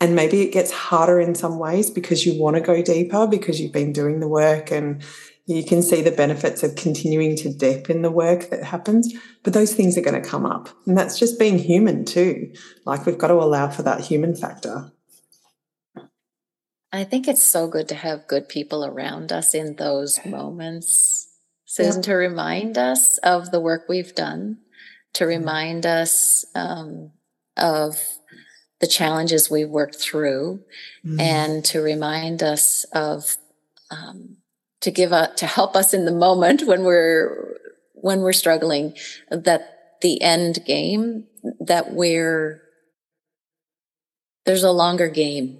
and 0.00 0.14
maybe 0.14 0.42
it 0.42 0.52
gets 0.52 0.70
harder 0.70 1.20
in 1.20 1.34
some 1.34 1.58
ways 1.58 1.90
because 1.90 2.26
you 2.26 2.38
want 2.38 2.56
to 2.56 2.60
go 2.60 2.82
deeper 2.82 3.26
because 3.26 3.60
you've 3.60 3.72
been 3.72 3.92
doing 3.92 4.20
the 4.20 4.28
work 4.28 4.70
and 4.70 5.02
you 5.46 5.64
can 5.64 5.80
see 5.80 6.02
the 6.02 6.10
benefits 6.10 6.64
of 6.64 6.74
continuing 6.74 7.36
to 7.36 7.54
dip 7.54 7.88
in 7.88 8.02
the 8.02 8.10
work 8.10 8.50
that 8.50 8.64
happens 8.64 9.14
but 9.44 9.52
those 9.52 9.74
things 9.74 9.96
are 9.96 10.02
going 10.02 10.20
to 10.20 10.28
come 10.28 10.44
up. 10.44 10.68
And 10.86 10.98
that's 10.98 11.20
just 11.20 11.38
being 11.38 11.56
human 11.56 12.04
too. 12.04 12.52
Like 12.84 13.06
we've 13.06 13.16
got 13.16 13.28
to 13.28 13.34
allow 13.34 13.68
for 13.68 13.84
that 13.84 14.00
human 14.00 14.34
factor. 14.34 14.90
I 16.92 17.04
think 17.04 17.28
it's 17.28 17.44
so 17.44 17.68
good 17.68 17.88
to 17.90 17.94
have 17.94 18.26
good 18.26 18.48
people 18.48 18.84
around 18.84 19.30
us 19.30 19.54
in 19.54 19.76
those 19.76 20.18
moments 20.26 21.28
susan 21.64 21.96
yeah. 21.96 22.06
to 22.06 22.14
remind 22.14 22.78
us 22.78 23.18
of 23.18 23.50
the 23.50 23.60
work 23.60 23.84
we've 23.88 24.14
done 24.14 24.58
to 25.16 25.24
mm-hmm. 25.24 25.38
remind 25.38 25.86
us 25.86 26.44
um, 26.54 27.10
of 27.56 28.00
the 28.80 28.86
challenges 28.86 29.50
we 29.50 29.64
worked 29.64 29.96
through 29.96 30.62
mm. 31.04 31.20
and 31.20 31.64
to 31.64 31.80
remind 31.80 32.42
us 32.42 32.84
of 32.92 33.36
um, 33.90 34.36
to 34.80 34.90
give 34.90 35.12
up 35.12 35.36
to 35.36 35.46
help 35.46 35.74
us 35.74 35.94
in 35.94 36.04
the 36.04 36.12
moment 36.12 36.62
when 36.66 36.84
we're 36.84 37.56
when 37.94 38.20
we're 38.20 38.32
struggling 38.32 38.94
that 39.30 39.96
the 40.02 40.20
end 40.20 40.64
game 40.66 41.24
that 41.60 41.92
we're 41.92 42.60
there's 44.44 44.62
a 44.62 44.70
longer 44.70 45.08
game 45.08 45.58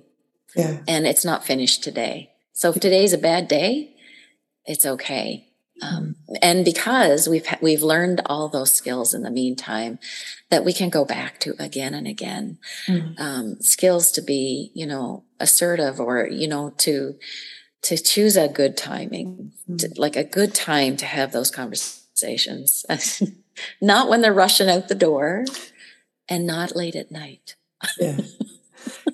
yeah 0.54 0.78
and 0.86 1.06
it's 1.06 1.24
not 1.24 1.44
finished 1.44 1.82
today 1.82 2.30
so 2.52 2.70
if 2.70 2.80
today's 2.80 3.14
a 3.14 3.18
bad 3.18 3.48
day 3.48 3.94
it's 4.66 4.84
okay 4.84 5.45
um, 5.82 6.16
and 6.40 6.64
because 6.64 7.28
we've 7.28 7.46
we've 7.60 7.82
learned 7.82 8.22
all 8.26 8.48
those 8.48 8.72
skills 8.72 9.12
in 9.12 9.22
the 9.22 9.30
meantime 9.30 9.98
that 10.50 10.64
we 10.64 10.72
can 10.72 10.88
go 10.88 11.04
back 11.04 11.38
to 11.40 11.54
again 11.58 11.92
and 11.92 12.06
again 12.06 12.58
mm. 12.88 13.18
um, 13.20 13.60
skills 13.60 14.10
to 14.12 14.22
be 14.22 14.70
you 14.74 14.86
know 14.86 15.24
assertive 15.38 16.00
or 16.00 16.26
you 16.26 16.48
know 16.48 16.70
to 16.78 17.16
to 17.82 17.96
choose 17.98 18.36
a 18.36 18.48
good 18.48 18.76
timing 18.76 19.52
mm. 19.68 19.78
to, 19.78 19.90
like 20.00 20.16
a 20.16 20.24
good 20.24 20.54
time 20.54 20.96
to 20.96 21.04
have 21.04 21.32
those 21.32 21.50
conversations 21.50 22.86
not 23.80 24.08
when 24.08 24.22
they're 24.22 24.32
rushing 24.32 24.70
out 24.70 24.88
the 24.88 24.94
door 24.94 25.44
and 26.28 26.46
not 26.46 26.74
late 26.74 26.96
at 26.96 27.10
night 27.10 27.56
yeah 27.98 28.18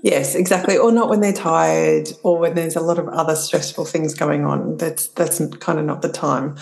yes 0.03 0.35
exactly. 0.35 0.77
Or 0.77 0.93
not 0.93 1.09
when 1.09 1.21
they're 1.21 1.33
tired 1.33 2.09
or 2.23 2.39
when 2.39 2.55
there's 2.55 2.77
a 2.77 2.81
lot 2.81 2.99
of 2.99 3.09
other 3.09 3.37
stressful 3.37 3.85
things 3.85 4.15
going 4.15 4.45
on. 4.45 4.77
That's 4.77 5.09
that's 5.09 5.45
kind 5.57 5.79
of 5.79 5.85
not 5.85 6.03
the 6.03 6.09
time. 6.09 6.57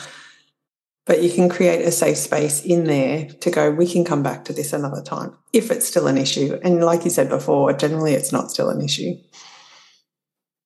But 1.07 1.23
you 1.23 1.31
can 1.31 1.49
create 1.49 1.85
a 1.85 1.91
safe 1.91 2.19
space 2.19 2.65
in 2.65 2.85
there 2.85 3.29
to 3.29 3.51
go 3.51 3.71
we 3.71 3.87
can 3.87 4.05
come 4.05 4.23
back 4.23 4.45
to 4.45 4.53
this 4.53 4.73
another 4.73 5.03
time 5.03 5.37
if 5.53 5.71
it's 5.71 5.87
still 5.87 6.07
an 6.07 6.19
issue. 6.19 6.59
And 6.63 6.85
like 6.85 7.05
you 7.05 7.11
said 7.11 7.29
before 7.29 7.73
generally 7.73 8.15
it's 8.15 8.33
not 8.33 8.51
still 8.51 8.71
an 8.71 8.81
issue. 8.81 9.15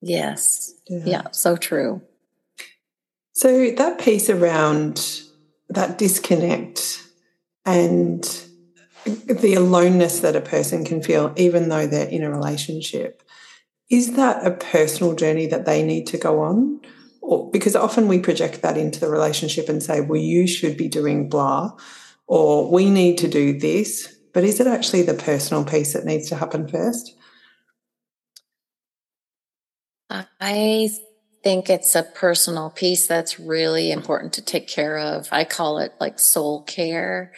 Yes. 0.00 0.74
Yeah, 0.88 1.02
yeah 1.04 1.22
so 1.32 1.56
true. 1.56 2.02
So 3.32 3.70
that 3.70 3.98
piece 3.98 4.30
around 4.30 5.22
that 5.70 5.98
disconnect 5.98 7.02
and 7.64 8.24
the 9.04 9.54
aloneness 9.54 10.20
that 10.20 10.36
a 10.36 10.40
person 10.40 10.84
can 10.84 11.02
feel, 11.02 11.32
even 11.36 11.68
though 11.68 11.86
they're 11.86 12.08
in 12.08 12.22
a 12.22 12.30
relationship, 12.30 13.22
is 13.90 14.14
that 14.14 14.46
a 14.46 14.50
personal 14.50 15.14
journey 15.14 15.46
that 15.46 15.66
they 15.66 15.82
need 15.82 16.06
to 16.08 16.18
go 16.18 16.40
on? 16.40 16.80
Or, 17.20 17.50
because 17.50 17.76
often 17.76 18.08
we 18.08 18.18
project 18.18 18.62
that 18.62 18.76
into 18.76 19.00
the 19.00 19.08
relationship 19.08 19.68
and 19.68 19.82
say, 19.82 20.00
well, 20.00 20.20
you 20.20 20.46
should 20.46 20.76
be 20.76 20.88
doing 20.88 21.28
blah, 21.28 21.72
or 22.26 22.70
we 22.70 22.90
need 22.90 23.18
to 23.18 23.28
do 23.28 23.58
this. 23.58 24.14
But 24.32 24.44
is 24.44 24.60
it 24.60 24.66
actually 24.66 25.02
the 25.02 25.14
personal 25.14 25.64
piece 25.64 25.92
that 25.92 26.04
needs 26.04 26.28
to 26.30 26.36
happen 26.36 26.66
first? 26.68 27.14
I 30.40 30.90
think 31.42 31.70
it's 31.70 31.94
a 31.94 32.02
personal 32.02 32.70
piece 32.70 33.06
that's 33.06 33.38
really 33.40 33.90
important 33.90 34.32
to 34.34 34.42
take 34.42 34.68
care 34.68 34.98
of. 34.98 35.28
I 35.30 35.44
call 35.44 35.78
it 35.78 35.92
like 36.00 36.18
soul 36.18 36.62
care. 36.62 37.32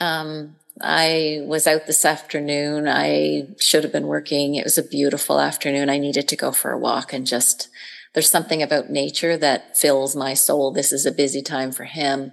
Um, 0.00 0.56
I 0.80 1.40
was 1.44 1.66
out 1.66 1.86
this 1.86 2.04
afternoon. 2.04 2.86
I 2.86 3.48
should 3.58 3.82
have 3.82 3.92
been 3.92 4.06
working. 4.06 4.54
It 4.54 4.64
was 4.64 4.78
a 4.78 4.82
beautiful 4.82 5.40
afternoon. 5.40 5.88
I 5.88 5.98
needed 5.98 6.28
to 6.28 6.36
go 6.36 6.52
for 6.52 6.72
a 6.72 6.78
walk 6.78 7.12
and 7.12 7.26
just, 7.26 7.68
there's 8.12 8.28
something 8.28 8.62
about 8.62 8.90
nature 8.90 9.36
that 9.38 9.76
fills 9.76 10.14
my 10.14 10.34
soul. 10.34 10.72
This 10.72 10.92
is 10.92 11.06
a 11.06 11.12
busy 11.12 11.42
time 11.42 11.72
for 11.72 11.84
him. 11.84 12.32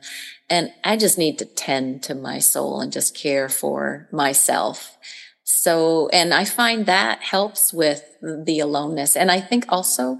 And 0.49 0.71
I 0.83 0.97
just 0.97 1.17
need 1.17 1.39
to 1.39 1.45
tend 1.45 2.03
to 2.03 2.15
my 2.15 2.39
soul 2.39 2.81
and 2.81 2.91
just 2.91 3.15
care 3.15 3.47
for 3.47 4.09
myself. 4.11 4.97
So, 5.43 6.09
and 6.09 6.33
I 6.33 6.45
find 6.45 6.85
that 6.85 7.21
helps 7.21 7.73
with 7.73 8.03
the 8.21 8.59
aloneness. 8.59 9.15
And 9.15 9.31
I 9.31 9.39
think 9.39 9.65
also 9.69 10.19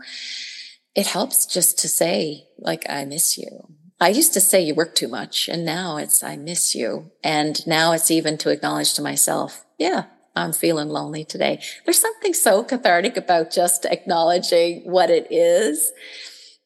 it 0.96 1.08
helps 1.08 1.46
just 1.46 1.78
to 1.80 1.90
say, 1.90 2.46
like, 2.58 2.86
I 2.90 3.04
miss 3.06 3.38
you. 3.38 3.74
I 4.04 4.10
used 4.10 4.34
to 4.34 4.42
say 4.42 4.62
you 4.62 4.76
work 4.76 4.96
too 4.96 5.08
much 5.08 5.48
and 5.48 5.64
now 5.64 5.96
it's 5.96 6.24
I 6.24 6.36
miss 6.36 6.76
you. 6.76 7.12
And 7.24 7.66
now 7.66 7.94
it's 7.94 8.12
even 8.12 8.38
to 8.40 8.50
acknowledge 8.50 8.94
to 8.96 9.02
myself, 9.02 9.66
yeah, 9.78 10.08
I'm 10.36 10.52
feeling 10.52 10.90
lonely 10.90 11.24
today. 11.24 11.62
There's 11.86 12.02
something 12.02 12.34
so 12.34 12.66
cathartic 12.66 13.16
about 13.16 13.50
just 13.50 13.86
acknowledging 13.86 14.82
what 14.92 15.10
it 15.10 15.28
is. 15.32 15.94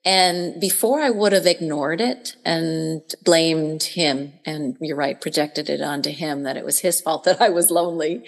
And 0.04 0.60
before 0.60 1.00
I 1.00 1.12
would 1.12 1.32
have 1.32 1.46
ignored 1.46 2.02
it 2.02 2.36
and 2.44 3.04
blamed 3.24 3.84
him, 3.84 4.34
and 4.44 4.76
you're 4.82 4.98
right, 4.98 5.22
projected 5.22 5.70
it 5.70 5.82
onto 5.82 6.10
him 6.10 6.42
that 6.42 6.58
it 6.58 6.66
was 6.66 6.80
his 6.80 7.02
fault 7.02 7.24
that 7.26 7.40
I 7.40 7.50
was 7.50 7.70
lonely. 7.70 8.26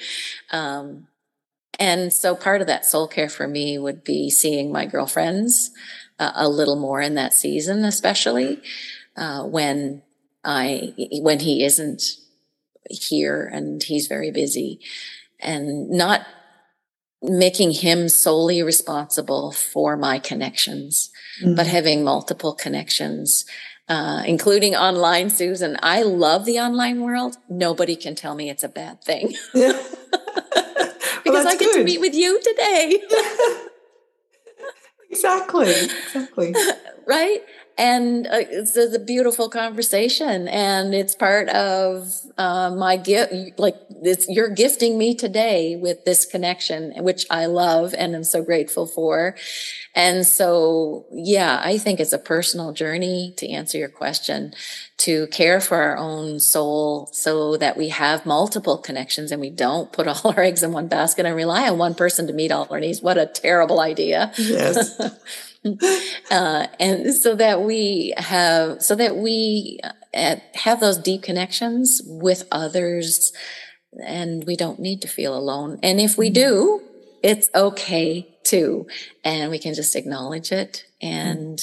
Um, 0.52 1.08
and 1.80 2.14
so 2.14 2.36
part 2.36 2.62
of 2.62 2.68
that 2.68 2.86
soul 2.86 3.08
care 3.08 3.30
for 3.30 3.48
me 3.48 3.80
would 3.80 4.04
be 4.04 4.30
seeing 4.30 4.72
my 4.72 4.86
girlfriends 4.86 5.72
uh, 6.20 6.34
a 6.36 6.48
little 6.48 6.76
more 6.76 7.02
in 7.02 7.16
that 7.16 7.34
season, 7.34 7.86
especially 7.86 8.62
uh, 9.16 9.44
when 9.44 10.02
I 10.44 10.94
when 11.22 11.40
he 11.40 11.64
isn't 11.64 12.04
here 12.90 13.50
and 13.52 13.82
he's 13.84 14.08
very 14.08 14.32
busy, 14.32 14.80
and 15.40 15.90
not 15.90 16.26
making 17.22 17.72
him 17.72 18.08
solely 18.08 18.64
responsible 18.64 19.52
for 19.52 19.98
my 19.98 20.20
connections, 20.20 21.12
mm-hmm. 21.42 21.56
but 21.56 21.68
having 21.68 22.04
multiple 22.04 22.54
connections. 22.54 23.46
Uh, 23.88 24.22
including 24.28 24.76
online, 24.76 25.32
Susan. 25.32 25.76
I 25.82 26.04
love 26.04 26.46
the 26.46 26.60
online 26.60 27.02
world. 27.02 27.38
Nobody 27.50 27.96
can 27.96 28.14
tell 28.14 28.36
me 28.36 28.48
it's 28.48 28.64
a 28.64 28.70
bad 28.70 29.04
thing. 29.04 29.34
Yeah. 29.56 29.72
because 31.24 31.46
well, 31.46 31.48
I 31.48 31.58
get 31.58 31.74
good. 31.74 31.80
to 31.80 31.84
meet 31.84 32.00
with 32.00 32.14
you 32.14 32.40
today. 32.40 33.02
exactly. 35.10 35.72
Exactly. 35.72 36.54
right 37.08 37.42
and 37.80 38.28
uh, 38.28 38.42
it's 38.42 38.76
a, 38.76 38.96
a, 38.96 39.00
beautiful 39.00 39.50
conversation 39.50 40.50
and 40.50 40.94
it's 40.94 41.16
part 41.16 41.48
of 41.50 42.12
uh, 42.38 42.70
my 42.70 42.98
gift 42.98 43.58
like 43.58 43.76
this 44.02 44.28
you're 44.28 44.50
gifting 44.50 44.98
me 44.98 45.16
today 45.16 45.78
with 45.78 46.04
this 46.04 46.26
connection 46.26 46.94
which 46.98 47.26
i 47.32 47.46
love 47.46 47.96
and 47.98 48.16
i'm 48.16 48.24
so 48.24 48.44
grateful 48.44 48.86
for. 48.86 49.36
And 49.96 50.28
so 50.28 51.06
yeah 51.12 51.62
i 51.64 51.78
think 51.78 52.00
it's 52.00 52.14
a 52.14 52.20
personal 52.20 52.74
journey 52.74 53.34
to 53.38 53.50
answer 53.50 53.78
your 53.78 53.90
question 53.90 54.54
to 54.98 55.28
care 55.28 55.62
for 55.62 55.82
our 55.82 55.98
own 55.98 56.42
soul 56.42 57.08
so 57.14 57.56
that 57.58 57.78
we 57.78 57.88
have 57.88 58.26
multiple 58.26 58.78
connections 58.78 59.32
and 59.32 59.40
we 59.40 59.50
don't 59.50 59.94
put 59.94 60.08
all 60.08 60.34
our 60.34 60.44
eggs 60.50 60.64
in 60.64 60.74
one 60.74 60.90
basket 60.90 61.26
and 61.26 61.36
rely 61.36 61.70
on 61.70 61.78
one 61.78 61.96
person 61.96 62.28
to 62.28 62.34
meet 62.34 62.52
all 62.52 62.68
our 62.70 62.82
needs. 62.82 63.02
What 63.02 63.18
a 63.18 63.26
terrible 63.26 63.80
idea. 63.80 64.34
Yes 64.38 65.00
uh, 66.32 66.68
and 66.80 67.14
so 67.14 67.36
that 67.36 67.62
we 67.62 68.14
have 68.18 68.82
so 68.82 68.96
that 68.96 69.18
we 69.18 69.80
uh, 70.14 70.36
have 70.56 70.80
those 70.80 70.98
deep 70.98 71.22
connections 71.22 72.02
with 72.06 72.48
others 72.52 73.32
and 74.06 74.46
we 74.46 74.56
don't 74.56 74.80
need 74.80 75.02
to 75.02 75.08
feel 75.08 75.36
alone. 75.36 75.80
And 75.84 76.00
if 76.00 76.18
we 76.18 76.28
mm-hmm. 76.28 76.34
do 76.34 76.82
it's 77.22 77.50
okay 77.54 78.28
too. 78.44 78.88
And 79.24 79.52
we 79.52 79.60
can 79.60 79.74
just 79.74 79.96
acknowledge 79.96 80.52
it 80.52 80.86
and 81.02 81.62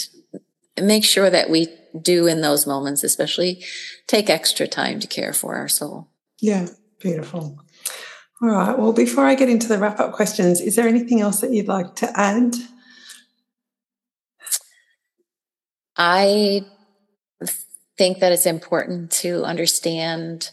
make 0.81 1.05
sure 1.05 1.31
that 1.31 1.51
we 1.51 1.69
do 2.01 2.27
in 2.27 2.43
those 2.43 2.67
moments 2.67 3.03
especially 3.03 3.65
take 4.07 4.29
extra 4.29 4.69
time 4.69 5.01
to 5.01 5.07
care 5.07 5.33
for 5.33 5.55
our 5.57 5.69
soul. 5.69 6.09
Yeah 6.41 6.67
beautiful. 7.01 7.59
All 8.43 8.49
right 8.51 8.79
well 8.79 8.93
before 8.93 9.25
i 9.25 9.35
get 9.35 9.49
into 9.49 9.67
the 9.67 9.79
wrap 9.79 9.99
up 9.99 10.13
questions 10.13 10.61
is 10.61 10.77
there 10.77 10.87
anything 10.87 11.23
else 11.23 11.41
that 11.41 11.53
you'd 11.53 11.69
like 11.69 11.95
to 11.97 12.21
add 12.21 12.55
I 15.97 16.63
think 17.97 18.19
that 18.21 18.33
it's 18.33 18.47
important 18.47 19.11
to 19.11 19.45
understand 19.45 20.51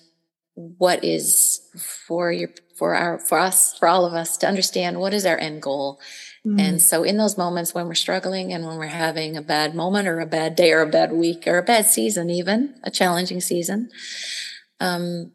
what 0.55 1.03
is 1.03 1.61
for 2.07 2.31
your 2.31 2.49
for 2.77 2.95
our 2.95 3.19
for 3.19 3.39
us 3.39 3.77
for 3.77 3.87
all 3.87 4.05
of 4.05 4.13
us 4.13 4.37
to 4.37 4.47
understand 4.47 4.99
what 4.99 5.13
is 5.13 5.25
our 5.25 5.37
end 5.37 5.61
goal. 5.61 5.99
Mm. 6.45 6.59
and 6.59 6.81
so 6.81 7.03
in 7.03 7.15
those 7.15 7.37
moments 7.37 7.73
when 7.73 7.87
we're 7.87 7.93
struggling 7.93 8.51
and 8.51 8.65
when 8.65 8.77
we're 8.77 8.87
having 8.87 9.37
a 9.37 9.41
bad 9.41 9.73
moment 9.73 10.09
or 10.09 10.19
a 10.19 10.25
bad 10.25 10.57
day 10.57 10.73
or 10.73 10.81
a 10.81 10.89
bad 10.89 11.13
week 11.13 11.47
or 11.47 11.57
a 11.57 11.63
bad 11.63 11.85
season 11.85 12.29
even 12.29 12.75
a 12.83 12.91
challenging 12.91 13.39
season 13.39 13.89
um, 14.81 15.31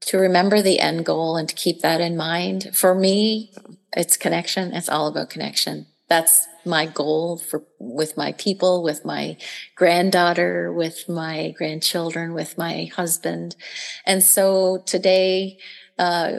to 0.00 0.18
remember 0.18 0.60
the 0.60 0.80
end 0.80 1.06
goal 1.06 1.36
and 1.36 1.48
to 1.48 1.54
keep 1.54 1.80
that 1.80 2.00
in 2.00 2.16
mind. 2.16 2.70
For 2.74 2.94
me 2.94 3.52
it's 3.96 4.16
connection. 4.16 4.72
It's 4.72 4.88
all 4.88 5.06
about 5.06 5.30
connection 5.30 5.86
that's 6.08 6.46
my 6.64 6.86
goal 6.86 7.38
for 7.38 7.64
with 7.78 8.16
my 8.16 8.32
people, 8.32 8.82
with 8.82 9.04
my 9.04 9.36
granddaughter, 9.74 10.72
with 10.72 11.08
my 11.08 11.54
grandchildren, 11.56 12.34
with 12.34 12.58
my 12.58 12.90
husband. 12.94 13.56
And 14.06 14.22
so 14.22 14.82
today, 14.86 15.58
uh, 15.98 16.32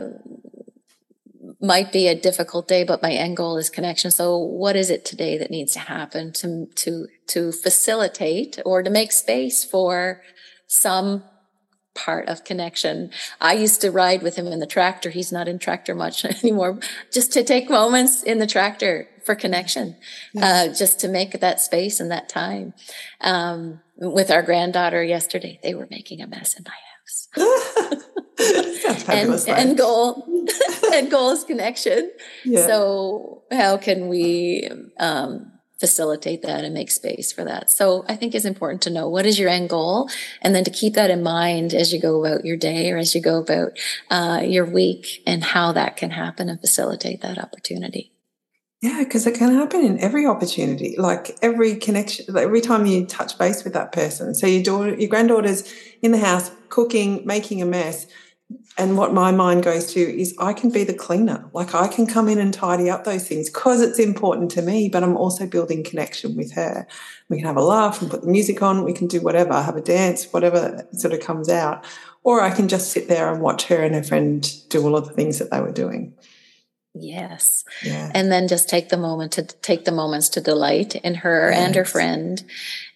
might 1.61 1.91
be 1.91 2.07
a 2.07 2.15
difficult 2.15 2.67
day, 2.67 2.83
but 2.83 3.01
my 3.01 3.11
end 3.11 3.37
goal 3.37 3.57
is 3.57 3.69
connection. 3.69 4.11
So 4.11 4.37
what 4.37 4.75
is 4.75 4.89
it 4.89 5.05
today 5.05 5.37
that 5.37 5.51
needs 5.51 5.73
to 5.73 5.79
happen 5.79 6.31
to, 6.33 6.67
to, 6.75 7.07
to 7.27 7.51
facilitate 7.51 8.59
or 8.65 8.83
to 8.83 8.89
make 8.89 9.11
space 9.11 9.63
for 9.63 10.21
some 10.67 11.23
part 11.95 12.27
of 12.27 12.43
connection. 12.43 13.09
I 13.41 13.53
used 13.53 13.81
to 13.81 13.89
ride 13.89 14.21
with 14.21 14.35
him 14.35 14.47
in 14.47 14.59
the 14.59 14.67
tractor. 14.67 15.09
He's 15.09 15.31
not 15.31 15.47
in 15.47 15.57
tractor 15.57 15.95
much 15.95 16.25
anymore. 16.43 16.79
Just 17.11 17.33
to 17.33 17.43
take 17.43 17.69
moments 17.69 18.21
in 18.21 18.37
the 18.37 18.47
tractor 18.47 19.07
for 19.23 19.33
connection, 19.33 19.95
uh, 20.39 20.67
just 20.67 20.99
to 20.99 21.07
make 21.07 21.39
that 21.39 21.59
space 21.59 21.99
and 21.99 22.11
that 22.11 22.29
time. 22.29 22.73
Um, 23.21 23.81
with 23.97 24.29
our 24.29 24.43
granddaughter 24.43 25.03
yesterday, 25.03 25.59
they 25.63 25.73
were 25.73 25.87
making 25.89 26.21
a 26.21 26.27
mess 26.27 26.55
in 26.55 26.63
my 26.63 26.71
house. 26.71 27.27
and, 29.07 29.47
and 29.47 29.77
goal 29.77 30.27
and 30.93 31.09
goal 31.09 31.31
is 31.31 31.43
connection. 31.43 32.11
Yeah. 32.43 32.67
So 32.67 33.43
how 33.51 33.77
can 33.77 34.07
we 34.07 34.69
um, 34.99 35.51
facilitate 35.79 36.41
that 36.43 36.63
and 36.63 36.73
make 36.73 36.89
space 36.89 37.31
for 37.31 37.43
that. 37.43 37.69
So 37.69 38.05
I 38.07 38.15
think 38.15 38.33
it's 38.33 38.45
important 38.45 38.81
to 38.83 38.89
know 38.89 39.09
what 39.09 39.25
is 39.25 39.37
your 39.37 39.49
end 39.49 39.69
goal 39.69 40.09
and 40.41 40.55
then 40.55 40.63
to 40.63 40.71
keep 40.71 40.93
that 40.93 41.09
in 41.09 41.21
mind 41.21 41.73
as 41.73 41.91
you 41.91 41.99
go 41.99 42.23
about 42.23 42.45
your 42.45 42.57
day 42.57 42.91
or 42.91 42.97
as 42.97 43.13
you 43.13 43.21
go 43.21 43.39
about 43.39 43.77
uh, 44.09 44.41
your 44.43 44.65
week 44.65 45.21
and 45.25 45.43
how 45.43 45.73
that 45.73 45.97
can 45.97 46.11
happen 46.11 46.49
and 46.49 46.61
facilitate 46.61 47.21
that 47.21 47.37
opportunity. 47.37 48.11
Yeah, 48.81 49.03
because 49.03 49.25
it 49.25 49.35
can 49.35 49.53
happen 49.53 49.83
in 49.83 49.99
every 49.99 50.27
opportunity, 50.27 50.95
like 50.97 51.37
every 51.41 51.75
connection, 51.75 52.25
like 52.29 52.43
every 52.43 52.61
time 52.61 52.85
you 52.85 53.05
touch 53.05 53.37
base 53.37 53.63
with 53.63 53.73
that 53.73 53.91
person. 53.91 54.35
So 54.35 54.45
your 54.47 54.61
daughter, 54.61 54.93
your 54.93 55.09
granddaughter's 55.09 55.73
in 56.01 56.11
the 56.11 56.19
house 56.19 56.51
cooking, 56.69 57.25
making 57.25 57.61
a 57.61 57.65
mess 57.65 58.05
and 58.77 58.97
what 58.97 59.13
my 59.13 59.31
mind 59.31 59.63
goes 59.63 59.93
to 59.93 59.99
is 60.01 60.35
I 60.37 60.51
can 60.51 60.69
be 60.69 60.83
the 60.83 60.93
cleaner. 60.93 61.49
Like 61.53 61.73
I 61.73 61.87
can 61.87 62.05
come 62.05 62.27
in 62.27 62.39
and 62.39 62.53
tidy 62.53 62.89
up 62.89 63.05
those 63.05 63.25
things 63.25 63.49
because 63.49 63.81
it's 63.81 63.99
important 63.99 64.51
to 64.51 64.61
me, 64.61 64.89
but 64.89 65.01
I'm 65.01 65.15
also 65.15 65.47
building 65.47 65.81
connection 65.81 66.35
with 66.35 66.51
her. 66.53 66.85
We 67.29 67.37
can 67.37 67.45
have 67.45 67.55
a 67.55 67.61
laugh 67.61 68.01
and 68.01 68.11
put 68.11 68.21
the 68.21 68.27
music 68.27 68.61
on. 68.61 68.83
We 68.83 68.91
can 68.91 69.07
do 69.07 69.21
whatever, 69.21 69.61
have 69.61 69.77
a 69.77 69.81
dance, 69.81 70.31
whatever 70.33 70.85
sort 70.91 71.13
of 71.13 71.21
comes 71.21 71.47
out. 71.47 71.85
Or 72.23 72.41
I 72.41 72.51
can 72.51 72.67
just 72.67 72.91
sit 72.91 73.07
there 73.07 73.31
and 73.31 73.41
watch 73.41 73.65
her 73.67 73.81
and 73.81 73.95
her 73.95 74.03
friend 74.03 74.45
do 74.69 74.83
all 74.83 74.97
of 74.97 75.07
the 75.07 75.13
things 75.13 75.39
that 75.39 75.51
they 75.51 75.61
were 75.61 75.71
doing. 75.71 76.13
Yes. 76.97 77.65
Yeah. 77.83 78.09
And 78.13 78.31
then 78.31 78.47
just 78.47 78.69
take 78.69 78.87
the 78.87 78.97
moment 78.97 79.33
to 79.33 79.43
take 79.43 79.83
the 79.83 79.91
moments 79.91 80.29
to 80.29 80.41
delight 80.41 80.95
in 80.95 81.15
her 81.15 81.51
yes. 81.51 81.59
and 81.59 81.75
her 81.75 81.83
friend 81.83 82.41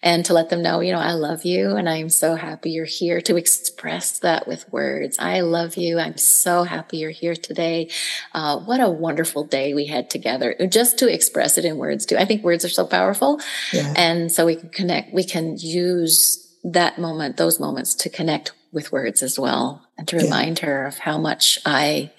and 0.02 0.24
to 0.24 0.32
let 0.32 0.48
them 0.48 0.62
know, 0.62 0.80
you 0.80 0.92
know, 0.92 0.98
I 0.98 1.12
love 1.12 1.44
you 1.44 1.76
and 1.76 1.86
I'm 1.86 2.08
so 2.08 2.34
happy 2.34 2.70
you're 2.70 2.86
here 2.86 3.20
to 3.22 3.36
express 3.36 4.18
that 4.20 4.48
with 4.48 4.72
words. 4.72 5.18
I 5.18 5.40
love 5.40 5.76
you. 5.76 5.98
I'm 5.98 6.16
so 6.16 6.62
happy 6.62 6.96
you're 6.96 7.10
here 7.10 7.36
today. 7.36 7.90
Uh, 8.32 8.60
what 8.60 8.80
a 8.80 8.88
wonderful 8.88 9.44
day 9.44 9.74
we 9.74 9.86
had 9.86 10.08
together 10.08 10.56
just 10.70 10.98
to 11.00 11.12
express 11.12 11.58
it 11.58 11.66
in 11.66 11.76
words 11.76 12.06
too. 12.06 12.16
I 12.16 12.24
think 12.24 12.42
words 12.42 12.64
are 12.64 12.70
so 12.70 12.86
powerful. 12.86 13.38
Yeah. 13.70 13.92
And 13.96 14.32
so 14.32 14.46
we 14.46 14.56
can 14.56 14.70
connect, 14.70 15.12
we 15.12 15.24
can 15.24 15.58
use 15.58 16.46
that 16.64 16.98
moment, 16.98 17.36
those 17.36 17.60
moments 17.60 17.94
to 17.96 18.08
connect 18.08 18.52
with 18.72 18.92
words 18.92 19.22
as 19.22 19.38
well 19.38 19.86
and 19.98 20.06
to 20.08 20.16
remind 20.16 20.60
yeah. 20.60 20.66
her 20.66 20.86
of 20.86 20.98
how 20.98 21.18
much 21.18 21.58
I 21.66 22.12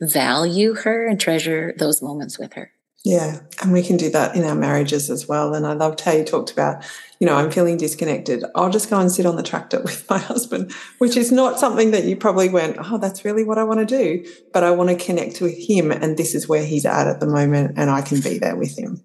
value 0.00 0.74
her 0.74 1.06
and 1.06 1.20
treasure 1.20 1.74
those 1.78 2.02
moments 2.02 2.38
with 2.38 2.52
her. 2.54 2.72
Yeah, 3.06 3.38
and 3.62 3.72
we 3.72 3.84
can 3.84 3.96
do 3.96 4.10
that 4.10 4.34
in 4.34 4.42
our 4.42 4.56
marriages 4.56 5.10
as 5.10 5.28
well. 5.28 5.54
And 5.54 5.64
I 5.64 5.74
loved 5.74 6.00
how 6.00 6.10
you 6.10 6.24
talked 6.24 6.50
about, 6.50 6.84
you 7.20 7.26
know, 7.28 7.36
I'm 7.36 7.52
feeling 7.52 7.76
disconnected. 7.76 8.42
I'll 8.56 8.68
just 8.68 8.90
go 8.90 8.98
and 8.98 9.12
sit 9.12 9.26
on 9.26 9.36
the 9.36 9.44
tractor 9.44 9.80
with 9.84 10.10
my 10.10 10.18
husband, 10.18 10.72
which 10.98 11.16
is 11.16 11.30
not 11.30 11.60
something 11.60 11.92
that 11.92 12.02
you 12.02 12.16
probably 12.16 12.48
went, 12.48 12.78
oh, 12.80 12.98
that's 12.98 13.24
really 13.24 13.44
what 13.44 13.58
I 13.58 13.62
want 13.62 13.78
to 13.78 13.86
do. 13.86 14.28
But 14.52 14.64
I 14.64 14.72
want 14.72 14.90
to 14.90 14.96
connect 14.96 15.40
with 15.40 15.56
him. 15.56 15.92
And 15.92 16.16
this 16.16 16.34
is 16.34 16.48
where 16.48 16.64
he's 16.64 16.84
at 16.84 17.06
at 17.06 17.20
the 17.20 17.28
moment. 17.28 17.74
And 17.76 17.90
I 17.90 18.02
can 18.02 18.20
be 18.20 18.38
there 18.38 18.56
with 18.56 18.76
him. 18.76 19.04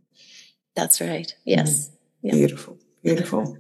That's 0.76 1.00
right. 1.00 1.32
Yes. 1.46 1.90
Mm. 1.90 1.92
Yeah. 2.24 2.32
Beautiful. 2.34 2.80
Beautiful. 3.04 3.58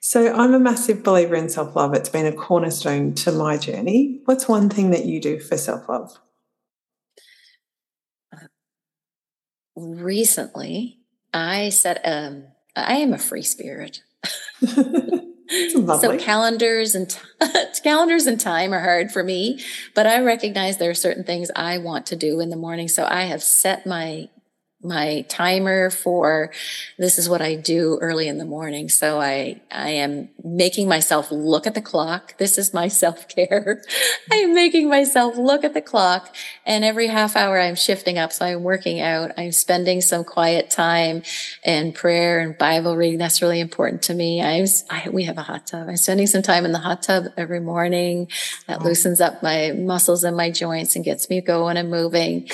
so 0.00 0.34
I'm 0.34 0.52
a 0.52 0.60
massive 0.60 1.02
believer 1.02 1.34
in 1.34 1.48
self 1.48 1.74
love. 1.74 1.94
It's 1.94 2.10
been 2.10 2.26
a 2.26 2.32
cornerstone 2.32 3.14
to 3.14 3.32
my 3.32 3.56
journey. 3.56 4.20
What's 4.26 4.48
one 4.48 4.68
thing 4.68 4.90
that 4.90 5.06
you 5.06 5.18
do 5.18 5.40
for 5.40 5.56
self 5.56 5.88
love? 5.88 6.18
Recently 9.78 10.98
I 11.32 11.68
said, 11.70 12.00
um, 12.04 12.44
I 12.74 12.96
am 12.96 13.12
a 13.12 13.18
free 13.18 13.42
spirit. 13.42 14.02
so 14.60 16.18
calendars 16.18 16.94
and 16.94 17.08
t- 17.08 17.18
calendars 17.82 18.26
and 18.26 18.40
time 18.40 18.72
are 18.72 18.80
hard 18.80 19.10
for 19.10 19.22
me, 19.22 19.62
but 19.94 20.06
I 20.06 20.20
recognize 20.20 20.78
there 20.78 20.90
are 20.90 20.94
certain 20.94 21.24
things 21.24 21.50
I 21.54 21.78
want 21.78 22.06
to 22.06 22.16
do 22.16 22.40
in 22.40 22.50
the 22.50 22.56
morning. 22.56 22.88
So 22.88 23.06
I 23.08 23.22
have 23.22 23.42
set 23.42 23.86
my 23.86 24.28
my 24.82 25.22
timer 25.28 25.90
for 25.90 26.52
this 26.98 27.18
is 27.18 27.28
what 27.28 27.42
I 27.42 27.56
do 27.56 27.98
early 28.00 28.28
in 28.28 28.38
the 28.38 28.44
morning. 28.44 28.88
So 28.88 29.20
I, 29.20 29.60
I 29.72 29.90
am 29.90 30.28
making 30.56 30.88
myself 30.88 31.30
look 31.30 31.66
at 31.66 31.74
the 31.74 31.82
clock. 31.82 32.36
This 32.38 32.58
is 32.58 32.74
my 32.74 32.88
self 33.02 33.28
care. 33.28 33.82
I 34.30 34.36
am 34.36 34.54
making 34.54 34.88
myself 34.88 35.36
look 35.36 35.64
at 35.64 35.74
the 35.74 35.80
clock 35.80 36.34
and 36.66 36.84
every 36.84 37.06
half 37.06 37.36
hour 37.36 37.58
I'm 37.58 37.74
shifting 37.74 38.18
up. 38.18 38.32
So 38.32 38.44
I'm 38.44 38.62
working 38.62 39.00
out. 39.00 39.32
I'm 39.36 39.52
spending 39.52 40.00
some 40.00 40.24
quiet 40.24 40.70
time 40.70 41.22
and 41.64 41.94
prayer 41.94 42.40
and 42.40 42.56
Bible 42.56 42.96
reading. 42.96 43.18
That's 43.18 43.42
really 43.42 43.60
important 43.60 44.02
to 44.02 44.14
me. 44.14 44.42
I'm, 44.42 44.66
I, 44.90 45.08
we 45.10 45.24
have 45.24 45.38
a 45.38 45.42
hot 45.42 45.66
tub. 45.66 45.88
I'm 45.88 45.96
spending 45.96 46.26
some 46.26 46.42
time 46.42 46.64
in 46.64 46.72
the 46.72 46.78
hot 46.78 47.02
tub 47.02 47.26
every 47.36 47.60
morning. 47.60 48.28
That 48.66 48.82
loosens 48.82 49.20
up 49.20 49.42
my 49.42 49.72
muscles 49.72 50.24
and 50.24 50.36
my 50.36 50.50
joints 50.50 50.96
and 50.96 51.04
gets 51.04 51.28
me 51.30 51.40
going 51.40 51.76
and 51.76 51.90
moving. 51.90 52.48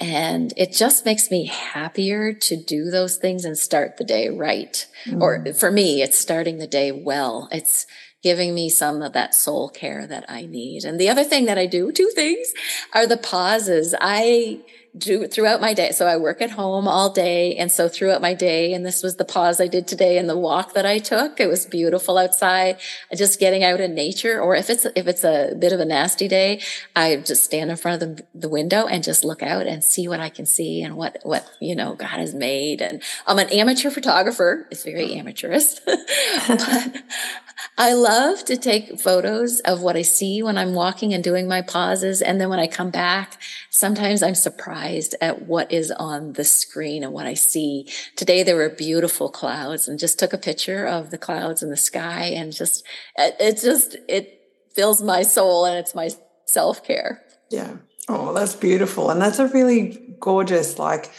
And 0.00 0.52
it 0.56 0.72
just 0.72 1.04
makes 1.04 1.30
me 1.30 1.46
happier 1.46 2.32
to 2.32 2.56
do 2.56 2.90
those 2.90 3.16
things 3.16 3.44
and 3.44 3.56
start 3.56 3.96
the 3.96 4.04
day 4.04 4.28
right. 4.28 4.86
Mm. 5.04 5.20
Or 5.20 5.52
for 5.54 5.70
me, 5.70 6.02
it's 6.02 6.18
starting 6.18 6.58
the 6.58 6.66
day 6.66 6.92
well. 6.92 7.31
It's 7.50 7.86
giving 8.22 8.54
me 8.54 8.68
some 8.70 9.02
of 9.02 9.12
that 9.12 9.34
soul 9.34 9.68
care 9.68 10.06
that 10.06 10.24
I 10.28 10.46
need. 10.46 10.84
And 10.84 10.98
the 10.98 11.08
other 11.08 11.24
thing 11.24 11.46
that 11.46 11.58
I 11.58 11.66
do, 11.66 11.90
two 11.90 12.10
things 12.14 12.52
are 12.94 13.06
the 13.06 13.16
pauses. 13.16 13.94
I, 14.00 14.60
do 14.96 15.26
throughout 15.26 15.60
my 15.60 15.72
day. 15.72 15.90
So 15.92 16.06
I 16.06 16.18
work 16.18 16.42
at 16.42 16.50
home 16.50 16.86
all 16.86 17.10
day. 17.10 17.56
And 17.56 17.72
so 17.72 17.88
throughout 17.88 18.20
my 18.20 18.34
day, 18.34 18.74
and 18.74 18.84
this 18.84 19.02
was 19.02 19.16
the 19.16 19.24
pause 19.24 19.60
I 19.60 19.66
did 19.66 19.86
today 19.86 20.18
and 20.18 20.28
the 20.28 20.36
walk 20.36 20.74
that 20.74 20.84
I 20.84 20.98
took. 20.98 21.40
It 21.40 21.48
was 21.48 21.64
beautiful 21.64 22.18
outside, 22.18 22.78
just 23.16 23.40
getting 23.40 23.64
out 23.64 23.80
in 23.80 23.94
nature. 23.94 24.38
Or 24.40 24.54
if 24.54 24.68
it's, 24.68 24.84
if 24.84 25.06
it's 25.06 25.24
a 25.24 25.54
bit 25.58 25.72
of 25.72 25.80
a 25.80 25.86
nasty 25.86 26.28
day, 26.28 26.60
I 26.94 27.16
just 27.16 27.44
stand 27.44 27.70
in 27.70 27.76
front 27.76 28.02
of 28.02 28.16
the, 28.16 28.24
the 28.34 28.48
window 28.50 28.86
and 28.86 29.02
just 29.02 29.24
look 29.24 29.42
out 29.42 29.66
and 29.66 29.82
see 29.82 30.08
what 30.08 30.20
I 30.20 30.28
can 30.28 30.44
see 30.44 30.82
and 30.82 30.96
what, 30.96 31.18
what, 31.22 31.50
you 31.58 31.74
know, 31.74 31.94
God 31.94 32.08
has 32.08 32.34
made. 32.34 32.82
And 32.82 33.02
I'm 33.26 33.38
an 33.38 33.48
amateur 33.48 33.90
photographer. 33.90 34.66
It's 34.70 34.84
very 34.84 35.14
oh. 35.14 35.18
amateurist, 35.20 35.80
but 35.86 35.98
I 37.78 37.94
love 37.94 38.44
to 38.46 38.56
take 38.56 39.00
photos 39.00 39.60
of 39.60 39.82
what 39.82 39.96
I 39.96 40.02
see 40.02 40.42
when 40.42 40.58
I'm 40.58 40.74
walking 40.74 41.14
and 41.14 41.24
doing 41.24 41.48
my 41.48 41.62
pauses. 41.62 42.20
And 42.20 42.40
then 42.40 42.48
when 42.48 42.58
I 42.58 42.66
come 42.66 42.90
back, 42.90 43.40
sometimes 43.72 44.22
I'm 44.22 44.34
surprised 44.34 45.14
at 45.22 45.46
what 45.46 45.72
is 45.72 45.90
on 45.90 46.34
the 46.34 46.44
screen 46.44 47.02
and 47.02 47.12
what 47.12 47.26
I 47.26 47.32
see. 47.32 47.88
Today 48.16 48.42
there 48.42 48.54
were 48.54 48.68
beautiful 48.68 49.30
clouds 49.30 49.88
and 49.88 49.98
just 49.98 50.18
took 50.18 50.34
a 50.34 50.38
picture 50.38 50.86
of 50.86 51.10
the 51.10 51.16
clouds 51.16 51.62
in 51.62 51.70
the 51.70 51.76
sky 51.76 52.24
and 52.24 52.52
just, 52.52 52.84
it 53.16 53.60
just, 53.60 53.96
it 54.08 54.40
fills 54.74 55.02
my 55.02 55.22
soul 55.22 55.64
and 55.64 55.78
it's 55.78 55.94
my 55.94 56.10
self 56.44 56.84
care. 56.84 57.22
Yeah. 57.50 57.76
Oh, 58.08 58.34
that's 58.34 58.54
beautiful. 58.54 59.10
And 59.10 59.20
that's 59.20 59.38
a 59.38 59.48
really 59.48 60.16
gorgeous, 60.20 60.78
like, 60.78 61.10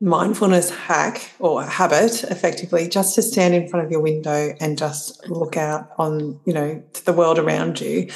mindfulness 0.00 0.70
hack 0.70 1.30
or 1.38 1.62
habit 1.62 2.24
effectively 2.24 2.88
just 2.88 3.14
to 3.14 3.22
stand 3.22 3.54
in 3.54 3.68
front 3.68 3.86
of 3.86 3.92
your 3.92 4.00
window 4.00 4.52
and 4.58 4.76
just 4.76 5.28
look 5.28 5.56
out 5.56 5.90
on 5.96 6.40
you 6.44 6.52
know 6.52 6.82
to 6.92 7.04
the 7.04 7.12
world 7.12 7.38
around 7.38 7.80
you 7.80 8.08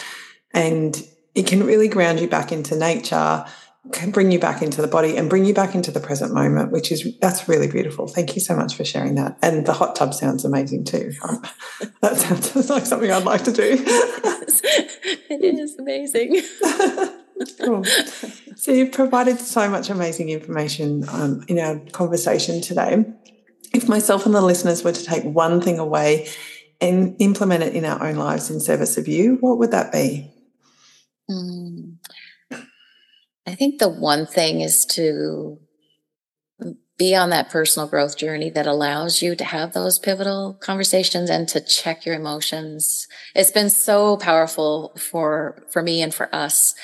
and 0.52 1.06
it 1.36 1.46
can 1.46 1.62
really 1.62 1.86
ground 1.86 2.18
you 2.18 2.26
back 2.26 2.50
into 2.50 2.74
nature 2.74 3.44
can 3.92 4.10
bring 4.10 4.30
you 4.30 4.38
back 4.38 4.62
into 4.62 4.80
the 4.80 4.88
body 4.88 5.16
and 5.16 5.30
bring 5.30 5.44
you 5.44 5.54
back 5.54 5.74
into 5.74 5.90
the 5.90 6.00
present 6.00 6.32
moment 6.32 6.72
which 6.72 6.90
is 6.90 7.16
that's 7.20 7.48
really 7.48 7.68
beautiful 7.68 8.06
thank 8.06 8.34
you 8.34 8.40
so 8.40 8.56
much 8.56 8.74
for 8.74 8.84
sharing 8.84 9.14
that 9.14 9.38
and 9.42 9.66
the 9.66 9.72
hot 9.72 9.94
tub 9.94 10.12
sounds 10.12 10.44
amazing 10.44 10.84
too 10.84 11.12
that 12.00 12.16
sounds 12.16 12.54
like 12.70 12.86
something 12.86 13.10
i'd 13.10 13.24
like 13.24 13.44
to 13.44 13.52
do 13.52 13.62
it 15.28 15.42
is 15.42 15.76
amazing 15.78 16.42
cool. 17.62 17.84
So 18.56 18.72
you've 18.72 18.92
provided 18.92 19.38
so 19.38 19.68
much 19.68 19.90
amazing 19.90 20.30
information 20.30 21.08
um, 21.08 21.44
in 21.48 21.58
our 21.58 21.78
conversation 21.92 22.60
today. 22.60 23.04
If 23.74 23.88
myself 23.88 24.26
and 24.26 24.34
the 24.34 24.40
listeners 24.40 24.84
were 24.84 24.92
to 24.92 25.04
take 25.04 25.24
one 25.24 25.60
thing 25.60 25.78
away 25.78 26.28
and 26.80 27.16
implement 27.18 27.64
it 27.64 27.74
in 27.74 27.84
our 27.84 28.06
own 28.06 28.16
lives 28.16 28.50
in 28.50 28.60
service 28.60 28.96
of 28.96 29.08
you, 29.08 29.36
what 29.40 29.58
would 29.58 29.70
that 29.72 29.92
be? 29.92 30.30
Mm. 31.30 31.96
I 33.46 33.54
think 33.54 33.78
the 33.78 33.88
one 33.88 34.26
thing 34.26 34.60
is 34.60 34.84
to 34.86 35.58
be 36.98 37.14
on 37.14 37.30
that 37.30 37.50
personal 37.50 37.86
growth 37.86 38.16
journey 38.16 38.50
that 38.50 38.66
allows 38.66 39.20
you 39.20 39.36
to 39.36 39.44
have 39.44 39.72
those 39.72 39.98
pivotal 39.98 40.54
conversations 40.54 41.28
and 41.28 41.46
to 41.48 41.60
check 41.60 42.06
your 42.06 42.14
emotions. 42.14 43.06
It's 43.34 43.50
been 43.50 43.70
so 43.70 44.16
powerful 44.16 44.96
for, 44.96 45.62
for 45.70 45.82
me 45.82 46.00
and 46.00 46.14
for 46.14 46.34
us 46.34 46.74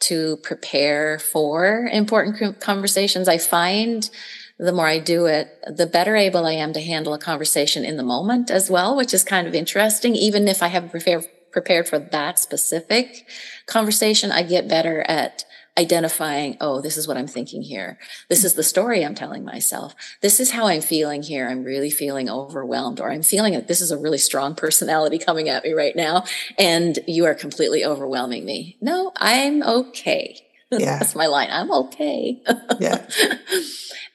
to 0.00 0.38
prepare 0.38 1.18
for 1.18 1.88
important 1.92 2.60
conversations. 2.60 3.28
I 3.28 3.38
find 3.38 4.10
the 4.58 4.72
more 4.72 4.86
I 4.86 4.98
do 4.98 5.26
it, 5.26 5.48
the 5.66 5.86
better 5.86 6.16
able 6.16 6.46
I 6.46 6.52
am 6.52 6.72
to 6.72 6.80
handle 6.80 7.14
a 7.14 7.18
conversation 7.18 7.84
in 7.84 7.96
the 7.96 8.02
moment 8.02 8.50
as 8.50 8.70
well, 8.70 8.96
which 8.96 9.14
is 9.14 9.24
kind 9.24 9.46
of 9.46 9.54
interesting. 9.54 10.14
Even 10.16 10.48
if 10.48 10.62
I 10.62 10.68
haven't 10.68 10.90
prepared 10.90 11.26
prepared 11.52 11.88
for 11.88 11.98
that 11.98 12.38
specific 12.38 13.26
conversation, 13.66 14.30
I 14.30 14.44
get 14.44 14.68
better 14.68 15.02
at 15.08 15.44
identifying, 15.78 16.56
oh, 16.60 16.80
this 16.80 16.96
is 16.96 17.06
what 17.06 17.16
I'm 17.16 17.26
thinking 17.26 17.62
here. 17.62 17.98
This 18.28 18.44
is 18.44 18.54
the 18.54 18.62
story 18.62 19.04
I'm 19.04 19.14
telling 19.14 19.44
myself. 19.44 19.94
This 20.20 20.40
is 20.40 20.50
how 20.50 20.66
I'm 20.66 20.80
feeling 20.80 21.22
here. 21.22 21.48
I'm 21.48 21.64
really 21.64 21.90
feeling 21.90 22.28
overwhelmed, 22.28 23.00
or 23.00 23.10
I'm 23.10 23.22
feeling 23.22 23.54
that 23.54 23.68
this 23.68 23.80
is 23.80 23.90
a 23.90 23.98
really 23.98 24.18
strong 24.18 24.54
personality 24.54 25.18
coming 25.26 25.48
at 25.48 25.64
me 25.64 25.72
right 25.72 25.96
now, 25.96 26.24
and 26.58 26.98
you 27.06 27.24
are 27.24 27.34
completely 27.34 27.84
overwhelming 27.84 28.44
me. 28.44 28.76
No, 28.80 29.12
I'm 29.16 29.62
okay. 29.62 30.40
Yeah. 30.72 31.00
That's 31.00 31.16
my 31.16 31.26
line. 31.26 31.48
I'm 31.50 31.72
okay. 31.72 32.40
yeah. 32.78 33.04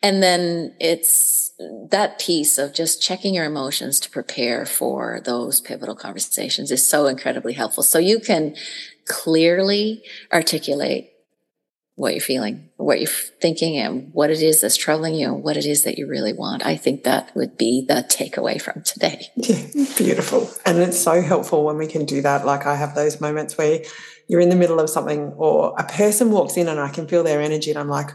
and 0.01 0.24
then 0.24 0.74
it's 0.80 1.51
that 1.89 2.18
piece 2.18 2.58
of 2.58 2.74
just 2.74 3.01
checking 3.01 3.34
your 3.34 3.43
emotions 3.43 3.99
to 3.99 4.10
prepare 4.10 4.66
for 4.66 5.20
those 5.26 5.60
pivotal 5.60 5.95
conversations 5.95 6.72
is 6.72 6.89
so 6.89 7.08
incredibly 7.08 7.51
helpful. 7.51 7.84
So 7.84 7.99
you 7.99 8.22
can 8.22 8.56
clearly 9.06 10.03
articulate 10.32 11.12
what 11.96 12.14
you're 12.14 12.22
feeling, 12.22 12.70
what 12.76 13.00
you're 13.00 13.10
thinking, 13.10 13.78
and 13.78 14.10
what 14.14 14.30
it 14.30 14.41
is 14.41 14.62
that's 14.62 14.76
troubling 14.76 15.16
you, 15.16 15.34
and 15.34 15.43
what 15.43 15.58
it 15.58 15.66
is 15.66 15.84
that 15.84 15.98
you 15.98 16.08
really 16.08 16.34
want. 16.34 16.66
I 16.66 16.76
think 16.76 17.04
that 17.04 17.34
would 17.36 17.58
be 17.58 17.86
the 17.88 18.06
takeaway 18.10 18.62
from 18.62 18.84
today. 18.84 19.28
Yeah, 19.36 19.66
beautiful. 19.98 20.50
And 20.66 20.80
it's 20.80 21.00
so 21.00 21.22
helpful 21.22 21.64
when 21.64 21.78
we 21.78 21.88
can 21.88 22.06
do 22.06 22.22
that. 22.22 22.46
Like 22.46 22.66
I 22.66 22.76
have 22.76 22.96
those 22.96 23.22
moments 23.22 23.58
where 23.58 23.82
you're 24.28 24.41
in 24.41 24.50
the 24.50 24.56
middle 24.56 24.80
of 24.80 24.89
something, 24.89 25.34
or 25.38 25.74
a 25.78 25.86
person 25.86 26.32
walks 26.32 26.58
in 26.58 26.68
and 26.68 26.80
I 26.80 26.89
can 26.89 27.08
feel 27.08 27.24
their 27.24 27.41
energy, 27.41 27.72
and 27.72 27.80
I'm 27.80 27.89
like, 27.89 28.12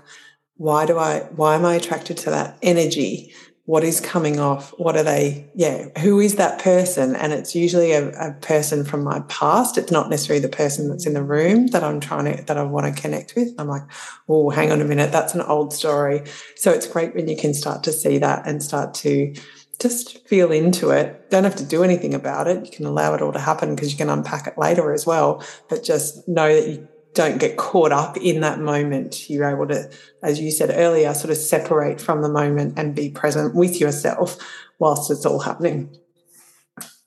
why 0.57 0.85
do 0.85 0.99
I, 0.99 1.20
why 1.35 1.55
am 1.55 1.64
I 1.64 1.74
attracted 1.76 2.18
to 2.18 2.31
that 2.31 2.59
energy? 2.62 3.33
What 3.66 3.84
is 3.84 4.00
coming 4.00 4.40
off 4.40 4.70
what 4.78 4.96
are 4.96 5.02
they 5.02 5.48
yeah 5.54 5.86
who 6.00 6.18
is 6.18 6.36
that 6.36 6.61
person? 6.61 7.14
And 7.14 7.32
it's 7.32 7.54
usually 7.54 7.92
a, 7.92 8.11
a, 8.11 8.32
person 8.40 8.84
from 8.84 9.04
my 9.04 9.20
past. 9.28 9.78
It's 9.78 9.92
not 9.92 10.11
necessarily 10.11 10.40
the 10.40 10.48
person 10.48 10.88
that's 10.88 11.06
in 11.06 11.14
the 11.14 11.22
room 11.22 11.68
that 11.68 11.84
i'm 11.84 12.00
trying 12.00 12.36
to 12.36 12.42
that 12.44 12.56
i 12.56 12.62
want 12.62 12.94
to 12.94 13.00
connect 13.00 13.34
with. 13.36 13.48
I'm 13.58 13.68
like 13.68 13.82
oh 14.28 14.50
hang 14.50 14.72
on 14.72 14.80
a 14.80 14.84
minute. 14.84 15.12
That's 15.12 15.34
an 15.34 15.42
old 15.42 15.72
story. 15.72 16.22
So 16.56 16.70
it's 16.70 16.86
great 16.86 17.14
when 17.14 17.28
you 17.28 17.36
can 17.36 17.54
start 17.54 17.84
to 17.84 17.92
see 17.92 18.18
that 18.18 18.46
and 18.46 18.62
start 18.62 18.94
to 18.94 19.34
just 19.78 20.26
feel 20.26 20.52
into 20.52 20.90
it. 20.90 21.30
Don't 21.30 21.44
have 21.44 21.56
to 21.56 21.64
do 21.64 21.82
anything 21.82 22.12
about 22.12 22.48
it. 22.48 22.66
You 22.66 22.70
can 22.70 22.84
allow 22.84 23.14
it 23.14 23.22
all 23.22 23.32
to 23.32 23.38
happen 23.38 23.74
because 23.74 23.90
you 23.92 23.96
can 23.96 24.11
unpack 24.11 24.46
it 24.46 24.58
later 24.58 24.92
as 24.92 25.06
well 25.06 25.42
but 25.68 25.82
just 25.82 26.26
know 26.28 26.52
that 26.54 26.68
you 26.68 26.88
don't 27.14 27.38
get 27.38 27.56
caught 27.56 27.92
up 27.92 28.16
in 28.16 28.40
that 28.40 28.61
moment. 28.61 29.28
You're 29.28 29.50
able 29.50 29.66
to, 29.68 29.90
as 30.22 30.40
you 30.40 30.50
said 30.50 30.70
earlier, 30.72 31.12
sort 31.14 31.30
of 31.30 31.36
separate 31.36 32.00
from 32.00 32.22
the 32.22 32.28
moment 32.28 32.78
and 32.78 32.94
be 32.94 33.11
present 33.11 33.54
with 33.54 33.80
yourself 33.80 34.38
whilst 34.78 35.11
it's 35.11 35.26
all 35.26 35.40
happening. 35.40 35.96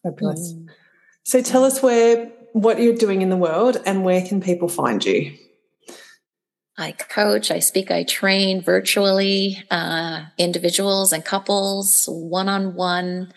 Fabulous. 0.03 0.53
Mm. 0.53 0.67
So 1.23 1.41
tell 1.41 1.63
us 1.63 1.81
where 1.81 2.31
what 2.51 2.79
you're 2.79 2.95
doing 2.95 3.21
in 3.21 3.29
the 3.29 3.37
world 3.37 3.77
and 3.85 4.03
where 4.03 4.25
can 4.25 4.41
people 4.41 4.67
find 4.67 5.03
you? 5.03 5.35
I 6.77 6.91
coach, 6.91 7.51
I 7.51 7.59
speak, 7.59 7.91
I 7.91 8.03
train 8.03 8.61
virtually, 8.61 9.63
uh, 9.69 10.23
individuals 10.37 11.13
and 11.13 11.23
couples, 11.23 12.07
one 12.07 12.49
on 12.49 12.73
one. 12.73 13.31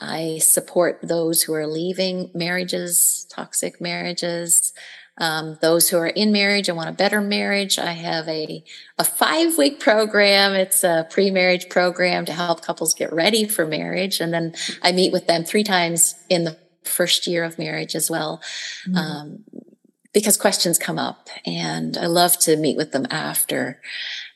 I 0.00 0.38
support 0.38 1.00
those 1.02 1.42
who 1.42 1.52
are 1.54 1.66
leaving 1.66 2.30
marriages, 2.34 3.26
toxic 3.30 3.80
marriages, 3.80 4.72
um, 5.18 5.58
those 5.60 5.88
who 5.88 5.98
are 5.98 6.06
in 6.06 6.32
marriage 6.32 6.68
and 6.68 6.76
want 6.76 6.88
a 6.88 6.92
better 6.92 7.20
marriage. 7.20 7.78
I 7.78 7.92
have 7.92 8.28
a, 8.28 8.64
a 8.98 9.04
five 9.04 9.58
week 9.58 9.80
program. 9.80 10.54
It's 10.54 10.84
a 10.84 11.06
pre 11.10 11.30
marriage 11.30 11.68
program 11.68 12.24
to 12.26 12.32
help 12.32 12.62
couples 12.62 12.94
get 12.94 13.12
ready 13.12 13.46
for 13.46 13.66
marriage. 13.66 14.20
And 14.20 14.32
then 14.32 14.54
I 14.82 14.92
meet 14.92 15.12
with 15.12 15.26
them 15.26 15.44
three 15.44 15.64
times 15.64 16.14
in 16.28 16.44
the 16.44 16.56
first 16.84 17.26
year 17.26 17.44
of 17.44 17.58
marriage 17.58 17.94
as 17.94 18.10
well. 18.10 18.40
Mm-hmm. 18.86 18.96
Um, 18.96 19.44
because 20.14 20.36
questions 20.36 20.78
come 20.78 20.98
up 20.98 21.28
and 21.44 21.96
I 21.98 22.06
love 22.06 22.38
to 22.40 22.56
meet 22.56 22.76
with 22.76 22.92
them 22.92 23.06
after. 23.10 23.80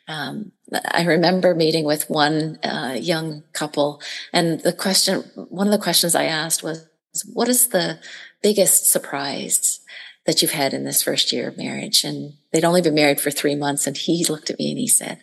Um, 0.08 0.52
I 0.90 1.04
remember 1.04 1.54
meeting 1.54 1.84
with 1.84 2.10
one 2.10 2.58
uh, 2.62 2.96
young 3.00 3.44
couple, 3.52 4.02
and 4.32 4.60
the 4.60 4.72
question, 4.72 5.20
one 5.34 5.66
of 5.66 5.72
the 5.72 5.82
questions 5.82 6.14
I 6.14 6.24
asked 6.24 6.62
was, 6.62 6.86
"What 7.32 7.48
is 7.48 7.68
the 7.68 7.98
biggest 8.42 8.90
surprise 8.90 9.81
that 10.26 10.40
you've 10.40 10.52
had 10.52 10.72
in 10.72 10.84
this 10.84 11.02
first 11.02 11.32
year 11.32 11.48
of 11.48 11.56
marriage. 11.56 12.04
And 12.04 12.34
they'd 12.52 12.64
only 12.64 12.82
been 12.82 12.94
married 12.94 13.20
for 13.20 13.30
three 13.30 13.54
months. 13.54 13.86
And 13.86 13.96
he 13.96 14.24
looked 14.28 14.50
at 14.50 14.58
me 14.58 14.70
and 14.70 14.78
he 14.78 14.86
said, 14.86 15.22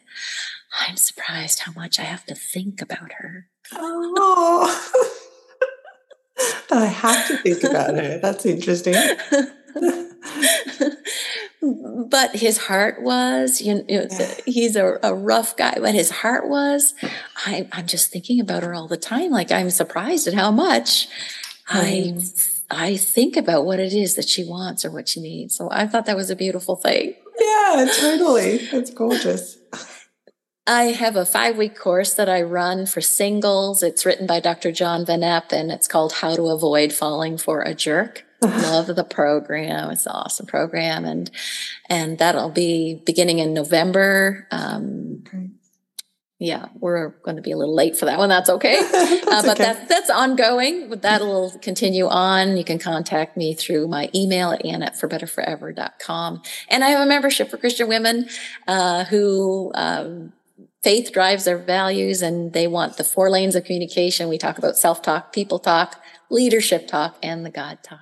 I'm 0.87 0.97
surprised 0.97 1.59
how 1.59 1.71
much 1.71 1.99
I 1.99 2.03
have 2.03 2.25
to 2.25 2.35
think 2.35 2.81
about 2.81 3.13
her. 3.13 3.47
Oh, 3.73 5.15
I 6.71 6.85
have 6.85 7.27
to 7.27 7.37
think 7.37 7.63
about 7.63 7.95
her. 7.95 8.19
That's 8.19 8.45
interesting. 8.45 8.93
but 12.09 12.35
his 12.35 12.57
heart 12.57 13.01
was, 13.01 13.61
you 13.61 13.75
know, 13.75 13.85
yeah. 13.87 14.33
he's 14.45 14.75
a, 14.75 14.99
a, 15.03 15.13
rough 15.13 15.57
guy, 15.57 15.75
but 15.79 15.93
his 15.93 16.09
heart 16.09 16.47
was, 16.47 16.93
I, 17.45 17.67
I'm 17.71 17.87
just 17.87 18.11
thinking 18.11 18.39
about 18.39 18.63
her 18.63 18.73
all 18.73 18.87
the 18.87 18.97
time. 18.97 19.31
Like 19.31 19.51
I'm 19.51 19.69
surprised 19.69 20.27
at 20.27 20.33
how 20.33 20.51
much 20.51 21.07
I 21.67 22.17
I 22.71 22.97
think 22.97 23.35
about 23.35 23.65
what 23.65 23.79
it 23.79 23.93
is 23.93 24.15
that 24.15 24.29
she 24.29 24.43
wants 24.43 24.85
or 24.85 24.91
what 24.91 25.09
she 25.09 25.21
needs. 25.21 25.55
So 25.55 25.69
I 25.71 25.87
thought 25.87 26.05
that 26.05 26.15
was 26.15 26.29
a 26.29 26.35
beautiful 26.35 26.75
thing. 26.75 27.15
Yeah, 27.39 27.87
totally. 27.97 28.59
It's 28.71 28.91
gorgeous. 28.91 29.57
I 30.67 30.91
have 30.91 31.15
a 31.15 31.25
five 31.25 31.57
week 31.57 31.75
course 31.75 32.13
that 32.13 32.29
I 32.29 32.43
run 32.43 32.85
for 32.85 33.01
singles. 33.01 33.81
It's 33.81 34.05
written 34.05 34.27
by 34.27 34.39
Dr. 34.39 34.71
John 34.71 35.03
Van 35.03 35.21
Epp 35.21 35.51
and 35.51 35.71
it's 35.71 35.87
called 35.87 36.13
How 36.13 36.35
to 36.35 36.49
Avoid 36.49 36.93
Falling 36.93 37.39
for 37.39 37.61
a 37.61 37.73
Jerk. 37.73 38.25
Love 38.41 38.87
the 38.95 39.03
program. 39.03 39.89
It's 39.89 40.05
an 40.05 40.11
awesome 40.11 40.45
program. 40.45 41.05
And, 41.05 41.31
and 41.89 42.19
that'll 42.19 42.51
be 42.51 43.01
beginning 43.03 43.39
in 43.39 43.53
November. 43.53 44.47
Um, 44.51 45.23
yeah, 46.39 46.67
we're 46.79 47.09
going 47.23 47.35
to 47.35 47.41
be 47.41 47.51
a 47.51 47.57
little 47.57 47.75
late 47.75 47.97
for 47.97 48.05
that 48.05 48.17
one. 48.17 48.29
That's 48.29 48.49
okay. 48.49 48.81
that's 48.91 49.27
uh, 49.27 49.41
but 49.41 49.59
okay. 49.59 49.63
that's, 49.63 49.89
that's 49.89 50.09
ongoing. 50.09 50.89
But 50.89 51.01
that'll 51.01 51.51
continue 51.61 52.07
on. 52.07 52.55
You 52.55 52.63
can 52.63 52.79
contact 52.79 53.35
me 53.35 53.53
through 53.53 53.89
my 53.89 54.09
email 54.15 54.51
at 54.51 54.65
ann 54.65 54.81
at 54.81 54.95
forbetterforever.com. 54.95 56.41
And 56.69 56.83
I 56.83 56.89
have 56.89 57.01
a 57.01 57.05
membership 57.05 57.49
for 57.51 57.57
Christian 57.57 57.89
women, 57.89 58.29
uh, 58.67 59.03
who, 59.03 59.71
um, 59.75 60.31
faith 60.81 61.11
drives 61.11 61.43
their 61.43 61.57
values 61.57 62.21
and 62.21 62.53
they 62.53 62.67
want 62.67 62.95
the 62.95 63.03
four 63.03 63.29
lanes 63.29 63.55
of 63.55 63.65
communication. 63.65 64.29
We 64.29 64.37
talk 64.37 64.57
about 64.57 64.77
self 64.77 65.01
talk, 65.01 65.33
people 65.33 65.59
talk, 65.59 66.01
leadership 66.29 66.87
talk, 66.87 67.17
and 67.21 67.45
the 67.45 67.49
God 67.49 67.79
talk. 67.83 67.99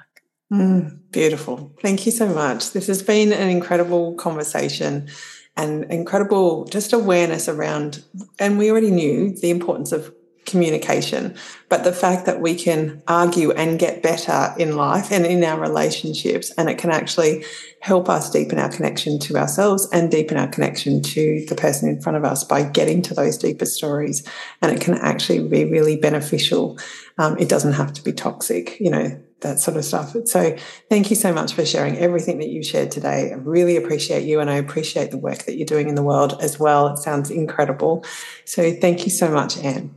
Mm, 0.54 1.00
beautiful. 1.12 1.74
Thank 1.82 2.06
you 2.06 2.12
so 2.12 2.28
much. 2.28 2.72
This 2.72 2.86
has 2.86 3.02
been 3.02 3.34
an 3.34 3.50
incredible 3.50 4.14
conversation 4.14 5.10
and 5.58 5.92
incredible 5.92 6.66
just 6.66 6.94
awareness 6.94 7.50
around, 7.50 8.04
and 8.40 8.58
we 8.58 8.72
already 8.72 8.92
knew 8.92 9.32
the 9.32 9.50
importance 9.50 9.92
of 9.92 10.14
communication, 10.46 11.36
but 11.68 11.84
the 11.84 11.92
fact 11.92 12.26
that 12.26 12.40
we 12.40 12.56
can 12.56 13.04
argue 13.06 13.52
and 13.52 13.78
get 13.78 14.02
better 14.02 14.56
in 14.58 14.78
life 14.78 15.12
and 15.12 15.26
in 15.26 15.44
our 15.44 15.60
relationships, 15.60 16.52
and 16.58 16.70
it 16.70 16.78
can 16.78 16.90
actually 16.90 17.44
help 17.82 18.08
us 18.08 18.30
deepen 18.30 18.58
our 18.58 18.70
connection 18.70 19.20
to 19.20 19.36
ourselves 19.36 19.90
and 19.92 20.10
deepen 20.10 20.38
our 20.38 20.48
connection 20.48 21.02
to 21.02 21.46
the 21.50 21.56
person 21.56 21.90
in 21.90 22.02
front 22.02 22.18
of 22.18 22.24
us 22.24 22.46
by 22.46 22.64
getting 22.64 23.02
to 23.02 23.14
those 23.14 23.38
deeper 23.38 23.66
stories. 23.66 24.26
And 24.62 24.72
it 24.72 24.80
can 24.80 24.94
actually 24.94 25.46
be 25.48 25.66
really 25.66 25.98
beneficial. 25.98 26.80
Um, 27.18 27.38
it 27.38 27.50
doesn't 27.50 27.74
have 27.74 27.92
to 27.94 28.02
be 28.02 28.14
toxic, 28.14 28.80
you 28.80 28.90
know, 28.90 29.22
that 29.42 29.60
sort 29.60 29.78
of 29.78 29.86
stuff. 29.86 30.16
So 30.26 30.56
thank 30.90 31.10
you 31.10 31.16
so 31.16 31.32
much 31.32 31.54
for 31.54 31.66
sharing 31.66 31.98
everything 31.98 32.40
that 32.40 32.50
you 32.50 32.64
shared 32.64 32.92
today. 32.92 33.32
I 33.32 33.36
really 33.36 33.78
appreciate 33.78 34.24
you 34.26 34.40
and 34.40 34.50
I 34.50 34.56
appreciate 34.56 35.12
the 35.12 35.18
work 35.18 35.44
that 35.44 35.56
you're 35.58 35.66
doing 35.66 35.90
in 35.90 35.96
the 35.96 36.04
world 36.04 36.38
as 36.42 36.60
well. 36.60 36.88
It 36.88 36.98
sounds 36.98 37.30
incredible. 37.30 38.04
So 38.46 38.74
thank 38.74 39.06
you 39.06 39.12
so 39.12 39.30
much, 39.30 39.58
Anne. 39.58 39.96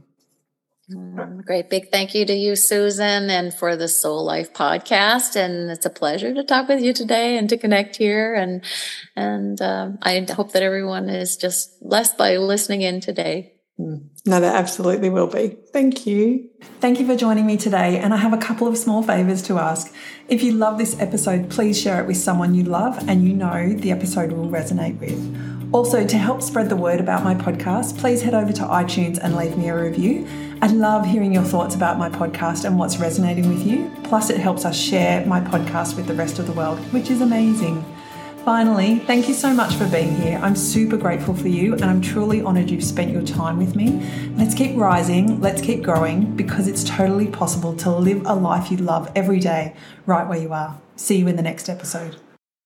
Mm, 0.90 1.44
great 1.44 1.70
big 1.70 1.90
thank 1.90 2.14
you 2.14 2.26
to 2.26 2.34
you, 2.34 2.56
Susan, 2.56 3.30
and 3.30 3.54
for 3.54 3.76
the 3.76 3.86
Soul 3.86 4.24
Life 4.24 4.52
podcast. 4.52 5.36
And 5.36 5.70
it's 5.70 5.86
a 5.86 5.90
pleasure 5.90 6.34
to 6.34 6.42
talk 6.42 6.68
with 6.68 6.82
you 6.82 6.92
today 6.92 7.38
and 7.38 7.48
to 7.48 7.56
connect 7.56 7.96
here. 7.96 8.34
And 8.34 8.64
and 9.14 9.60
um, 9.62 9.98
I 10.02 10.26
hope 10.30 10.52
that 10.52 10.64
everyone 10.64 11.08
is 11.08 11.36
just 11.36 11.80
blessed 11.80 12.18
by 12.18 12.38
listening 12.38 12.82
in 12.82 13.00
today. 13.00 13.54
No, 14.26 14.38
that 14.40 14.54
absolutely 14.54 15.08
will 15.08 15.26
be. 15.26 15.56
Thank 15.72 16.06
you. 16.06 16.50
Thank 16.80 17.00
you 17.00 17.06
for 17.06 17.16
joining 17.16 17.46
me 17.46 17.56
today. 17.56 17.98
And 17.98 18.12
I 18.12 18.18
have 18.18 18.32
a 18.32 18.38
couple 18.38 18.68
of 18.68 18.76
small 18.76 19.02
favors 19.02 19.42
to 19.42 19.58
ask. 19.58 19.92
If 20.28 20.42
you 20.42 20.52
love 20.52 20.76
this 20.76 20.98
episode, 21.00 21.50
please 21.50 21.80
share 21.80 22.00
it 22.00 22.06
with 22.06 22.18
someone 22.18 22.54
you 22.54 22.64
love 22.64 23.08
and 23.08 23.24
you 23.24 23.32
know 23.32 23.72
the 23.72 23.90
episode 23.90 24.32
will 24.32 24.48
resonate 24.48 24.98
with. 25.00 25.18
Also, 25.72 26.04
to 26.04 26.18
help 26.18 26.42
spread 26.42 26.68
the 26.68 26.76
word 26.76 27.00
about 27.00 27.22
my 27.22 27.34
podcast, 27.34 27.96
please 27.96 28.22
head 28.22 28.34
over 28.34 28.52
to 28.52 28.62
iTunes 28.62 29.18
and 29.22 29.36
leave 29.36 29.56
me 29.56 29.68
a 29.68 29.76
review. 29.80 30.26
I 30.60 30.66
love 30.66 31.06
hearing 31.06 31.32
your 31.32 31.44
thoughts 31.44 31.76
about 31.76 31.96
my 31.96 32.10
podcast 32.10 32.64
and 32.64 32.76
what's 32.76 32.98
resonating 32.98 33.48
with 33.48 33.64
you. 33.64 33.90
Plus, 34.02 34.30
it 34.30 34.38
helps 34.38 34.64
us 34.64 34.76
share 34.76 35.24
my 35.26 35.40
podcast 35.40 35.96
with 35.96 36.06
the 36.06 36.14
rest 36.14 36.40
of 36.40 36.46
the 36.46 36.52
world, 36.52 36.78
which 36.92 37.08
is 37.08 37.20
amazing. 37.20 37.84
Finally, 38.44 38.98
thank 39.00 39.28
you 39.28 39.34
so 39.34 39.52
much 39.52 39.74
for 39.74 39.86
being 39.88 40.14
here. 40.16 40.38
I'm 40.42 40.56
super 40.56 40.96
grateful 40.96 41.34
for 41.34 41.48
you 41.48 41.74
and 41.74 41.84
I'm 41.84 42.00
truly 42.00 42.42
honoured 42.42 42.70
you've 42.70 42.82
spent 42.82 43.12
your 43.12 43.22
time 43.22 43.58
with 43.58 43.76
me. 43.76 44.02
Let's 44.36 44.54
keep 44.54 44.76
rising, 44.76 45.40
let's 45.40 45.60
keep 45.60 45.82
growing 45.82 46.34
because 46.36 46.66
it's 46.66 46.82
totally 46.82 47.26
possible 47.26 47.76
to 47.76 47.90
live 47.90 48.22
a 48.24 48.34
life 48.34 48.70
you 48.70 48.78
love 48.78 49.12
every 49.14 49.40
day 49.40 49.76
right 50.06 50.26
where 50.26 50.38
you 50.38 50.52
are. 50.54 50.80
See 50.96 51.16
you 51.16 51.28
in 51.28 51.36
the 51.36 51.42
next 51.42 51.68
episode. 51.68 52.16